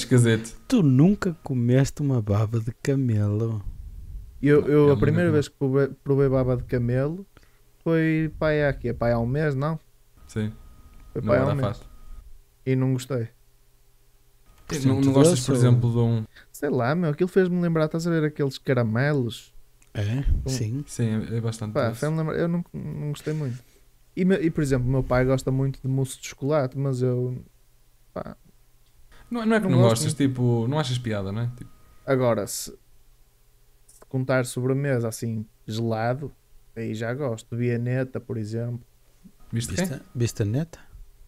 tu 0.68 0.84
nunca 0.84 1.36
comeste 1.43 2.01
uma 2.01 2.22
baba 2.22 2.59
de 2.59 2.72
camelo. 2.84 3.63
Eu, 4.41 4.61
Não, 4.61 4.68
eu 4.68 4.84
a 4.84 4.88
nunca 4.89 4.99
primeira 5.01 5.32
vez 5.32 5.47
que 5.47 5.55
provei, 5.55 5.88
provei 6.03 6.30
baba 6.30 6.57
de 6.57 6.63
camelo 6.63 7.26
foi 7.86 8.34
pai 8.39 8.63
há 8.63 8.70
aqui, 8.70 8.91
pai 8.91 9.11
há 9.11 9.20
um 9.20 9.28
mês, 9.28 9.53
não? 9.53 9.80
Sim. 10.28 10.51
Foi 11.13 11.22
Não 11.22 11.28
pai 11.30 11.38
há 11.38 11.45
um 11.45 11.53
mês. 11.55 11.82
E 12.66 12.76
não 12.76 12.93
gostei. 12.93 13.28
Não, 14.84 14.95
não 14.95 14.95
Portanto, 14.95 15.11
gostas, 15.11 15.39
doce 15.39 15.45
por 15.45 15.55
exemplo, 15.55 15.91
de 15.91 15.97
um. 15.99 16.24
Sei 16.51 16.70
lá, 16.72 16.95
meu, 16.95 17.11
aquilo 17.11 17.28
fez-me 17.28 17.61
lembrar, 17.61 17.86
estás 17.86 18.07
a 18.07 18.09
ver 18.09 18.24
aqueles 18.24 18.57
caramelos? 18.57 19.53
É? 19.93 20.24
Sim. 20.49 20.84
Sim, 20.88 21.28
é 21.32 21.39
bastante. 21.39 21.74
Pá, 21.74 21.93
lembrar, 22.01 22.36
eu 22.36 22.47
não, 22.47 22.66
não 22.74 23.09
gostei 23.09 23.36
muito. 23.36 23.63
E, 24.18 24.22
e, 24.24 24.49
por 24.49 24.63
exemplo, 24.63 24.88
o 24.88 24.91
meu 24.91 25.03
pai 25.03 25.24
gosta 25.24 25.51
muito 25.51 25.80
de 25.80 25.88
mousse 25.88 26.20
de 26.20 26.28
chocolate, 26.28 26.76
mas 26.76 27.03
eu. 27.03 27.38
Pá, 28.16 28.38
Não, 29.30 29.41
é- 29.43 29.45
não 29.45 29.55
é 29.57 29.59
que 29.59 29.66
Não 29.68 29.72
não, 29.74 29.82
gosto 29.82 30.03
gostas, 30.03 30.13
tipo, 30.13 30.68
não 30.70 30.80
achas 30.80 30.97
piada, 30.97 31.32
não 31.32 31.41
é? 31.41 31.51
Tipo, 31.57 31.70
agora, 32.05 32.47
se, 32.47 32.72
se 33.88 33.99
contar 34.07 34.45
sobremesa 34.45 35.07
assim, 35.09 35.45
gelado, 35.68 36.34
Aí 36.78 36.93
já 36.93 37.13
gosto. 37.13 37.55
Vianeta, 37.55 38.20
por 38.20 38.38
exemplo. 38.38 38.86
Viste? 39.51 39.72
Vista, 39.76 40.01
vista 40.13 40.43
neta? 40.43 40.78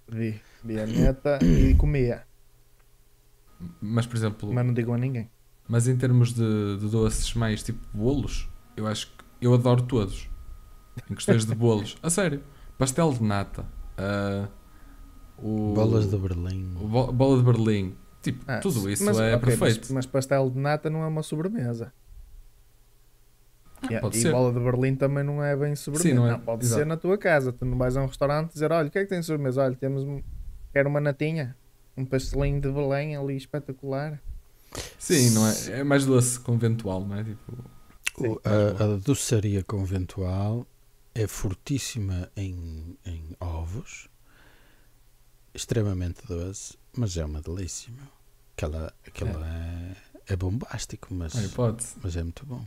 Vi. 0.09 0.41
Vianeta 0.61 1.39
e 1.41 1.73
comia. 1.75 2.27
Mas, 3.81 4.05
por 4.05 4.17
exemplo, 4.17 4.53
Mas 4.53 4.65
não 4.65 4.73
digo 4.73 4.91
a 4.93 4.97
ninguém. 4.97 5.29
mas 5.69 5.87
em 5.87 5.97
termos 5.97 6.33
de, 6.33 6.77
de 6.79 6.89
doces 6.89 7.33
mais 7.33 7.63
tipo 7.63 7.79
bolos, 7.93 8.49
eu 8.75 8.85
acho 8.87 9.07
que 9.07 9.23
eu 9.39 9.53
adoro 9.53 9.83
todos. 9.83 10.29
Em 11.09 11.15
questões 11.15 11.45
de 11.45 11.55
bolos. 11.55 11.95
A 12.03 12.09
sério. 12.09 12.43
Pastel 12.77 13.13
de 13.13 13.23
nata. 13.23 13.65
ah, 13.97 14.49
o, 15.37 15.73
Bolas 15.73 16.09
de 16.09 16.17
Berlim. 16.17 16.73
bo- 16.73 17.11
bola 17.11 17.37
de 17.37 17.43
Berlim. 17.43 17.95
Tipo, 18.21 18.43
Ah, 18.47 18.59
tudo 18.59 18.89
isso 18.89 19.03
mas, 19.05 19.17
é 19.19 19.35
ok, 19.35 19.49
mas- 19.49 19.59
perfeito. 19.59 19.93
Mas, 19.93 20.05
pastel 20.05 20.49
de 20.49 20.57
nata 20.59 20.89
não 20.89 21.03
é 21.03 21.07
uma 21.07 21.23
sobremesa. 21.23 21.93
E- 23.89 23.99
pode 23.99 24.17
e 24.17 24.21
ser. 24.21 24.31
bola 24.31 24.51
de 24.51 24.59
Berlim 24.59 24.95
também 24.95 25.23
não 25.23 25.43
é 25.43 25.55
bem 25.55 25.75
sobremesa. 25.75 26.09
Sim, 26.09 26.15
não 26.15 26.27
é- 26.29 26.37
pode 26.37 26.65
exato. 26.65 26.79
ser 26.79 26.85
na 26.85 26.97
tua 26.97 27.17
casa. 27.17 27.53
Tu 27.53 27.63
não 27.63 27.77
vais 27.77 27.95
a 27.95 28.01
um 28.01 28.07
restaurante 28.07 28.51
dizer: 28.53 28.71
olha, 28.71 28.87
o 28.87 28.91
que 28.91 28.97
é 28.97 29.03
que 29.03 29.09
tem 29.09 29.19
de 29.19 29.25
sobremesa? 29.25 29.63
Olha, 29.63 29.75
temos 29.75 30.03
um, 30.03 30.21
quero 30.73 30.89
uma 30.89 30.99
natinha, 30.99 31.55
um 31.95 32.03
pastelinho 32.05 32.59
de 32.59 32.71
Belém 32.71 33.15
ali 33.15 33.37
espetacular. 33.37 34.19
Sim, 34.97 35.29
não 35.31 35.47
é? 35.47 35.79
É 35.79 35.83
mais 35.83 36.05
doce 36.05 36.39
conventual, 36.39 37.05
não 37.05 37.15
é? 37.15 37.23
Tipo, 37.23 37.53
O- 38.19 38.41
a, 38.43 38.83
a 38.83 38.97
doçaria 38.97 39.63
conventual 39.63 40.65
é 41.13 41.27
fortíssima 41.27 42.29
em, 42.35 42.97
em 43.05 43.35
ovos, 43.39 44.09
extremamente 45.57 46.25
doce, 46.27 46.77
mas 46.95 47.17
é 47.17 47.25
uma 47.25 47.41
delícia. 47.41 47.91
Meu. 47.91 48.05
Aquela, 48.55 48.93
aquela 49.05 49.45
é. 49.47 49.95
É, 50.29 50.35
bombástico, 50.35 51.13
mas, 51.13 51.33
não 51.33 51.77
mas 52.03 52.17
é 52.17 52.23
muito 52.23 52.45
bom. 52.45 52.63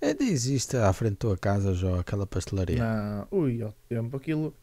É, 0.00 0.10
existe 0.22 0.76
à 0.76 0.92
frente 0.92 1.12
da 1.12 1.18
tua 1.18 1.36
casa 1.38 1.74
já 1.74 1.98
aquela 1.98 2.26
pastelaria. 2.26 2.78
Não, 2.78 3.26
ui, 3.30 3.62
ao 3.62 3.72
tempo 3.88 4.16
aquilo 4.16 4.54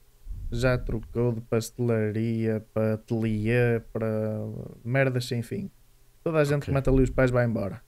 já 0.52 0.78
trocou 0.78 1.34
de 1.34 1.42
pastelaria 1.42 2.66
para 2.74 2.94
ateliê, 2.96 3.80
para 3.92 4.10
merdas 4.84 5.26
sem 5.26 5.42
fim. 5.42 5.72
Toda 6.24 6.38
a 6.40 6.44
gente 6.44 6.58
Ok. 6.58 6.66
que 6.66 6.72
mete 6.72 6.90
ali 6.90 7.02
os 7.04 7.10
pais 7.10 7.32
vai 7.32 7.46
embora. 7.46 7.82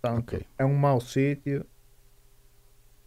Portanto, 0.00 0.34
Ok. 0.34 0.46
é 0.58 0.64
um 0.64 0.74
mau 0.74 1.00
sítio. 1.00 1.64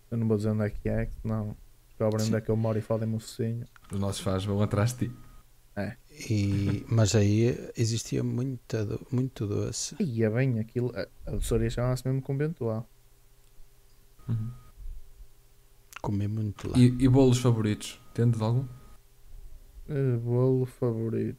Eu 0.10 0.18
não 0.18 0.28
vou 0.28 0.38
dizer 0.38 0.50
onde 0.52 0.64
é 0.66 0.70
que 0.70 0.88
é, 0.88 1.06
que 1.08 1.16
senão 1.22 1.58
descobrem 1.88 2.28
onde 2.28 2.36
é 2.36 2.42
que 2.42 2.50
eu 2.50 2.56
moro 2.56 2.78
e 2.78 2.82
fodem-me 2.82 3.16
o 3.16 3.20
focinho. 3.20 3.66
Os 3.92 4.00
nossos 4.00 4.22
fãs 4.22 4.46
vão 4.46 4.62
atrás 4.62 4.94
de 4.94 5.08
ti. 5.10 5.16
E, 6.30 6.86
mas 6.90 7.16
aí 7.16 7.58
existia 7.76 8.24
muita, 8.24 8.86
do- 8.86 9.06
muito 9.12 9.48
doce. 9.48 9.96
E 10.00 10.24
é 10.24 10.30
bem 10.30 10.60
aquilo. 10.60 10.92
A, 10.96 11.08
a 11.30 11.32
doçaria 11.32 11.70
chama-se 11.70 12.06
mesmo 12.08 12.22
conventual. 12.22 12.88
Uhum. 14.30 14.52
Comi 16.02 16.28
muito 16.28 16.70
lá. 16.70 16.78
E, 16.78 16.86
e 17.00 17.08
bolos 17.08 17.38
favoritos? 17.40 18.00
Tendes 18.14 18.42
algum? 18.42 18.66
Eh, 19.90 20.18
bolo 20.18 20.66
favorito. 20.66 21.38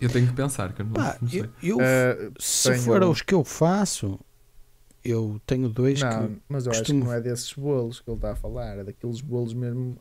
Eu 0.00 0.08
tenho 0.10 0.26
que 0.28 0.32
pensar, 0.34 0.72
que 0.72 0.80
eu 0.82 0.86
não, 0.86 0.92
Pá, 0.94 1.18
não 1.20 1.28
sei. 1.28 1.40
eu, 1.42 1.50
eu- 1.62 1.80
Eh, 1.80 2.30
se 2.38 2.70
tenho- 2.70 2.82
for 2.82 3.02
os 3.04 3.20
que 3.22 3.34
eu 3.34 3.44
faço, 3.44 4.18
eu 5.04 5.40
tenho 5.46 5.68
dois 5.68 6.00
não, 6.00 6.28
que. 6.28 6.42
mas 6.48 6.64
eu 6.66 6.72
acho 6.72 6.80
costumo- 6.80 7.00
que 7.02 7.06
não 7.06 7.14
é 7.14 7.20
desses 7.20 7.52
bolos 7.52 8.00
que 8.00 8.08
ele 8.10 8.16
está 8.16 8.32
a 8.32 8.36
falar, 8.36 8.78
é 8.78 8.84
daqueles 8.84 9.20
bolos 9.20 9.52
mesmo 9.52 9.96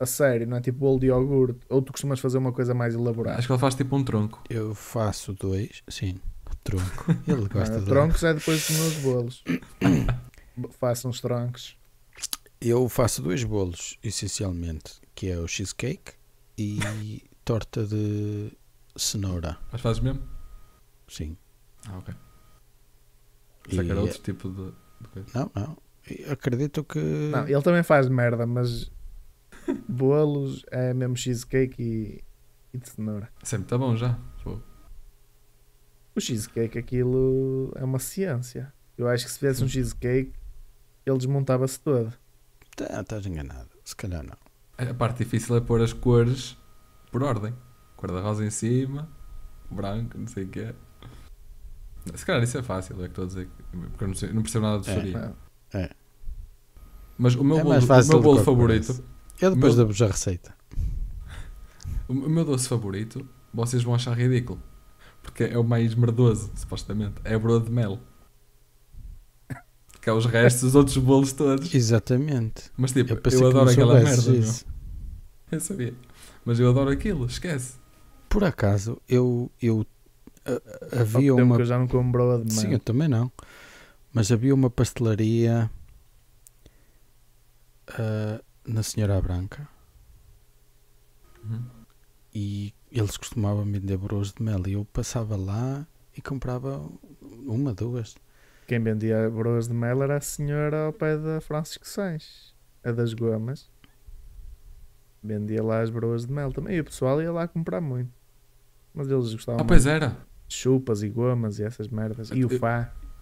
a 0.00 0.06
sério, 0.06 0.46
não 0.46 0.56
é 0.56 0.60
tipo 0.60 0.78
bolo 0.78 0.98
de 0.98 1.06
iogurte. 1.06 1.60
Ou 1.68 1.82
tu 1.82 1.92
costumas 1.92 2.18
fazer 2.18 2.38
uma 2.38 2.52
coisa 2.52 2.72
mais 2.74 2.94
elaborada. 2.94 3.38
Acho 3.38 3.46
que 3.46 3.52
ele 3.52 3.60
faz 3.60 3.74
tipo 3.74 3.94
um 3.94 4.02
tronco. 4.02 4.42
Eu 4.48 4.74
faço 4.74 5.32
dois, 5.34 5.82
sim, 5.88 6.18
tronco. 6.64 7.14
Ele 7.28 7.46
gosta 7.52 7.74
Não, 7.74 7.80
de 7.84 7.86
troncos 7.86 8.22
é 8.24 8.32
depois 8.34 8.66
dos 8.66 8.76
meus 8.78 8.94
bolos. 8.96 9.44
Faço 10.78 11.08
uns 11.08 11.20
troncos. 11.20 11.76
Eu 12.60 12.88
faço 12.88 13.22
dois 13.22 13.42
bolos, 13.44 13.98
essencialmente, 14.02 15.00
que 15.14 15.28
é 15.30 15.38
o 15.38 15.46
cheesecake 15.46 16.12
e 16.58 16.78
torta 17.44 17.86
de 17.86 18.52
cenoura. 18.96 19.56
Mas 19.72 19.80
fazes 19.80 20.02
mesmo? 20.02 20.22
Sim. 21.08 21.36
Ah, 21.88 21.98
ok. 21.98 22.14
Pensei 23.64 23.84
que 23.84 23.90
era 23.90 24.00
E- 24.00 24.02
outro 24.02 24.18
tipo 24.20 24.48
de, 24.50 24.72
de 25.00 25.08
coisa. 25.08 25.28
Não, 25.34 25.50
não. 25.54 25.76
Acredito 26.30 26.84
que. 26.84 26.98
Não, 26.98 27.46
ele 27.46 27.62
também 27.62 27.82
faz 27.82 28.08
merda, 28.08 28.46
mas 28.46 28.90
bolos 29.88 30.64
é 30.70 30.92
mesmo 30.94 31.16
cheesecake 31.16 31.82
e, 31.82 32.24
e 32.74 32.78
de 32.78 32.88
cenoura. 32.88 33.28
Sempre 33.42 33.66
está 33.66 33.78
bom 33.78 33.96
já. 33.96 34.18
Pô. 34.42 34.58
O 36.14 36.20
cheesecake, 36.20 36.78
aquilo 36.78 37.72
é 37.76 37.84
uma 37.84 37.98
ciência. 37.98 38.72
Eu 38.98 39.08
acho 39.08 39.24
que 39.24 39.30
se 39.32 39.38
fizesse 39.38 39.62
um 39.64 39.68
cheesecake, 39.68 40.32
ele 41.06 41.16
desmontava-se 41.18 41.80
todo. 41.80 42.12
Tá, 42.76 43.00
estás 43.00 43.24
enganado. 43.26 43.70
Se 43.84 43.94
calhar 43.96 44.22
não. 44.22 44.36
A 44.76 44.94
parte 44.94 45.18
difícil 45.18 45.56
é 45.56 45.60
pôr 45.60 45.80
as 45.82 45.92
cores 45.92 46.56
por 47.10 47.22
ordem. 47.22 47.54
Cor 47.96 48.10
da 48.12 48.20
rosa 48.20 48.44
em 48.44 48.50
cima, 48.50 49.08
branco, 49.70 50.16
não 50.16 50.26
sei 50.26 50.44
o 50.44 50.48
que 50.48 50.60
é. 50.60 50.74
Se 52.14 52.24
calhar 52.24 52.42
isso 52.42 52.56
é 52.56 52.62
fácil, 52.62 52.94
é 52.96 53.00
que 53.00 53.04
estou 53.08 53.24
a 53.24 53.26
dizer. 53.26 53.46
que- 53.46 53.76
Porque 53.90 54.04
eu 54.04 54.08
não, 54.08 54.14
sei- 54.14 54.32
não 54.32 54.42
percebo 54.42 54.64
nada 54.66 54.82
de 54.82 54.90
É. 54.90 54.94
doçaria. 54.94 55.34
Ah, 55.74 55.90
Mas 57.18 57.34
o 57.34 57.44
meu 57.44 57.58
É 57.58 57.62
bolo, 57.62 57.78
o 57.78 58.08
meu 58.08 58.22
bolo 58.22 58.42
favorito, 58.42 58.86
parece. 58.94 59.04
Eu 59.40 59.54
depois 59.54 59.74
Meu- 59.74 59.84
dou-vos 59.84 60.02
a 60.02 60.06
receita. 60.06 60.54
o 62.08 62.14
meu 62.14 62.44
doce 62.44 62.68
favorito, 62.68 63.26
vocês 63.54 63.82
vão 63.82 63.94
achar 63.94 64.16
ridículo. 64.16 64.60
Porque 65.22 65.44
é 65.44 65.58
o 65.58 65.64
mais 65.64 65.94
merdoso, 65.94 66.50
supostamente. 66.54 67.14
É 67.24 67.34
a 67.34 67.38
broa 67.38 67.60
de 67.60 67.70
mel. 67.70 67.98
Que 70.00 70.08
é 70.08 70.12
os 70.12 70.24
restos 70.24 70.62
dos 70.62 70.74
outros 70.74 70.96
bolos 70.96 71.32
todos. 71.32 71.74
Exatamente. 71.74 72.70
Mas 72.76 72.90
tipo, 72.92 73.12
Eu 73.12 73.40
eu, 73.40 73.48
adoro 73.48 73.70
aquela 73.70 74.00
merda. 74.00 74.30
meu. 74.30 74.42
Eu 75.52 75.60
sabia. 75.60 75.94
Mas 76.44 76.58
eu 76.58 76.70
adoro 76.70 76.90
aquilo, 76.90 77.26
esquece. 77.26 77.74
Por 78.28 78.42
acaso, 78.44 78.98
eu, 79.08 79.50
eu 79.60 79.84
a- 80.46 81.00
havia 81.02 81.32
tempo 81.34 81.42
uma. 81.42 81.56
que 81.56 81.62
eu 81.62 81.66
já 81.66 81.78
não 81.78 81.86
como 81.86 82.10
broa 82.10 82.42
de 82.42 82.52
Sim, 82.52 82.62
mel. 82.68 82.72
eu 82.74 82.78
também 82.78 83.08
não. 83.08 83.30
Mas 84.12 84.32
havia 84.32 84.54
uma 84.54 84.70
pastelaria 84.70 85.70
ah, 87.88 88.40
na 88.72 88.82
Senhora 88.82 89.20
Branca 89.20 89.68
Uhum. 91.44 91.62
e 92.34 92.72
eles 92.92 93.16
costumavam 93.16 93.64
vender 93.64 93.96
broas 93.96 94.32
de 94.32 94.42
mel 94.42 94.60
e 94.66 94.72
eu 94.74 94.84
passava 94.84 95.36
lá 95.36 95.86
e 96.16 96.20
comprava 96.20 96.86
uma, 97.46 97.72
duas. 97.74 98.14
Quem 98.66 98.78
vendia 98.80 99.28
broas 99.30 99.66
de 99.68 99.74
mel 99.74 100.02
era 100.02 100.18
a 100.18 100.20
senhora 100.20 100.84
ao 100.86 100.92
pé 100.92 101.16
da 101.16 101.40
Francisco 101.40 101.86
Sanches, 101.88 102.54
a 102.84 102.92
das 102.92 103.14
gomas. 103.14 103.70
Vendia 105.22 105.62
lá 105.62 105.80
as 105.82 105.90
broas 105.90 106.26
de 106.26 106.32
mel 106.32 106.52
também. 106.52 106.76
E 106.76 106.80
o 106.80 106.84
pessoal 106.84 107.20
ia 107.20 107.32
lá 107.32 107.46
comprar 107.48 107.80
muito. 107.80 108.10
Mas 108.94 109.08
eles 109.10 109.32
gostavam 109.32 109.60
Ah, 109.60 109.64
pois 109.64 109.84
muito 109.84 109.94
era. 109.96 110.16
de 110.48 110.54
chupas 110.54 111.02
e 111.02 111.08
gomas 111.08 111.58
e 111.58 111.62
essas 111.64 111.88
merdas. 111.88 112.30
E 112.30 112.44
o 112.44 112.48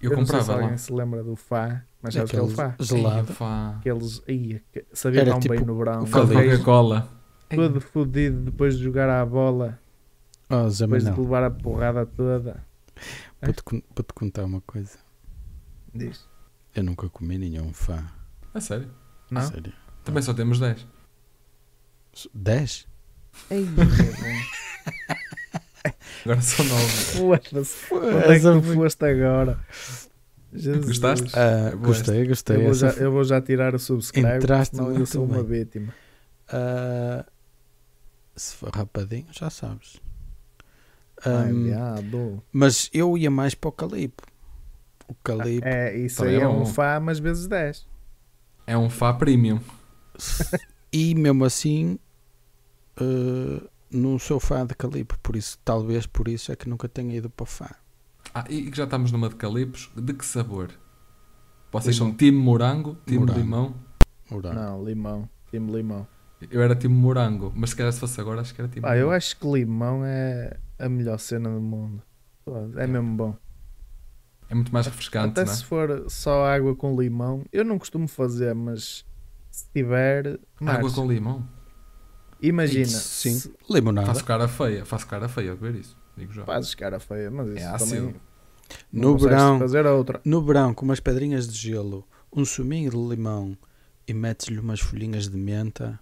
Eu- 0.00 0.10
fá. 0.10 0.14
Eu, 0.14 0.18
não 0.18 0.26
sei 0.26 0.26
se 0.26 0.40
comprava 0.40 0.52
lá. 0.52 0.62
alguém 0.62 0.78
se 0.78 0.92
lembra 0.92 1.24
do 1.24 1.36
fá. 1.36 1.84
Mas 2.02 2.14
sabes 2.14 2.30
o 2.30 2.32
que 2.32 2.36
é 2.38 2.40
o 2.40 2.44
Aquele 2.44 2.56
fá? 2.56 2.76
gelado. 2.80 3.32
Fá. 3.34 3.74
Aqueles. 3.78 4.22
Ia, 4.28 4.62
que- 4.72 4.86
sabia 4.92 5.20
Era 5.22 5.30
tão 5.32 5.40
bem 5.40 5.50
tipo 5.58 5.66
no 5.66 5.76
verão. 5.78 6.02
o 6.02 6.06
Fá 6.06 6.20
de 6.20 6.26
Caldeiro. 6.32 6.50
Coca-Cola. 6.58 7.08
Todo 7.50 7.80
fodido 7.80 8.40
depois 8.42 8.76
de 8.76 8.84
jogar 8.84 9.08
à 9.08 9.24
bola. 9.24 9.78
Oh, 10.50 10.68
Zé 10.68 10.84
Depois 10.86 11.02
de 11.04 11.10
Manel, 11.10 11.24
levar 11.24 11.44
a 11.44 11.50
porrada 11.50 12.06
toda. 12.06 12.62
vou-te 13.42 13.62
con- 13.62 13.82
vou-te 13.94 14.12
contar 14.14 14.44
uma 14.44 14.60
coisa. 14.62 14.98
Diz. 15.94 16.26
Eu 16.74 16.84
nunca 16.84 17.08
comi 17.08 17.36
nenhum 17.38 17.72
fã. 17.72 18.04
A 18.54 18.60
sério. 18.60 18.90
Não? 19.30 19.42
Sério. 19.42 19.72
Também 20.04 20.22
só 20.22 20.32
temos 20.34 20.58
10. 20.60 20.86
10? 22.34 22.86
Ei, 23.50 23.66
Agora 26.24 26.40
são 26.42 26.64
9. 26.64 26.86
Foda-se. 26.88 27.94
Onde 27.94 28.06
é 28.16 28.22
que 28.26 28.32
Essa 28.32 28.52
tu 28.52 28.62
foi- 28.62 28.74
foste 28.76 29.04
agora? 29.04 29.58
Jesus. 30.52 30.86
Gostaste? 30.86 31.30
Ah, 31.34 31.70
É 31.72 31.76
gostei, 31.76 32.26
gostei. 32.26 32.56
Eu 32.56 32.64
vou, 32.64 32.74
já, 32.74 32.88
eu 32.90 33.12
vou 33.12 33.24
já 33.24 33.40
tirar 33.40 33.74
o 33.74 33.78
subscribe, 33.78 34.28
Entraste 34.36 34.76
senão 34.76 34.94
eu 34.94 35.04
sou 35.06 35.24
uma 35.24 35.42
bem. 35.44 35.60
vítima. 35.64 35.94
Ah, 36.48 37.24
se 38.34 38.54
for 38.56 38.70
rapadinho, 38.74 39.26
já 39.30 39.50
sabes. 39.50 40.00
Ai, 41.24 41.50
Ahm, 41.50 41.64
diabo. 41.64 42.42
mas 42.52 42.88
eu 42.94 43.18
ia 43.18 43.30
mais 43.30 43.54
para 43.54 43.68
o 43.68 43.72
calipo. 43.72 44.22
O 45.08 45.14
calipo. 45.22 45.66
É, 45.66 45.96
isso 45.96 46.24
aí 46.24 46.36
é 46.36 46.40
é 46.42 46.48
um 46.48 46.64
fá, 46.64 46.98
mas 47.00 47.18
vezes 47.18 47.46
10. 47.46 47.86
É 48.66 48.76
um 48.76 48.88
Fá 48.90 49.12
Premium. 49.14 49.60
E 50.92 51.14
mesmo 51.14 51.44
assim, 51.44 51.98
ah, 52.98 53.62
não 53.90 54.18
sou 54.18 54.38
fã 54.40 54.66
de 54.66 54.74
calipo. 54.74 55.18
Por 55.22 55.36
isso, 55.36 55.58
talvez 55.64 56.06
por 56.06 56.28
isso 56.28 56.52
é 56.52 56.56
que 56.56 56.68
nunca 56.68 56.88
tenha 56.88 57.16
ido 57.16 57.28
para 57.30 57.44
o 57.44 57.46
fã. 57.46 57.68
Ah, 58.34 58.44
e 58.48 58.70
que 58.70 58.76
já 58.76 58.84
estamos 58.84 59.10
numa 59.12 59.28
de 59.28 59.36
calipos. 59.36 59.90
De 59.96 60.12
que 60.12 60.24
sabor? 60.26 60.70
Vocês 61.72 61.96
Limão. 61.96 62.08
são 62.10 62.16
time 62.16 62.38
morango, 62.38 62.96
time 63.06 63.20
Morango. 63.20 63.38
limão. 63.38 63.74
Morango. 64.30 64.54
Não, 64.54 64.84
limão. 64.84 65.28
Time 65.50 65.72
limão. 65.72 66.06
Eu 66.50 66.62
era 66.62 66.76
time 66.76 66.94
morango, 66.94 67.52
mas 67.56 67.70
se 67.70 67.76
calhar 67.76 67.92
se 67.92 67.98
fosse 68.00 68.20
agora, 68.20 68.40
acho 68.40 68.54
que 68.54 68.60
era 68.60 68.68
time 68.70 68.86
Ah, 68.86 68.94
eu 68.96 69.06
limão. 69.06 69.12
acho 69.16 69.36
que 69.36 69.46
limão 69.50 70.04
é 70.04 70.56
a 70.78 70.88
melhor 70.88 71.18
cena 71.18 71.50
do 71.50 71.60
mundo. 71.60 72.02
É 72.76 72.86
mesmo 72.86 73.16
bom. 73.16 73.36
É 74.48 74.54
muito 74.54 74.72
mais 74.72 74.86
refrescante, 74.86 75.32
Até 75.32 75.44
não 75.44 75.52
é? 75.52 75.54
se 75.56 75.64
for 75.64 76.04
só 76.08 76.46
água 76.46 76.74
com 76.74 76.98
limão, 76.98 77.44
eu 77.52 77.64
não 77.64 77.78
costumo 77.78 78.08
fazer, 78.08 78.54
mas 78.54 79.04
Se 79.50 79.66
tiver. 79.74 80.26
Água 80.28 80.40
Marcos, 80.60 80.94
com 80.94 81.06
limão. 81.10 81.46
Imagina. 82.40 82.86
Sim. 82.86 83.38
se 83.38 83.54
Limonada. 83.70 84.06
Faço 84.06 84.24
cara 84.24 84.48
feia. 84.48 84.84
Faço 84.84 85.06
cara 85.06 85.28
feia 85.28 85.52
a 85.52 85.54
ver 85.54 85.74
isso. 85.74 85.96
Digo 86.16 86.32
já. 86.32 86.44
Fazes 86.44 86.74
cara 86.74 86.98
feia, 86.98 87.30
mas 87.30 87.48
isso 87.48 87.66
É 87.66 87.78
também. 87.78 88.14
No 88.92 89.16
verão, 89.16 89.58
fazer 89.58 89.86
outra. 89.86 90.20
no 90.24 90.42
verão, 90.42 90.74
com 90.74 90.84
umas 90.84 91.00
pedrinhas 91.00 91.48
de 91.48 91.56
gelo, 91.56 92.06
um 92.32 92.44
suminho 92.44 92.90
de 92.90 92.96
limão 92.96 93.56
e 94.06 94.12
metes-lhe 94.12 94.58
umas 94.58 94.80
folhinhas 94.80 95.28
de 95.28 95.36
menta, 95.38 95.98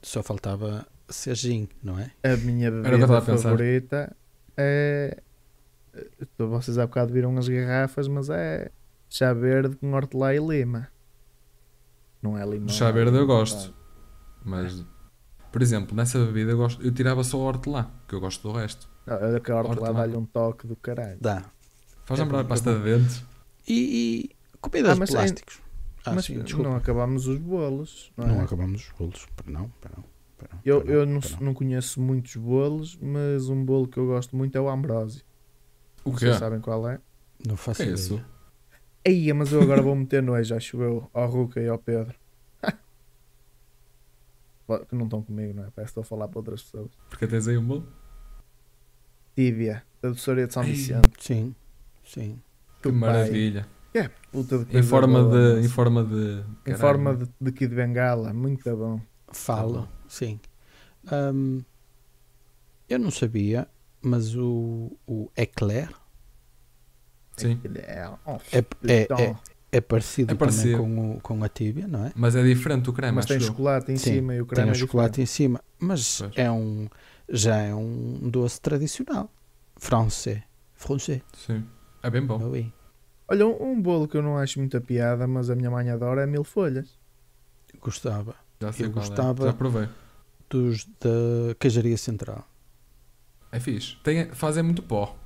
só 0.00 0.22
faltava 0.22 0.86
ser 1.08 1.34
gin, 1.36 1.68
não 1.82 1.98
é? 1.98 2.12
A 2.22 2.36
minha 2.36 2.70
bebida 2.70 3.18
a 3.18 3.20
favorita 3.20 4.16
é. 4.56 5.20
Então, 6.20 6.48
Vocês 6.48 6.76
há 6.78 6.86
bocado 6.86 7.12
viram 7.12 7.36
as 7.38 7.48
garrafas, 7.48 8.08
mas 8.08 8.28
é 8.28 8.70
chá 9.08 9.32
verde 9.32 9.76
com 9.76 9.92
hortelã 9.92 10.34
e 10.34 10.38
lima. 10.38 10.88
Não 12.20 12.36
é 12.36 12.44
limão. 12.44 12.68
Chá 12.68 12.88
é 12.88 12.92
verde 12.92 13.16
eu 13.16 13.26
gosto. 13.26 13.74
Mas, 14.44 14.84
por 15.54 15.62
exemplo, 15.62 15.94
nessa 15.96 16.18
bebida 16.18 16.50
eu, 16.50 16.56
gosto, 16.56 16.82
eu 16.82 16.90
tirava 16.92 17.22
só 17.22 17.38
o 17.38 17.42
hortelã, 17.42 17.88
que 18.08 18.14
eu 18.16 18.18
gosto 18.18 18.42
do 18.48 18.52
resto. 18.58 18.88
Não, 19.06 19.14
é 19.36 19.38
que 19.38 19.52
a 19.52 19.56
hortelã 19.56 19.92
dá-lhe 19.94 20.16
um 20.16 20.24
toque 20.24 20.66
do 20.66 20.74
caralho. 20.74 21.16
Dá. 21.20 21.44
Faz 22.04 22.18
É 22.18 22.24
lembrar 22.24 22.38
a 22.38 22.40
é 22.40 22.44
pasta 22.44 22.72
bom. 22.72 22.78
de 22.82 22.84
dentes. 22.84 23.24
E, 23.68 23.74
e 24.26 24.58
comidas 24.60 24.98
Ah, 25.00 25.06
plásticos. 25.06 25.60
Ah, 26.04 26.12
mas 26.12 26.24
sim, 26.24 26.40
desculpa. 26.40 26.68
não 26.68 26.76
acabamos 26.76 27.28
os 27.28 27.38
bolos. 27.38 28.10
Não, 28.16 28.26
Não 28.26 28.40
é? 28.40 28.44
acabamos 28.44 28.82
os 28.84 28.92
bolos. 28.98 29.26
Para 29.36 29.52
não, 29.52 29.68
para 29.80 29.92
não. 29.96 30.04
para 30.36 30.48
não, 30.52 30.60
Eu, 30.64 30.82
para 30.82 30.92
eu 30.92 31.06
não, 31.06 31.20
para 31.20 31.40
não 31.40 31.54
conheço 31.54 32.00
muitos 32.00 32.34
bolos, 32.34 32.98
mas 33.00 33.48
um 33.48 33.64
bolo 33.64 33.86
que 33.86 33.96
eu 33.98 34.06
gosto 34.06 34.36
muito 34.36 34.58
é 34.58 34.60
o 34.60 34.68
Ambrósio. 34.68 35.22
O 36.04 36.10
Não 36.10 36.16
quê? 36.18 36.24
sei 36.26 36.32
se 36.34 36.38
sabem 36.40 36.60
qual 36.60 36.88
é. 36.88 36.98
Não 37.46 37.56
faço 37.56 37.76
Que 37.76 37.82
é 37.84 37.92
ideia. 37.92 37.94
isso? 37.94 38.20
Eia, 39.04 39.34
mas 39.34 39.52
eu 39.52 39.62
agora 39.62 39.80
vou 39.80 39.94
meter 39.94 40.20
nojo, 40.22 40.52
acho 40.54 40.82
eu, 40.82 41.08
ao 41.14 41.30
Ruca 41.30 41.60
e 41.60 41.68
ao 41.68 41.78
Pedro. 41.78 42.14
Que 44.88 44.94
não 44.94 45.04
estão 45.04 45.22
comigo, 45.22 45.54
não 45.54 45.64
é? 45.64 45.70
Parece 45.70 45.92
que 45.92 46.00
estou 46.00 46.02
a 46.02 46.04
falar 46.04 46.28
para 46.28 46.38
outras 46.38 46.62
pessoas. 46.62 46.90
Porque 47.08 47.26
tens 47.26 47.46
aí 47.48 47.56
um 47.56 47.66
bolo? 47.66 47.88
Tíbia, 49.36 49.82
da 50.00 50.10
doçaria 50.10 50.46
de 50.46 50.52
São. 50.54 50.62
Vicente. 50.62 51.10
Sim, 51.18 51.54
sim. 52.04 52.40
Que 52.82 52.90
maravilha. 52.92 53.66
É, 53.92 54.08
puta 54.32 54.64
de 54.64 54.76
Em 54.76 54.82
forma 54.82 55.22
boa, 55.22 55.60
de. 55.60 55.66
Em 55.66 55.68
forma 55.68 56.04
de. 56.04 56.40
Em 56.40 56.72
caralho. 56.72 56.78
forma 56.78 57.16
de, 57.16 57.28
de 57.40 57.52
Kid 57.52 57.74
Bengala, 57.74 58.32
muito 58.32 58.76
bom. 58.76 59.00
Falo, 59.32 59.82
bom. 59.82 59.88
sim. 60.08 60.40
Ahm, 61.10 61.60
eu 62.88 62.98
não 62.98 63.10
sabia, 63.10 63.68
mas 64.02 64.34
o, 64.36 64.96
o 65.06 65.30
eclair 65.36 65.90
Sim. 67.36 67.60
É, 67.74 68.08
é, 68.52 68.58
é, 68.58 69.02
então, 69.02 69.38
é, 69.74 69.78
é 69.78 69.80
parecido, 69.80 70.32
É 70.32 70.34
parecido. 70.36 70.78
também 70.78 70.94
com, 70.96 71.16
o, 71.16 71.20
com 71.20 71.44
a 71.44 71.48
tíbia, 71.48 71.86
não 71.88 72.06
é? 72.06 72.12
Mas 72.14 72.36
é 72.36 72.42
diferente 72.42 72.88
o 72.88 72.92
creme, 72.92 73.16
mas 73.16 73.26
tem 73.26 73.40
chocolate 73.40 73.90
em 73.92 73.96
Sim, 73.96 74.14
cima 74.14 74.34
e 74.34 74.40
o 74.40 74.46
Tem 74.46 74.54
creme 74.56 74.70
o 74.70 74.72
é 74.72 74.74
chocolate 74.74 75.10
diferente. 75.22 75.22
em 75.22 75.34
cima, 75.34 75.60
mas 75.78 76.18
Pois. 76.20 76.32
é 76.36 76.50
um, 76.50 76.88
já 77.28 77.56
é 77.56 77.74
um 77.74 78.28
doce 78.30 78.60
tradicional. 78.60 79.30
Francês. 79.76 80.42
Francês. 80.74 81.22
Sim. 81.46 81.64
É 82.02 82.10
bem 82.10 82.24
bom. 82.24 82.38
Oui. 82.50 82.72
Olha, 83.26 83.46
um, 83.46 83.72
um 83.72 83.80
bolo 83.82 84.06
que 84.06 84.16
eu 84.16 84.22
não 84.22 84.36
acho 84.36 84.58
muita 84.58 84.80
piada, 84.80 85.26
mas 85.26 85.48
a 85.50 85.54
minha 85.56 85.70
mãe 85.70 85.88
adora 85.90 86.22
é 86.22 86.26
mil 86.26 86.44
folhas. 86.44 86.98
Gostava. 87.80 88.34
Já 88.60 88.72
sei 88.72 88.86
Eu 88.86 88.92
qual 88.92 89.04
gostava- 89.06 89.44
é. 89.44 89.46
Já 89.48 89.52
provei. 89.52 89.88
Dos 90.50 90.84
da 91.00 91.54
Queijaria 91.58 91.96
Central. 91.96 92.46
É 93.50 93.58
fixe. 93.58 93.96
Tem, 94.04 94.30
fazem 94.32 94.62
muito 94.62 94.82
pó. 94.82 95.16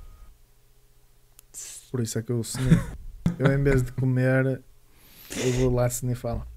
Por 1.91 1.99
isso 2.01 2.17
é 2.19 2.21
que 2.23 2.31
eu 2.31 2.39
snifo. 2.41 2.97
Eu 3.39 3.51
em 3.51 3.63
vez 3.63 3.83
de 3.83 3.93
comer, 3.93 4.63
eu 5.35 5.53
vou 5.53 5.71
lá 5.73 5.87
snifar. 5.87 6.47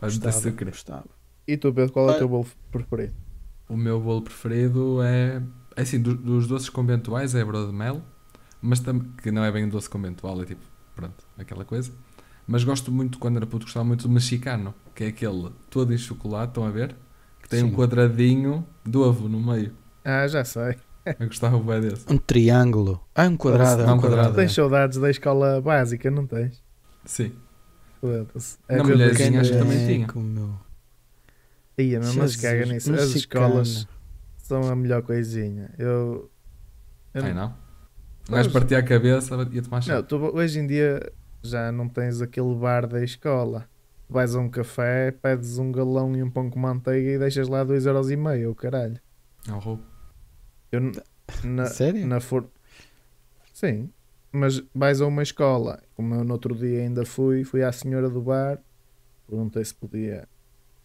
Faz 0.00 0.12
muito 0.14 0.28
Gostava, 0.28 0.28
açúcar. 0.28 0.72
gostava. 0.72 1.08
E 1.46 1.56
tu, 1.58 1.74
Pedro, 1.74 1.92
qual 1.92 2.08
é 2.08 2.10
o 2.12 2.14
teu 2.14 2.28
bolo 2.28 2.48
preferido? 2.70 3.16
O 3.68 3.76
meu 3.76 4.00
bolo 4.00 4.22
preferido 4.22 5.02
é. 5.02 5.42
é 5.76 5.82
assim, 5.82 6.00
do- 6.00 6.14
dos 6.16 6.46
doces 6.46 6.68
conventuais 6.68 7.34
é 7.34 7.44
broa 7.44 7.66
de 7.66 7.72
mel, 7.72 8.02
mas 8.60 8.80
tam, 8.80 8.98
que 9.22 9.30
não 9.30 9.44
é 9.44 9.52
bem 9.52 9.64
um 9.64 9.68
doce 9.68 9.88
conventual, 9.88 10.42
é 10.42 10.46
tipo, 10.46 10.62
pronto, 10.94 11.24
aquela 11.38 11.64
coisa. 11.64 11.92
Mas 12.46 12.64
gosto 12.64 12.90
muito, 12.90 13.18
quando 13.18 13.36
era 13.36 13.46
puto, 13.46 13.66
gostava 13.66 13.84
muito 13.84 14.02
do 14.08 14.12
mexicano, 14.12 14.74
que 14.94 15.04
é 15.04 15.08
aquele 15.08 15.50
todo 15.70 15.92
em 15.94 15.98
chocolate, 15.98 16.50
estão 16.50 16.64
a 16.64 16.70
ver? 16.70 16.96
Que 17.40 17.48
tem 17.48 17.62
um 17.62 17.70
Sim. 17.70 17.72
quadradinho 17.72 18.66
de 18.84 18.98
ovo 18.98 19.28
no 19.28 19.40
meio. 19.40 19.72
Ah, 20.04 20.26
já 20.28 20.44
sei. 20.44 20.76
Eu 21.06 21.26
gostava 21.26 21.58
bem 21.58 21.80
desse. 21.80 22.04
Um 22.12 22.18
triângulo. 22.18 23.00
Ah, 23.14 23.24
um 23.24 23.36
quadrado. 23.36 23.82
é 23.82 23.86
Não, 23.86 23.96
um 23.96 24.00
quadrado. 24.00 24.34
Tens 24.34 24.52
saudades 24.52 24.98
da 24.98 25.10
escola 25.10 25.60
básica, 25.60 26.10
não 26.10 26.26
tens? 26.26 26.62
Sim. 27.04 27.32
Foda-se. 28.00 28.58
Na 28.68 28.84
mulherzinha 28.84 29.40
acho 29.40 29.52
que 29.52 29.58
também 29.58 29.86
tinha. 29.86 30.06
Meu. 30.22 30.54
Ia, 31.78 31.98
mas 31.98 32.12
Jesus, 32.12 32.36
caga 32.36 32.66
nisso. 32.66 32.92
As 32.92 33.08
mexicano. 33.12 33.46
escolas 33.46 33.88
são 34.36 34.62
a 34.70 34.76
melhor 34.76 35.02
coisinha. 35.02 35.70
Eu. 35.78 36.30
eu 37.14 37.24
Ai 37.24 37.32
não, 37.32 37.48
não. 37.48 37.54
Um 38.28 38.34
gajo 38.34 38.50
partia 38.52 38.78
a 38.78 38.82
cabeça 38.82 39.34
e 39.50 39.54
ia 39.56 39.62
tomar 39.62 39.80
chá. 39.80 39.94
não, 39.94 40.02
tu, 40.02 40.16
hoje 40.16 40.60
em 40.60 40.66
dia 40.66 41.10
já 41.42 41.72
não 41.72 41.88
tens 41.88 42.20
aquele 42.20 42.54
bar 42.54 42.86
da 42.86 43.02
escola. 43.02 43.66
Vais 44.08 44.34
a 44.34 44.40
um 44.40 44.48
café, 44.50 45.10
pedes 45.12 45.56
um 45.58 45.70
galão 45.72 46.14
e 46.16 46.22
um 46.22 46.30
pão 46.30 46.50
com 46.50 46.58
manteiga 46.58 47.10
e 47.12 47.18
deixas 47.18 47.48
lá 47.48 47.64
2,5€, 47.64 48.50
o 48.50 48.54
caralho. 48.54 49.00
É 49.48 49.52
um 49.52 49.58
roubo. 49.58 49.82
Eu, 50.72 50.92
na, 51.44 51.66
Sério? 51.66 52.06
na 52.06 52.20
for... 52.20 52.48
Sim, 53.52 53.90
mas 54.32 54.62
vais 54.74 55.00
a 55.00 55.06
uma 55.06 55.22
escola, 55.22 55.82
como 55.94 56.14
eu 56.14 56.24
no 56.24 56.32
outro 56.32 56.54
dia 56.54 56.80
ainda 56.80 57.04
fui, 57.04 57.44
fui 57.44 57.62
à 57.62 57.72
senhora 57.72 58.08
do 58.08 58.22
bar, 58.22 58.58
perguntei 59.26 59.64
se 59.64 59.74
podia, 59.74 60.28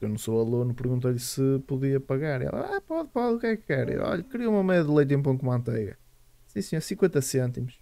eu 0.02 0.10
não 0.10 0.18
sou 0.18 0.40
aluno, 0.40 0.74
perguntei-lhe 0.74 1.20
se 1.20 1.60
podia 1.68 2.00
pagar. 2.00 2.42
E 2.42 2.46
ela, 2.46 2.78
ah, 2.78 2.82
pode, 2.82 3.10
pode, 3.10 3.36
o 3.36 3.40
que 3.40 3.48
é 3.48 3.56
que 3.56 3.64
quer? 3.64 3.90
Eu, 3.90 4.04
Olha, 4.04 4.24
queria 4.24 4.50
uma 4.50 4.64
meia 4.64 4.84
de 4.84 4.90
leite 4.90 5.14
e 5.14 5.16
um 5.16 5.22
pão 5.22 5.38
com 5.38 5.46
manteiga. 5.46 5.98
Sim, 6.48 6.62
senhor, 6.62 6.82
50 6.82 7.22
cêntimos. 7.22 7.80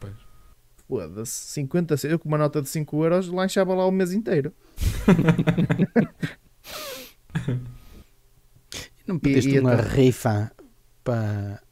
Pois. 0.00 0.14
Foda-se, 0.88 1.52
50 1.52 1.96
cêntimos. 1.96 2.12
Eu 2.12 2.18
com 2.18 2.28
uma 2.28 2.38
nota 2.38 2.62
de 2.62 2.68
5 2.68 3.04
euros 3.04 3.28
lanchava 3.28 3.74
lá 3.74 3.86
o 3.86 3.90
mês 3.90 4.12
inteiro. 4.12 4.52
Não 9.06 9.20
pediste 9.20 9.54
e 9.54 9.60
uma 9.60 9.74
então? 9.74 9.84
rifa 9.84 10.50
para, 11.06 11.62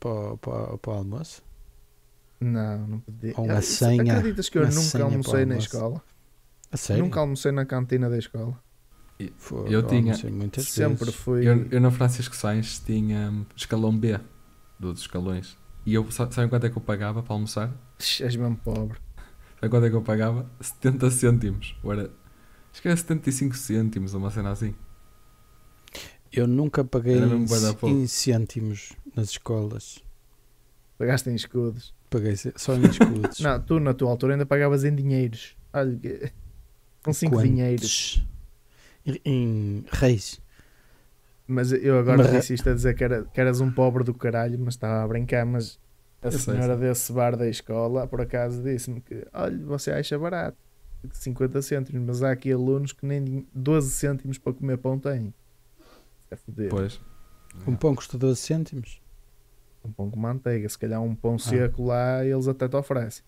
para, 0.00 0.36
para, 0.38 0.78
para 0.78 0.92
o 0.92 0.96
almoço? 0.98 1.42
Não, 2.40 2.86
não 2.86 3.00
podia. 3.00 3.34
Ou 3.38 3.46
uma 3.46 3.58
Ah, 3.58 3.62
senha- 3.62 4.18
Acreditas 4.18 4.48
que 4.50 4.58
eu 4.58 4.66
nunca 4.66 5.02
almocei 5.04 5.44
na 5.46 5.56
escola? 5.56 6.02
A 6.72 6.76
sério? 6.76 7.04
Nunca 7.04 7.20
almocei 7.20 7.52
na 7.52 7.64
cantina 7.64 8.10
da 8.10 8.18
escola. 8.18 8.58
Fogo, 9.38 9.68
Eu 9.70 9.82
tinha- 9.86 10.14
Sempre 10.14 10.98
vezes. 10.98 11.14
fui. 11.14 11.46
Eu, 11.48 11.66
eu 11.70 11.80
na 11.80 11.90
Francisco 11.90 12.36
Sainz 12.36 12.78
tinha 12.80 13.30
hum, 13.30 13.46
escalão 13.56 13.96
B, 13.96 14.20
dos 14.78 15.00
escalões. 15.00 15.56
E 15.86 15.94
eu, 15.94 16.10
sa- 16.10 16.30
sabem 16.30 16.50
quanto 16.50 16.66
é 16.66 16.70
que 16.70 16.76
eu 16.76 16.82
pagava 16.82 17.22
para 17.22 17.32
almoçar? 17.32 17.72
És 17.98 18.36
mesmo 18.36 18.56
pobre. 18.58 18.98
Sabem 19.54 19.70
quanto 19.70 19.86
é 19.86 19.90
que 19.90 19.96
eu 19.96 20.02
pagava? 20.02 20.46
70 20.60 21.10
cêntimos. 21.10 21.74
Ou 21.82 21.92
era, 21.92 22.10
acho 22.72 22.82
que 22.82 22.88
era 22.88 22.96
75 22.96 23.56
cêntimos, 23.56 24.14
uma 24.14 24.30
cena 24.30 24.50
assim. 24.50 24.74
Eu 26.36 26.46
nunca 26.46 26.84
paguei 26.84 27.16
em, 27.16 28.06
cêntimos 28.06 28.92
nas 29.14 29.30
escolas. 29.30 30.04
Pagaste 30.98 31.30
em 31.30 31.34
escudos. 31.34 31.94
Paguei 32.10 32.34
só 32.56 32.74
em 32.74 32.84
escudos. 32.84 33.40
Não, 33.40 33.58
tu 33.60 33.80
na 33.80 33.94
tua 33.94 34.10
altura 34.10 34.34
ainda 34.34 34.44
pagavas 34.44 34.84
em 34.84 34.94
dinheiros. 34.94 35.56
Olha, 35.72 35.98
com 37.02 37.12
5 37.12 37.32
Quantos? 37.34 37.48
dinheiros. 37.48 38.26
Em, 39.24 39.84
reis. 39.90 40.38
Mas 41.46 41.72
eu 41.72 41.98
agora 41.98 42.18
Mas- 42.18 42.50
a 42.66 42.74
dizer 42.74 42.94
que, 42.94 43.04
era, 43.04 43.24
que 43.24 43.40
eras 43.40 43.60
um 43.60 43.70
pobre 43.70 44.04
do 44.04 44.12
caralho, 44.12 44.58
mas 44.58 44.74
estava 44.74 45.02
a 45.04 45.08
brincar. 45.08 45.46
Mas 45.46 45.78
a 46.20 46.26
Eu 46.26 46.32
sei, 46.32 46.54
senhora 46.54 46.76
desse 46.76 47.12
bar 47.12 47.34
da 47.36 47.48
escola, 47.48 48.06
por 48.06 48.20
acaso, 48.20 48.62
disse-me 48.62 49.00
que, 49.00 49.26
olha, 49.32 49.56
você 49.64 49.90
acha 49.90 50.18
barato. 50.18 50.58
50 51.12 51.62
cêntimos, 51.62 52.02
mas 52.02 52.22
há 52.22 52.32
aqui 52.32 52.52
alunos 52.52 52.92
que 52.92 53.06
nem 53.06 53.46
12 53.54 53.90
cêntimos 53.90 54.36
para 54.38 54.52
comer 54.52 54.76
pão 54.76 54.98
têm. 54.98 55.32
É 56.30 56.36
foder. 56.36 56.68
Pois. 56.70 57.00
Um 57.66 57.74
pão 57.76 57.94
custa 57.94 58.18
12 58.18 58.40
cêntimos. 58.40 59.00
Um 59.84 59.92
pão 59.92 60.10
com 60.10 60.18
manteiga, 60.18 60.68
se 60.68 60.78
calhar 60.78 61.00
um 61.00 61.12
Ah. 61.12 61.16
pão 61.20 61.38
seco 61.38 61.84
lá 61.86 62.24
eles 62.24 62.48
até 62.48 62.68
te 62.68 62.76
oferecem. 62.76 63.24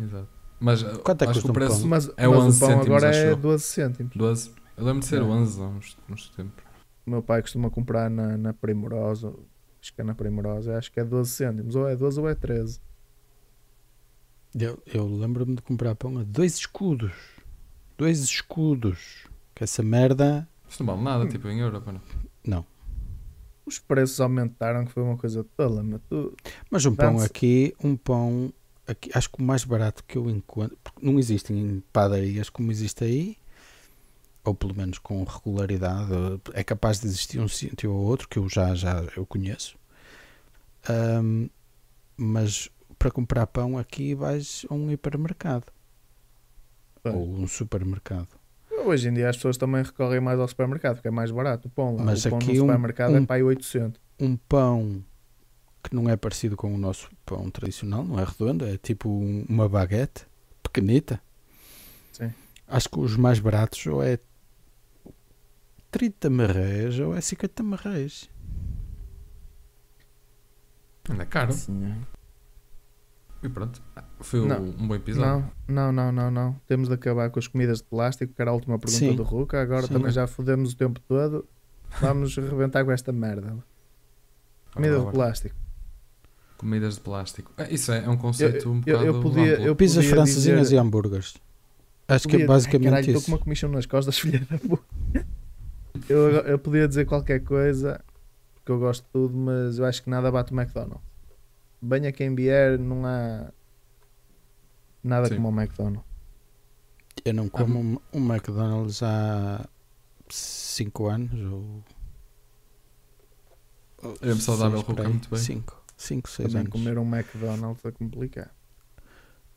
Exato. 0.00 0.28
Mas 0.60 0.82
uh, 0.82 0.98
Quanto 1.00 1.22
é 1.22 1.26
que 1.26 1.32
custa 1.32 1.48
o 1.48 1.50
um 1.50 1.54
preço 1.54 1.80
pão? 1.80 1.88
Mas, 1.88 2.08
É 2.16 2.28
mas 2.28 2.38
11 2.38 2.56
o 2.56 2.60
pão 2.60 2.68
cêntimos, 2.68 2.86
agora 2.86 3.16
é 3.16 3.30
eu. 3.32 3.36
12 3.36 3.64
cêntimos. 3.64 4.16
12. 4.16 4.54
Eu 4.76 4.84
lembro 4.84 5.00
de 5.00 5.06
ser 5.06 5.20
É. 5.20 5.24
11 5.24 5.60
há 5.62 5.66
uns, 5.66 5.98
uns 6.08 6.28
tempos. 6.30 6.64
O 7.06 7.10
meu 7.10 7.22
pai 7.22 7.42
costuma 7.42 7.70
comprar 7.70 8.08
na, 8.08 8.36
na 8.36 8.52
Primorosa, 8.52 9.34
acho 9.82 9.92
que 9.92 10.00
é 10.00 10.04
na 10.04 10.14
Primorosa, 10.14 10.76
acho 10.78 10.92
que 10.92 11.00
é 11.00 11.04
12 11.04 11.30
cêntimos, 11.30 11.74
ou 11.74 11.88
é 11.88 11.96
12 11.96 12.20
ou 12.20 12.28
é 12.28 12.34
13. 12.34 12.80
Eu, 14.54 14.82
eu 14.86 15.06
lembro-me 15.06 15.54
de 15.56 15.62
comprar 15.62 15.94
pão 15.94 16.18
a 16.18 16.24
dois 16.24 16.56
escudos. 16.56 17.12
Dois 17.96 18.20
escudos. 18.20 19.26
Que 19.54 19.64
essa 19.64 19.82
merda. 19.82 20.48
Isto 20.70 20.84
não 20.84 20.94
vale 20.94 21.04
nada, 21.04 21.28
tipo 21.28 21.48
em 21.48 21.58
Europa, 21.58 21.92
não. 21.92 22.00
Não. 22.46 22.66
Os 23.66 23.78
preços 23.78 24.20
aumentaram, 24.20 24.86
que 24.86 24.92
foi 24.92 25.02
uma 25.02 25.16
coisa 25.18 25.44
tola, 25.56 25.82
mas 25.82 26.00
tu, 26.08 26.34
Mas 26.70 26.86
um 26.86 26.94
pão 26.94 27.18
aqui, 27.20 27.74
um 27.84 27.96
pão. 27.96 28.52
Aqui, 28.86 29.10
acho 29.12 29.28
que 29.30 29.40
o 29.40 29.44
mais 29.44 29.64
barato 29.64 30.02
que 30.04 30.16
eu 30.16 30.28
encontro. 30.30 30.78
Porque 30.82 31.04
não 31.04 31.18
existem 31.18 31.58
em 31.58 31.80
padarias 31.92 32.48
como 32.48 32.70
existe 32.72 33.04
aí. 33.04 33.36
ou 34.42 34.54
pelo 34.54 34.74
menos 34.74 34.98
com 34.98 35.22
regularidade. 35.22 36.10
É 36.54 36.64
capaz 36.64 36.98
de 37.00 37.06
existir 37.06 37.38
um 37.40 37.46
sítio 37.48 37.92
ou 37.92 38.04
outro 38.06 38.26
que 38.28 38.38
eu 38.38 38.48
já, 38.48 38.74
já 38.74 39.04
eu 39.16 39.26
conheço. 39.26 39.76
Ahm, 40.88 41.48
mas 42.16 42.70
para 42.98 43.10
comprar 43.10 43.46
pão 43.46 43.76
aqui 43.78 44.14
vais 44.14 44.64
a 44.70 44.74
um 44.74 44.90
hipermercado 44.90 45.66
ou 47.04 47.28
um 47.30 47.46
supermercado. 47.46 48.28
Hoje 48.84 49.08
em 49.08 49.14
dia 49.14 49.28
as 49.28 49.36
pessoas 49.36 49.56
também 49.56 49.82
recorrem 49.82 50.20
mais 50.20 50.38
ao 50.38 50.48
supermercado, 50.48 50.96
porque 50.96 51.08
é 51.08 51.10
mais 51.10 51.30
barato. 51.30 51.68
O 51.68 51.70
pão 51.70 51.96
lá, 51.96 52.02
Mas 52.04 52.24
o 52.24 52.30
pão 52.30 52.38
aqui 52.38 52.46
no 52.48 52.52
um- 52.52 52.66
supermercado 52.66 53.12
um- 53.12 53.16
é 53.22 53.26
para 53.26 53.36
aí 53.36 53.42
800. 53.42 54.00
Um 54.18 54.36
pão 54.36 55.04
que 55.82 55.94
não 55.94 56.08
é 56.08 56.16
parecido 56.16 56.56
com 56.56 56.74
o 56.74 56.78
nosso 56.78 57.08
pão 57.24 57.48
tradicional, 57.50 58.04
não 58.04 58.18
é 58.18 58.24
redondo, 58.24 58.66
é 58.66 58.76
tipo 58.76 59.08
um- 59.08 59.44
uma 59.48 59.68
baguete 59.68 60.26
pequenita. 60.62 61.20
Sim. 62.12 62.32
Acho 62.68 62.88
que 62.88 62.98
os 63.00 63.16
mais 63.16 63.38
baratos 63.38 63.84
ou 63.86 64.02
é 64.02 64.18
30 65.90 66.28
marréis 66.30 66.98
ou 67.00 67.14
é 67.16 67.20
50 67.20 67.62
marréis. 67.62 68.28
Ainda 71.08 71.22
é 71.22 71.26
caro. 71.26 71.52
Sim, 71.52 71.94
E 73.42 73.48
pronto. 73.48 73.80
Foi 74.20 74.46
Não. 74.46 74.62
um 74.62 74.86
bom 74.88 74.94
episódio. 74.94 75.50
Não, 75.66 75.90
não, 75.90 75.92
não, 75.92 76.12
não, 76.12 76.30
não. 76.30 76.56
Temos 76.66 76.88
de 76.88 76.94
acabar 76.94 77.30
com 77.30 77.38
as 77.38 77.46
comidas 77.46 77.78
de 77.78 77.84
plástico, 77.84 78.34
que 78.34 78.40
era 78.42 78.50
a 78.50 78.54
última 78.54 78.78
pergunta 78.78 78.98
Sim. 79.04 79.16
do 79.16 79.22
Ruca. 79.22 79.60
Agora 79.62 79.86
Sim. 79.86 79.94
também 79.94 80.10
já 80.12 80.26
fodemos 80.26 80.72
o 80.72 80.76
tempo 80.76 81.00
todo. 81.00 81.46
Vamos 82.00 82.36
reventar 82.36 82.84
com 82.84 82.92
esta 82.92 83.12
merda. 83.12 83.56
Comida 84.74 84.94
de 84.96 85.00
ora. 85.02 85.10
plástico. 85.12 85.56
Comidas 86.58 86.94
de 86.96 87.00
plástico. 87.00 87.50
É, 87.56 87.72
Isso 87.72 87.90
é, 87.90 88.04
é 88.04 88.08
um 88.08 88.16
conceito 88.18 88.66
Eu- 88.68 88.72
um 88.72 88.80
bocado 88.80 89.04
eu 89.04 89.20
podia- 89.22 89.52
amplo. 89.54 89.66
eu- 89.66 89.74
Pizzas 89.76 89.96
podia 90.04 90.10
francesinhas 90.10 90.60
dizer- 90.60 90.76
e 90.76 90.78
hambúrgueres. 90.78 91.34
Acho 92.06 92.28
que 92.28 92.36
é 92.36 92.46
basicamente 92.46 92.86
Ai, 92.88 92.90
caralho, 92.90 93.06
estou 93.06 93.18
isso. 93.20 93.26
com 93.26 93.32
uma 93.32 93.38
comichão 93.38 93.70
nas 93.70 93.86
costas, 93.86 94.18
filha 94.20 94.46
da 94.50 94.58
puta. 94.58 94.84
Eu, 96.08 96.18
eu 96.42 96.58
podia 96.58 96.86
dizer 96.86 97.06
qualquer 97.06 97.40
coisa, 97.40 98.00
porque 98.54 98.70
eu 98.72 98.78
gosto 98.78 99.02
de 99.04 99.10
tudo, 99.10 99.34
mas 99.36 99.78
eu 99.78 99.84
acho 99.86 100.02
que 100.02 100.10
nada 100.10 100.30
bate 100.30 100.52
o 100.52 100.56
McDonald's. 100.60 101.00
Venha 101.82 102.12
quem 102.12 102.34
vier, 102.34 102.78
não 102.78 103.06
há 103.06 103.50
nada 105.02 105.28
Sim. 105.28 105.36
como 105.36 105.48
o 105.48 105.60
McDonald's. 105.60 106.04
Eu 107.24 107.34
não 107.34 107.48
como 107.48 107.78
um, 107.80 107.98
um 108.12 108.32
McDonald's 108.32 109.02
há 109.02 109.66
5 110.28 111.06
anos 111.08 111.40
ou. 111.52 111.84
É 114.22 114.34
saudável, 114.36 114.78
aí. 114.86 115.08
muito 115.08 115.28
bem. 115.30 115.38
5, 115.38 115.82
5, 115.96 116.28
6 116.30 116.48
Também 116.48 116.60
anos. 116.60 116.72
comer 116.72 116.98
um 116.98 117.06
McDonald's 117.14 117.84
é 117.84 117.90
complicado. 117.90 118.50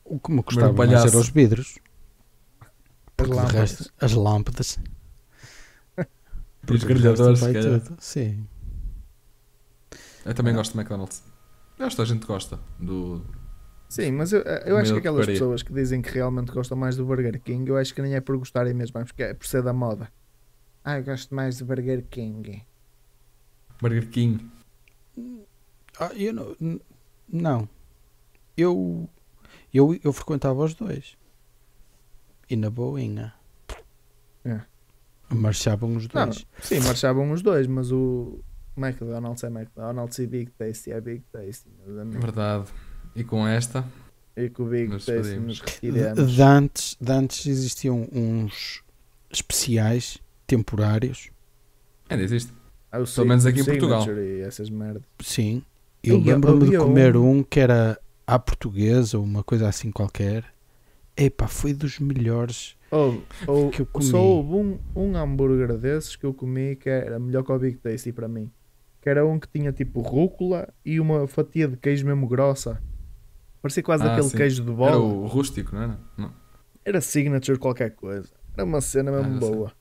O 0.03 0.19
que 0.19 0.31
me 0.31 0.43
Comer 0.43 0.43
gostava 0.43 0.73
mais 0.73 0.89
palhaço. 0.89 1.07
era 1.07 1.17
os 1.17 1.29
vidros. 1.29 1.79
As 2.59 2.67
Porque 3.15 3.33
lâmpadas. 3.33 3.53
resto, 3.53 3.93
as 4.01 4.11
lâmpadas. 4.13 4.79
E 5.97 6.73
os 6.73 6.83
grelhadores, 6.83 7.39
se 7.39 7.53
calhar. 7.53 7.79
tudo. 7.81 7.97
Sim. 8.01 8.47
Eu 10.25 10.33
também 10.33 10.53
Ah. 10.53 10.57
gosto 10.57 10.71
de 10.73 10.77
McDonald's. 10.79 11.23
Eu 11.77 11.87
que 11.89 12.01
a 12.01 12.05
gente 12.05 12.25
gosta 12.25 12.59
do. 12.79 13.25
Sim, 13.89 14.11
mas 14.11 14.33
eu, 14.33 14.41
eu 14.41 14.59
Comida 14.59 14.81
acho 14.81 14.93
que 14.93 14.99
aquelas 14.99 15.25
pessoas 15.25 15.61
que 15.63 15.71
dizem 15.73 16.01
que 16.01 16.09
realmente 16.09 16.51
gostam 16.51 16.77
mais 16.77 16.95
do 16.95 17.05
Burger 17.05 17.39
King, 17.41 17.69
eu 17.69 17.77
acho 17.77 17.93
que 17.93 18.01
nem 18.01 18.15
é 18.15 18.21
por 18.21 18.37
gostarem 18.37 18.73
mesmo, 18.73 18.99
é 18.99 19.03
porque 19.05 19.23
é 19.23 19.33
por 19.33 19.45
ser 19.45 19.61
da 19.61 19.73
moda. 19.73 20.11
Ah, 20.83 20.97
eu 20.97 21.03
gosto 21.03 21.33
mais 21.33 21.57
do 21.59 21.65
Burger 21.65 22.03
King. 22.09 22.63
Burger 23.81 24.09
King. 24.09 24.49
Ah, 25.99 26.11
eu 26.15 26.33
não. 26.33 26.79
Não. 27.31 27.69
Eu, 28.57 29.09
eu, 29.73 29.99
eu 30.03 30.13
frequentava 30.13 30.63
os 30.63 30.73
dois. 30.73 31.17
E 32.49 32.55
na 32.55 32.69
boinha. 32.69 33.33
É. 34.45 34.61
Marchavam 35.29 35.95
os 35.95 36.07
Não, 36.09 36.25
dois. 36.25 36.45
sim, 36.61 36.79
marchavam 36.81 37.31
os 37.31 37.41
dois, 37.41 37.65
mas 37.67 37.91
o 37.91 38.43
McDonald's 38.77 39.43
é 39.43 39.47
McDonald's 39.47 40.17
e 40.19 40.27
Big 40.27 40.51
Tasty 40.51 40.91
é 40.91 40.99
Big 41.01 41.23
Tasty. 41.31 41.69
meus 41.85 41.99
amigos. 41.99 42.23
Verdade. 42.23 42.65
E 43.15 43.23
com 43.23 43.47
esta, 43.47 43.85
E 44.35 44.49
com 44.49 44.63
o 44.63 44.65
Big 44.67 44.87
Nos 44.87 45.05
Tasty 45.05 45.35
nos 45.37 45.59
retiramos. 45.61 46.31
de 46.35 46.41
antes, 46.41 46.97
de 46.99 47.11
antes 47.11 47.45
existiam 47.45 48.07
uns 48.11 48.81
especiais 49.29 50.17
temporários. 50.47 51.29
ainda 52.09 52.23
existe. 52.23 52.51
Ah, 52.91 52.99
Pelo 53.03 53.27
menos 53.27 53.45
aqui 53.45 53.61
em 53.61 53.65
Portugal. 53.65 54.05
Essas 54.45 54.69
merdas. 54.69 55.01
Sim. 55.19 55.63
Eu 56.03 56.19
lembro-me 56.19 56.69
de 56.69 56.77
comer 56.77 57.15
um- 57.17 57.37
um 57.39 57.43
que 57.43 57.59
era 57.59 57.99
à 58.27 58.37
portuguesa 58.37 59.17
ou 59.17 59.23
uma 59.23 59.43
coisa 59.43 59.67
assim 59.67 59.89
qualquer. 59.91 60.45
Epá, 61.15 61.47
foi 61.47 61.73
dos 61.73 61.99
melhores. 61.99 62.75
Ou, 62.91 63.23
ou 63.47 63.69
Que 63.71 63.81
eu 63.81 63.85
comi. 63.87 64.05
só 64.05 64.19
houve 64.21 64.53
um, 64.53 64.79
um 64.95 65.15
hambúrguer 65.15 65.75
desses 65.77 66.15
que 66.15 66.25
eu 66.25 66.33
comi 66.33 66.75
que 66.75 66.89
era 66.89 67.17
melhor 67.19 67.43
que 67.43 67.51
o 67.51 67.57
Big 67.59 67.77
Tasty 67.77 68.11
para 68.11 68.27
mim. 68.27 68.51
Que 69.03 69.09
era 69.09 69.25
um 69.27 69.37
que 69.37 69.47
tinha 69.49 69.71
tipo 69.73 69.99
rúcula 70.01 70.73
e 70.85 70.97
uma 70.99 71.27
fatia 71.27 71.67
de 71.67 71.75
queijo 71.77 72.05
mesmo 72.05 72.25
grossa. 72.27 72.81
Parecia 73.61 73.83
quase 73.83 74.03
Ah, 74.03 74.13
aquele 74.13 74.29
sim. 74.29 74.37
queijo 74.37 74.63
de 74.63 74.69
Era 74.69 74.77
bola. 74.77 74.97
o 74.97 75.25
rústico, 75.27 75.75
não 75.75 75.83
era? 75.83 75.99
Não. 76.17 76.33
Era 76.85 77.01
signature 77.01 77.59
qualquer 77.59 77.91
coisa. 77.91 78.29
Era 78.55 78.63
uma 78.65 78.79
cena 78.81 79.11
mesmo 79.11 79.33
Ah, 79.33 79.35
eu 79.35 79.41
sei. 79.41 79.51
boa. 79.51 79.71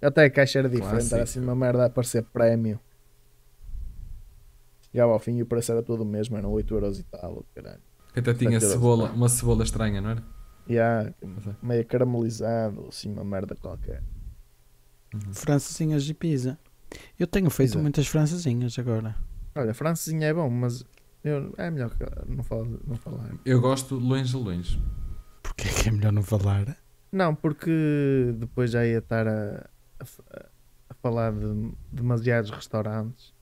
Até 0.00 0.24
a 0.24 0.30
caixa 0.30 0.58
era 0.60 0.68
diferente, 0.68 0.90
Clássico. 0.92 1.14
era 1.16 1.24
assim 1.24 1.40
uma 1.40 1.54
merda 1.56 1.84
a 1.86 1.90
parecer 1.90 2.22
prémio. 2.22 2.78
Chegava 4.90 5.12
ao 5.12 5.18
fim 5.18 5.36
e 5.38 5.42
o 5.42 5.46
preço 5.46 5.72
era 5.72 5.82
todo 5.82 6.02
o 6.02 6.06
mesmo, 6.06 6.36
eram 6.36 6.50
8 6.52 6.74
euros 6.74 6.98
e 7.00 7.02
tal, 7.04 7.44
caralho. 7.54 7.80
Até 8.14 8.32
tinha 8.34 8.60
cebola, 8.60 9.10
uma 9.10 9.28
cebola 9.28 9.64
estranha, 9.64 10.00
não 10.00 10.10
era? 10.10 10.22
E 10.68 10.76
Não 11.26 11.40
sei. 11.42 11.52
meio 11.62 11.84
caramelizado, 11.86 12.86
assim 12.88 13.10
uma 13.12 13.24
merda 13.24 13.56
qualquer. 13.56 14.02
Uhum. 15.12 15.34
Francesinhas 15.34 16.08
e 16.08 16.14
pizza. 16.14 16.58
Eu 17.18 17.26
tenho 17.26 17.50
feito 17.50 17.70
Exato. 17.70 17.82
muitas 17.82 18.06
francesinhas 18.06 18.78
agora. 18.78 19.14
Olha, 19.54 19.72
francesinha 19.74 20.26
é 20.28 20.34
bom, 20.34 20.48
mas 20.50 20.84
eu, 21.22 21.54
é 21.56 21.70
melhor 21.70 21.90
que 21.90 22.04
não, 22.28 22.42
falo, 22.42 22.80
não 22.86 22.96
falar. 22.96 23.30
Eu 23.44 23.60
gosto 23.60 23.98
de 23.98 24.04
longe 24.04 24.34
a 24.34 24.38
longe. 24.38 24.82
Porque 25.42 25.68
é 25.68 25.72
que 25.72 25.88
é 25.88 25.92
melhor 25.92 26.12
não 26.12 26.22
falar? 26.22 26.76
Não, 27.12 27.34
porque 27.34 28.34
depois 28.36 28.70
já 28.72 28.84
ia 28.84 28.98
estar 28.98 29.26
a, 29.28 29.68
a- 30.00 30.46
a 30.90 30.94
falar 30.94 31.32
de 31.32 31.72
demasiados 31.92 32.50
restaurantes. 32.50 33.32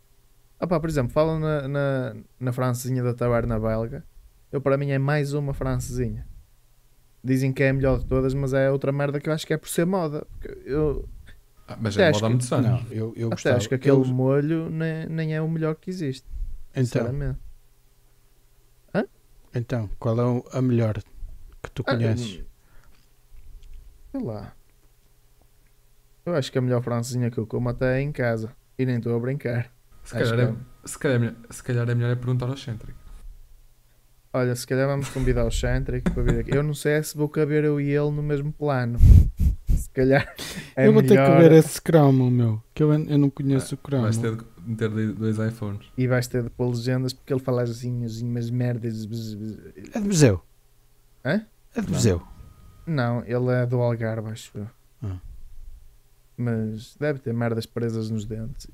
Opa, 0.61 0.78
por 0.78 0.88
exemplo, 0.88 1.12
falam 1.12 1.40
na, 1.40 1.66
na, 1.68 2.16
na 2.38 2.53
francesinha 2.53 3.03
da 3.03 3.14
taberna 3.14 3.59
belga. 3.59 4.05
Eu, 4.53 4.61
para 4.61 4.76
mim, 4.76 4.90
é 4.90 4.98
mais 4.98 5.32
uma 5.32 5.55
francesinha. 5.55 6.26
Dizem 7.24 7.53
que 7.53 7.62
é 7.62 7.70
a 7.70 7.72
melhor 7.72 7.98
de 8.00 8.07
todas, 8.07 8.34
mas 8.34 8.53
é 8.53 8.70
outra 8.70 8.92
merda 8.92 9.18
que 9.20 9.28
eu 9.28 9.32
acho 9.32 9.46
que 9.46 9.55
é 9.55 9.57
por 9.57 9.68
ser 9.68 9.86
moda. 9.86 10.26
Porque 10.30 10.62
eu 10.68 11.09
Ah, 11.68 11.76
mas 11.80 11.94
Até 11.96 12.08
é 12.08 12.12
moda 12.12 12.18
há 12.18 12.28
que- 12.28 12.34
muitos 12.34 12.52
anos. 12.52 12.82
Não, 12.84 12.90
eu, 12.92 13.12
eu 13.16 13.30
gostava. 13.30 13.56
acho 13.56 13.68
que 13.68 13.74
aquele 13.74 13.96
eu- 13.96 14.04
molho 14.04 14.68
nem, 14.70 15.06
nem 15.06 15.34
é 15.34 15.40
o 15.40 15.48
melhor 15.48 15.74
que 15.76 15.90
existe. 15.90 16.26
então, 16.70 16.84
Sinceramente. 16.84 17.38
então, 19.54 19.88
qual 19.98 20.18
é 20.18 20.58
a 20.58 20.62
melhor 20.62 20.94
que 21.62 21.70
tu 21.70 21.82
Ah, 21.86 21.94
conheces? 21.94 22.42
sei 24.10 24.20
lá. 24.22 24.52
Eu 26.24 26.34
acho 26.34 26.50
que 26.52 26.58
a 26.58 26.62
melhor 26.62 26.82
francesinha 26.82 27.30
que 27.30 27.38
eu 27.38 27.46
como 27.46 27.68
até 27.68 27.98
é 27.98 28.00
em 28.00 28.12
casa. 28.12 28.50
E 28.78 28.86
nem 28.86 28.96
estou 28.96 29.14
a 29.16 29.20
brincar. 29.20 29.70
Se 30.04 30.14
calhar, 30.14 30.34
que 30.36 30.40
é, 30.42 30.54
se, 30.86 30.98
calhar 30.98 31.16
é 31.16 31.18
melhor, 31.20 31.36
se 31.50 31.62
calhar 31.62 31.90
é 31.90 31.94
melhor 31.94 32.10
é 32.12 32.14
perguntar 32.16 32.48
ao 32.48 32.56
Centric. 32.56 32.94
Olha, 34.32 34.56
se 34.56 34.66
calhar 34.66 34.86
vamos 34.88 35.10
convidar 35.10 35.44
o 35.44 35.50
Centric 35.50 36.10
para 36.10 36.22
vir 36.22 36.38
aqui. 36.40 36.56
Eu 36.56 36.62
não 36.62 36.72
sei 36.74 37.02
se 37.02 37.14
vou 37.16 37.28
caber 37.28 37.64
eu 37.64 37.78
e 37.80 37.90
ele 37.90 38.10
no 38.10 38.22
mesmo 38.22 38.50
plano. 38.52 38.98
Se 39.93 39.95
calhar 39.95 40.34
é 40.74 40.88
eu 40.88 40.93
vou 40.95 41.03
ter 41.03 41.09
que 41.09 41.14
melhor 41.14 41.38
ver 41.38 41.53
esse 41.53 41.80
cromo, 41.80 42.30
meu. 42.30 42.62
Que 42.72 42.82
eu, 42.82 42.93
eu 42.95 43.18
não 43.18 43.28
conheço 43.28 43.74
o 43.74 43.78
cromo. 43.78 44.05
Vais 44.05 44.16
ter 44.16 44.34
de 44.34 44.45
meter 44.64 44.88
dois 45.12 45.36
iPhones. 45.38 45.86
e 45.99 46.07
vais 46.07 46.26
ter 46.26 46.43
de 46.43 46.49
pôr 46.49 46.70
legendas 46.70 47.12
porque 47.12 47.30
ele 47.30 47.40
fala 47.43 47.62
assim, 47.62 48.03
assim 48.05 48.26
umas 48.26 48.49
merdas. 48.49 49.05
É 49.95 50.01
de 50.01 50.09
Viseu. 50.09 50.43
Hã? 51.22 51.45
É 51.74 51.80
de 51.82 51.90
Não. 51.90 51.95
Viseu. 51.95 52.22
Não, 52.86 53.20
ele 53.24 53.51
é 53.53 53.66
do 53.66 53.80
Algarve, 53.82 54.30
acho 54.30 54.51
eu. 54.57 54.66
Ah. 55.03 55.18
Mas 56.38 56.97
deve 56.99 57.18
ter 57.18 57.34
merdas 57.34 57.66
presas 57.66 58.09
nos 58.09 58.24
dentes. 58.24 58.66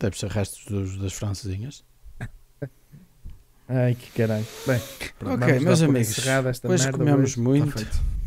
Deve 0.00 0.18
ser 0.18 0.28
restos 0.30 0.64
dos, 0.66 0.98
das 0.98 1.12
francesinhas. 1.12 1.84
Ai 3.68 3.94
que 3.94 4.10
caralho. 4.10 4.44
Bem, 4.66 4.80
Pronto, 5.20 5.44
Ok, 5.44 5.60
meus 5.60 5.82
amigos, 5.82 6.18
Hoje 6.18 6.84
merda 6.84 6.98
comemos 6.98 7.30
hoje. 7.30 7.40
muito 7.40 7.72
feito. 7.78 8.19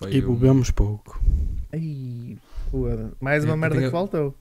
Foi 0.00 0.12
e 0.16 0.24
um- 0.24 0.34
bebemos 0.34 0.70
pouco. 0.70 1.20
Ai. 1.72 2.36
Mais 3.20 3.44
uma 3.44 3.52
Eu 3.52 3.56
merda 3.56 3.76
tenho- 3.76 3.88
que 3.88 3.92
faltou. 3.92 4.34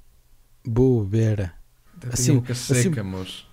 Bobeira. 0.65 1.53
Assim- 2.11 2.35
boca 2.35 2.55
seca, 2.55 3.03
moço. 3.03 3.47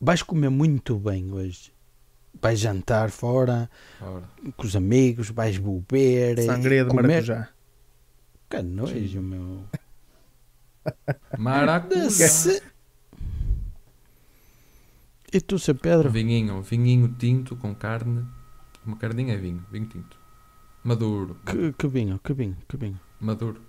Vais 0.00 0.22
comer 0.22 0.48
muito 0.50 0.96
bem 0.98 1.32
hoje. 1.32 1.72
Vais 2.40 2.58
jantar 2.60 3.10
fora 3.10 3.68
Ora. 4.00 4.22
com 4.56 4.66
os 4.66 4.76
amigos, 4.76 5.30
vais 5.30 5.56
beber. 5.58 6.40
Sangria 6.42 6.84
de 6.84 6.90
comer. 6.90 7.02
maracujá. 7.02 7.48
Que 8.50 8.62
nojo, 8.62 9.22
meu. 9.22 9.64
Maracujá. 11.38 12.28
Se- 12.28 12.62
E 15.32 15.40
tu, 15.40 15.58
Sr. 15.58 15.74
Pedro? 15.74 16.10
Vinhinho, 16.10 16.62
vinhinho 16.62 17.08
tinto 17.18 17.54
com 17.56 17.74
carne. 17.74 18.24
Uma 18.84 18.96
carninha 18.96 19.34
é 19.34 19.36
vinho, 19.36 19.64
vinho 19.70 19.86
tinto. 19.86 20.17
Maduro. 20.88 21.36
Que, 21.44 21.72
que 21.74 21.86
vinho, 21.86 22.18
que 22.18 22.32
vinho, 22.32 22.56
que 22.66 22.78
vinho. 22.78 22.98
Maduro. 23.20 23.60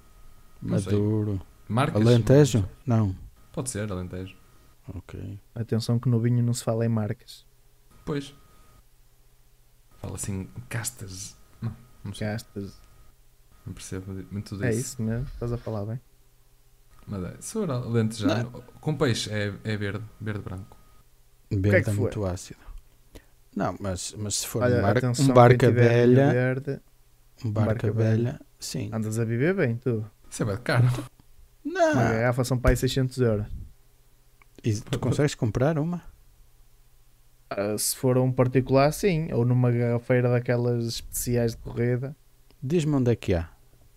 Não 0.61 0.79
sei. 0.79 0.93
Maduro. 0.93 1.41
Marcas? 1.67 2.01
Alentejo? 2.01 2.69
Não. 2.85 3.13
Pode 3.51 3.69
ser, 3.69 3.91
Alentejo. 3.91 4.37
Ok. 4.95 5.37
Atenção 5.53 5.99
que 5.99 6.07
no 6.07 6.17
vinho 6.21 6.41
não 6.41 6.53
se 6.53 6.63
fala 6.63 6.85
em 6.85 6.89
marcas. 6.89 7.45
Pois. 8.05 8.33
Fala 9.97 10.15
assim, 10.15 10.47
castas. 10.69 11.35
Não, 11.61 11.75
não 12.05 12.13
sei. 12.13 12.25
Gastas. 12.25 12.79
Não 13.65 13.73
percebo 13.73 14.13
muito 14.31 14.55
disso. 14.55 14.63
É 14.63 14.71
isso 14.71 15.01
mesmo. 15.01 15.27
Estás 15.33 15.51
a 15.51 15.57
falar 15.57 15.85
bem. 15.85 15.99
Mas 17.05 17.23
é, 17.23 17.35
se 17.41 17.51
for 17.51 17.69
alentejano, 17.69 18.63
com 18.79 18.95
peixe 18.95 19.29
é, 19.29 19.53
é 19.65 19.75
verde, 19.75 20.05
verde-branco. 20.21 20.77
Verde 21.51 21.69
que 21.69 21.75
é 21.75 21.79
é, 21.79 21.83
que 21.83 21.91
foi? 21.91 21.95
muito 21.95 22.25
ácido. 22.25 22.59
Não, 23.53 23.75
mas, 23.77 24.15
mas 24.17 24.35
se 24.35 24.47
for 24.47 24.63
Olha, 24.63 24.77
um, 24.77 24.81
bar, 24.83 24.97
atenção, 24.97 25.25
um 25.25 25.33
barca 25.33 25.69
velha, 25.69 26.31
Verde, 26.31 26.79
barca, 27.45 27.65
barca 27.73 27.91
velha, 27.91 28.39
sim. 28.59 28.89
andas 28.93 29.17
a 29.19 29.25
viver 29.25 29.53
bem, 29.55 29.75
tu. 29.77 30.05
Isso 30.29 30.43
é 30.43 30.45
bem 30.45 30.57
caro. 30.57 30.85
Uma 31.63 31.79
Não. 31.79 31.93
garrafa 31.95 32.43
são 32.43 32.57
para 32.57 32.71
aí 32.71 32.77
600 32.77 33.17
euros. 33.19 33.45
E 34.63 34.73
tu 34.79 34.99
consegues 34.99 35.35
comprar 35.35 35.77
uma? 35.79 36.01
Ah, 37.49 37.75
se 37.77 37.95
for 37.95 38.17
um 38.17 38.31
particular, 38.31 38.91
sim. 38.91 39.31
Ou 39.33 39.45
numa 39.45 39.71
garrafeira 39.71 40.29
daquelas 40.29 40.85
especiais 40.85 41.51
de 41.53 41.57
corrida. 41.57 42.15
Diz-me 42.61 42.93
onde 42.95 43.11
é 43.11 43.15
que 43.15 43.33
há. 43.33 43.49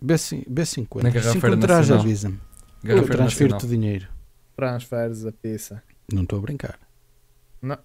B50. 0.03 0.57
Se 0.65 0.81
Na 1.03 1.11
garrafeira 1.11 1.49
encontrares, 1.49 1.89
nacional. 1.89 2.01
avisa-me. 2.05 2.41
Eu 2.85 3.07
transfiro-te 3.09 3.67
dinheiro. 3.67 4.09
Transferes 4.57 5.25
a 5.27 5.33
pizza. 5.33 5.83
Não 6.13 6.23
estou 6.23 6.39
a 6.39 6.43
brincar. 6.43 6.79
Não. 7.61 7.79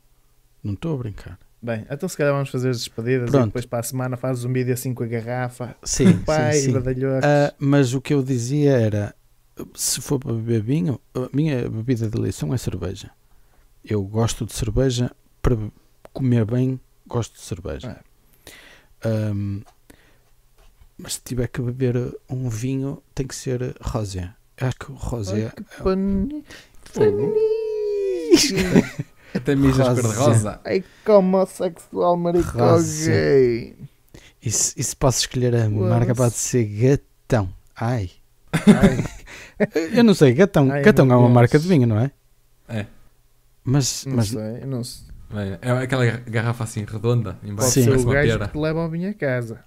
Não 0.64 0.74
estou 0.74 0.96
a 0.96 0.98
brincar. 0.98 1.40
Bem, 1.62 1.86
então 1.90 2.08
se 2.08 2.16
calhar 2.16 2.34
vamos 2.34 2.50
fazer 2.50 2.70
as 2.70 2.78
despedidas 2.78 3.32
Pronto. 3.32 3.46
e 3.46 3.48
depois 3.48 3.66
para 3.66 3.80
a 3.80 3.84
semana 3.84 4.16
fazes 4.16 4.46
um 4.46 4.54
vídeo 4.54 4.74
assim 4.74 4.94
com 4.94 5.04
a 5.04 5.08
garrafa. 5.08 5.76
Sim, 5.84 6.20
Pai, 6.20 6.54
sim, 6.54 6.66
sim. 6.66 6.74
badalhocos. 6.74 7.26
Ah, 7.26 7.54
mas 7.58 7.94
o 7.94 8.02
que 8.02 8.14
eu 8.14 8.22
dizia 8.22 8.74
era: 8.74 9.16
se 9.74 10.00
for 10.00 10.20
para 10.20 10.34
beber 10.34 10.62
vinho, 10.62 11.02
a 11.16 11.28
minha 11.36 11.68
bebida 11.68 12.08
de 12.08 12.18
eleição 12.18 12.54
é 12.54 12.58
cerveja. 12.58 13.10
Eu 13.84 14.04
gosto 14.04 14.46
de 14.46 14.54
cerveja 14.54 15.12
para 15.42 15.58
comer 16.14 16.46
bem, 16.46 16.80
gosto 17.08 17.34
de 17.34 17.42
cerveja. 17.42 18.00
Ahm, 19.04 19.62
mas 20.98 21.14
se 21.14 21.22
tiver 21.22 21.48
que 21.48 21.62
beber 21.62 21.96
um 22.30 22.50
vinho, 22.50 23.02
tem 23.16 23.26
que 23.26 23.36
ser 23.36 23.76
rosé. 23.82 24.32
Acho 24.60 24.78
que 24.78 24.92
o 24.92 24.96
rosé. 24.96 25.46
Ai, 25.46 25.52
que 25.56 25.64
Fogo. 25.74 26.44
Até 26.90 27.12
mijas 29.56 29.88
Rosa. 29.88 30.02
cor-de-rosa. 30.02 30.62
Ai, 30.66 30.84
que 31.06 31.12
homossexual 31.12 32.18
maricó 32.18 32.58
Rosa. 32.72 33.10
gay. 33.12 33.76
E 34.42 34.52
se, 34.52 34.74
e 34.80 34.84
se 34.84 34.96
posso 34.96 35.20
escolher 35.20 35.56
a 35.56 35.64
Foda-se. 35.70 35.80
marca, 35.82 36.16
pode 36.16 36.34
ser 36.36 36.64
gatão. 36.66 37.50
Ai. 37.76 38.12
Ai, 38.54 39.04
Eu 39.94 40.04
não 40.04 40.14
sei, 40.14 40.34
gatão. 40.34 40.72
Ai, 40.72 40.82
gatão 40.84 41.06
é 41.06 41.16
uma 41.16 41.22
Deus. 41.24 41.34
marca 41.34 41.60
de 41.60 41.68
vinho, 41.68 41.88
não 41.88 42.00
é? 42.00 42.12
É. 42.68 42.86
Mas, 43.64 44.06
não 44.06 44.16
mas 44.16 44.28
sei, 44.30 44.66
não 44.66 44.84
sei. 44.84 45.08
Bem, 45.30 45.58
É 45.62 45.72
aquela 45.72 46.06
garrafa 46.06 46.64
assim 46.64 46.86
redonda, 46.86 47.38
embaixo 47.44 47.72
Sim. 47.72 47.86
parece 47.86 48.04
o 48.06 48.08
uma 48.08 48.14
gajo 48.14 48.32
pera. 48.32 48.48
que 48.48 48.58
leva 48.58 48.82
ao 48.82 48.90
vinho 48.90 49.10
a 49.10 49.14
casa. 49.14 49.60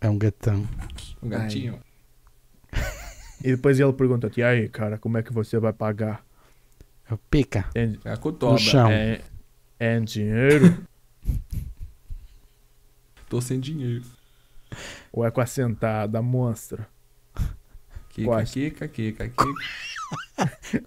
é 0.00 0.10
um 0.10 0.18
gatão. 0.18 0.66
Um 1.22 1.28
gatinho. 1.28 1.78
E 3.44 3.50
depois 3.52 3.78
ele 3.78 3.92
pergunta-te, 3.92 4.42
aí 4.42 4.68
cara, 4.68 4.98
como 4.98 5.18
é 5.18 5.22
que 5.22 5.32
você 5.32 5.58
vai 5.58 5.72
pagar? 5.72 6.24
É 7.10 7.14
o 7.14 7.18
pica. 7.18 7.66
É, 7.74 7.92
É 8.04 8.16
com 8.16 8.30
No 8.32 8.58
chão. 8.58 8.90
é, 8.90 9.20
é 9.78 9.96
em 9.96 10.04
dinheiro 10.04 10.76
Estou 13.22 13.40
sem 13.40 13.58
dinheiro. 13.60 14.04
ou 15.12 15.24
é 15.26 15.30
com 15.30 15.40
a 15.40 15.46
sentada, 15.46 16.22
monstro? 16.22 16.84
Kika, 18.10 18.44
kika, 18.44 18.88
kika, 18.88 19.28
kika. 19.28 19.44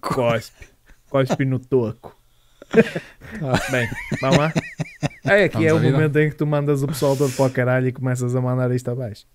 Cospe. 0.00 0.68
Cospe 1.08 1.44
no 1.44 1.58
toco. 1.58 2.16
Bem, 3.70 3.88
vamos 4.20 4.38
lá. 4.38 4.52
É, 5.24 5.44
aqui 5.44 5.54
Vamos 5.56 5.70
é 5.70 5.74
o 5.74 5.78
vida. 5.80 5.92
momento 5.92 6.16
em 6.16 6.30
que 6.30 6.36
tu 6.36 6.46
mandas 6.46 6.82
o 6.82 6.86
pessoal 6.88 7.16
todo 7.16 7.32
para 7.34 7.44
o 7.46 7.50
caralho 7.50 7.88
e 7.88 7.92
começas 7.92 8.34
a 8.34 8.40
mandar 8.40 8.70
isto 8.72 8.88
abaixo. 8.90 9.26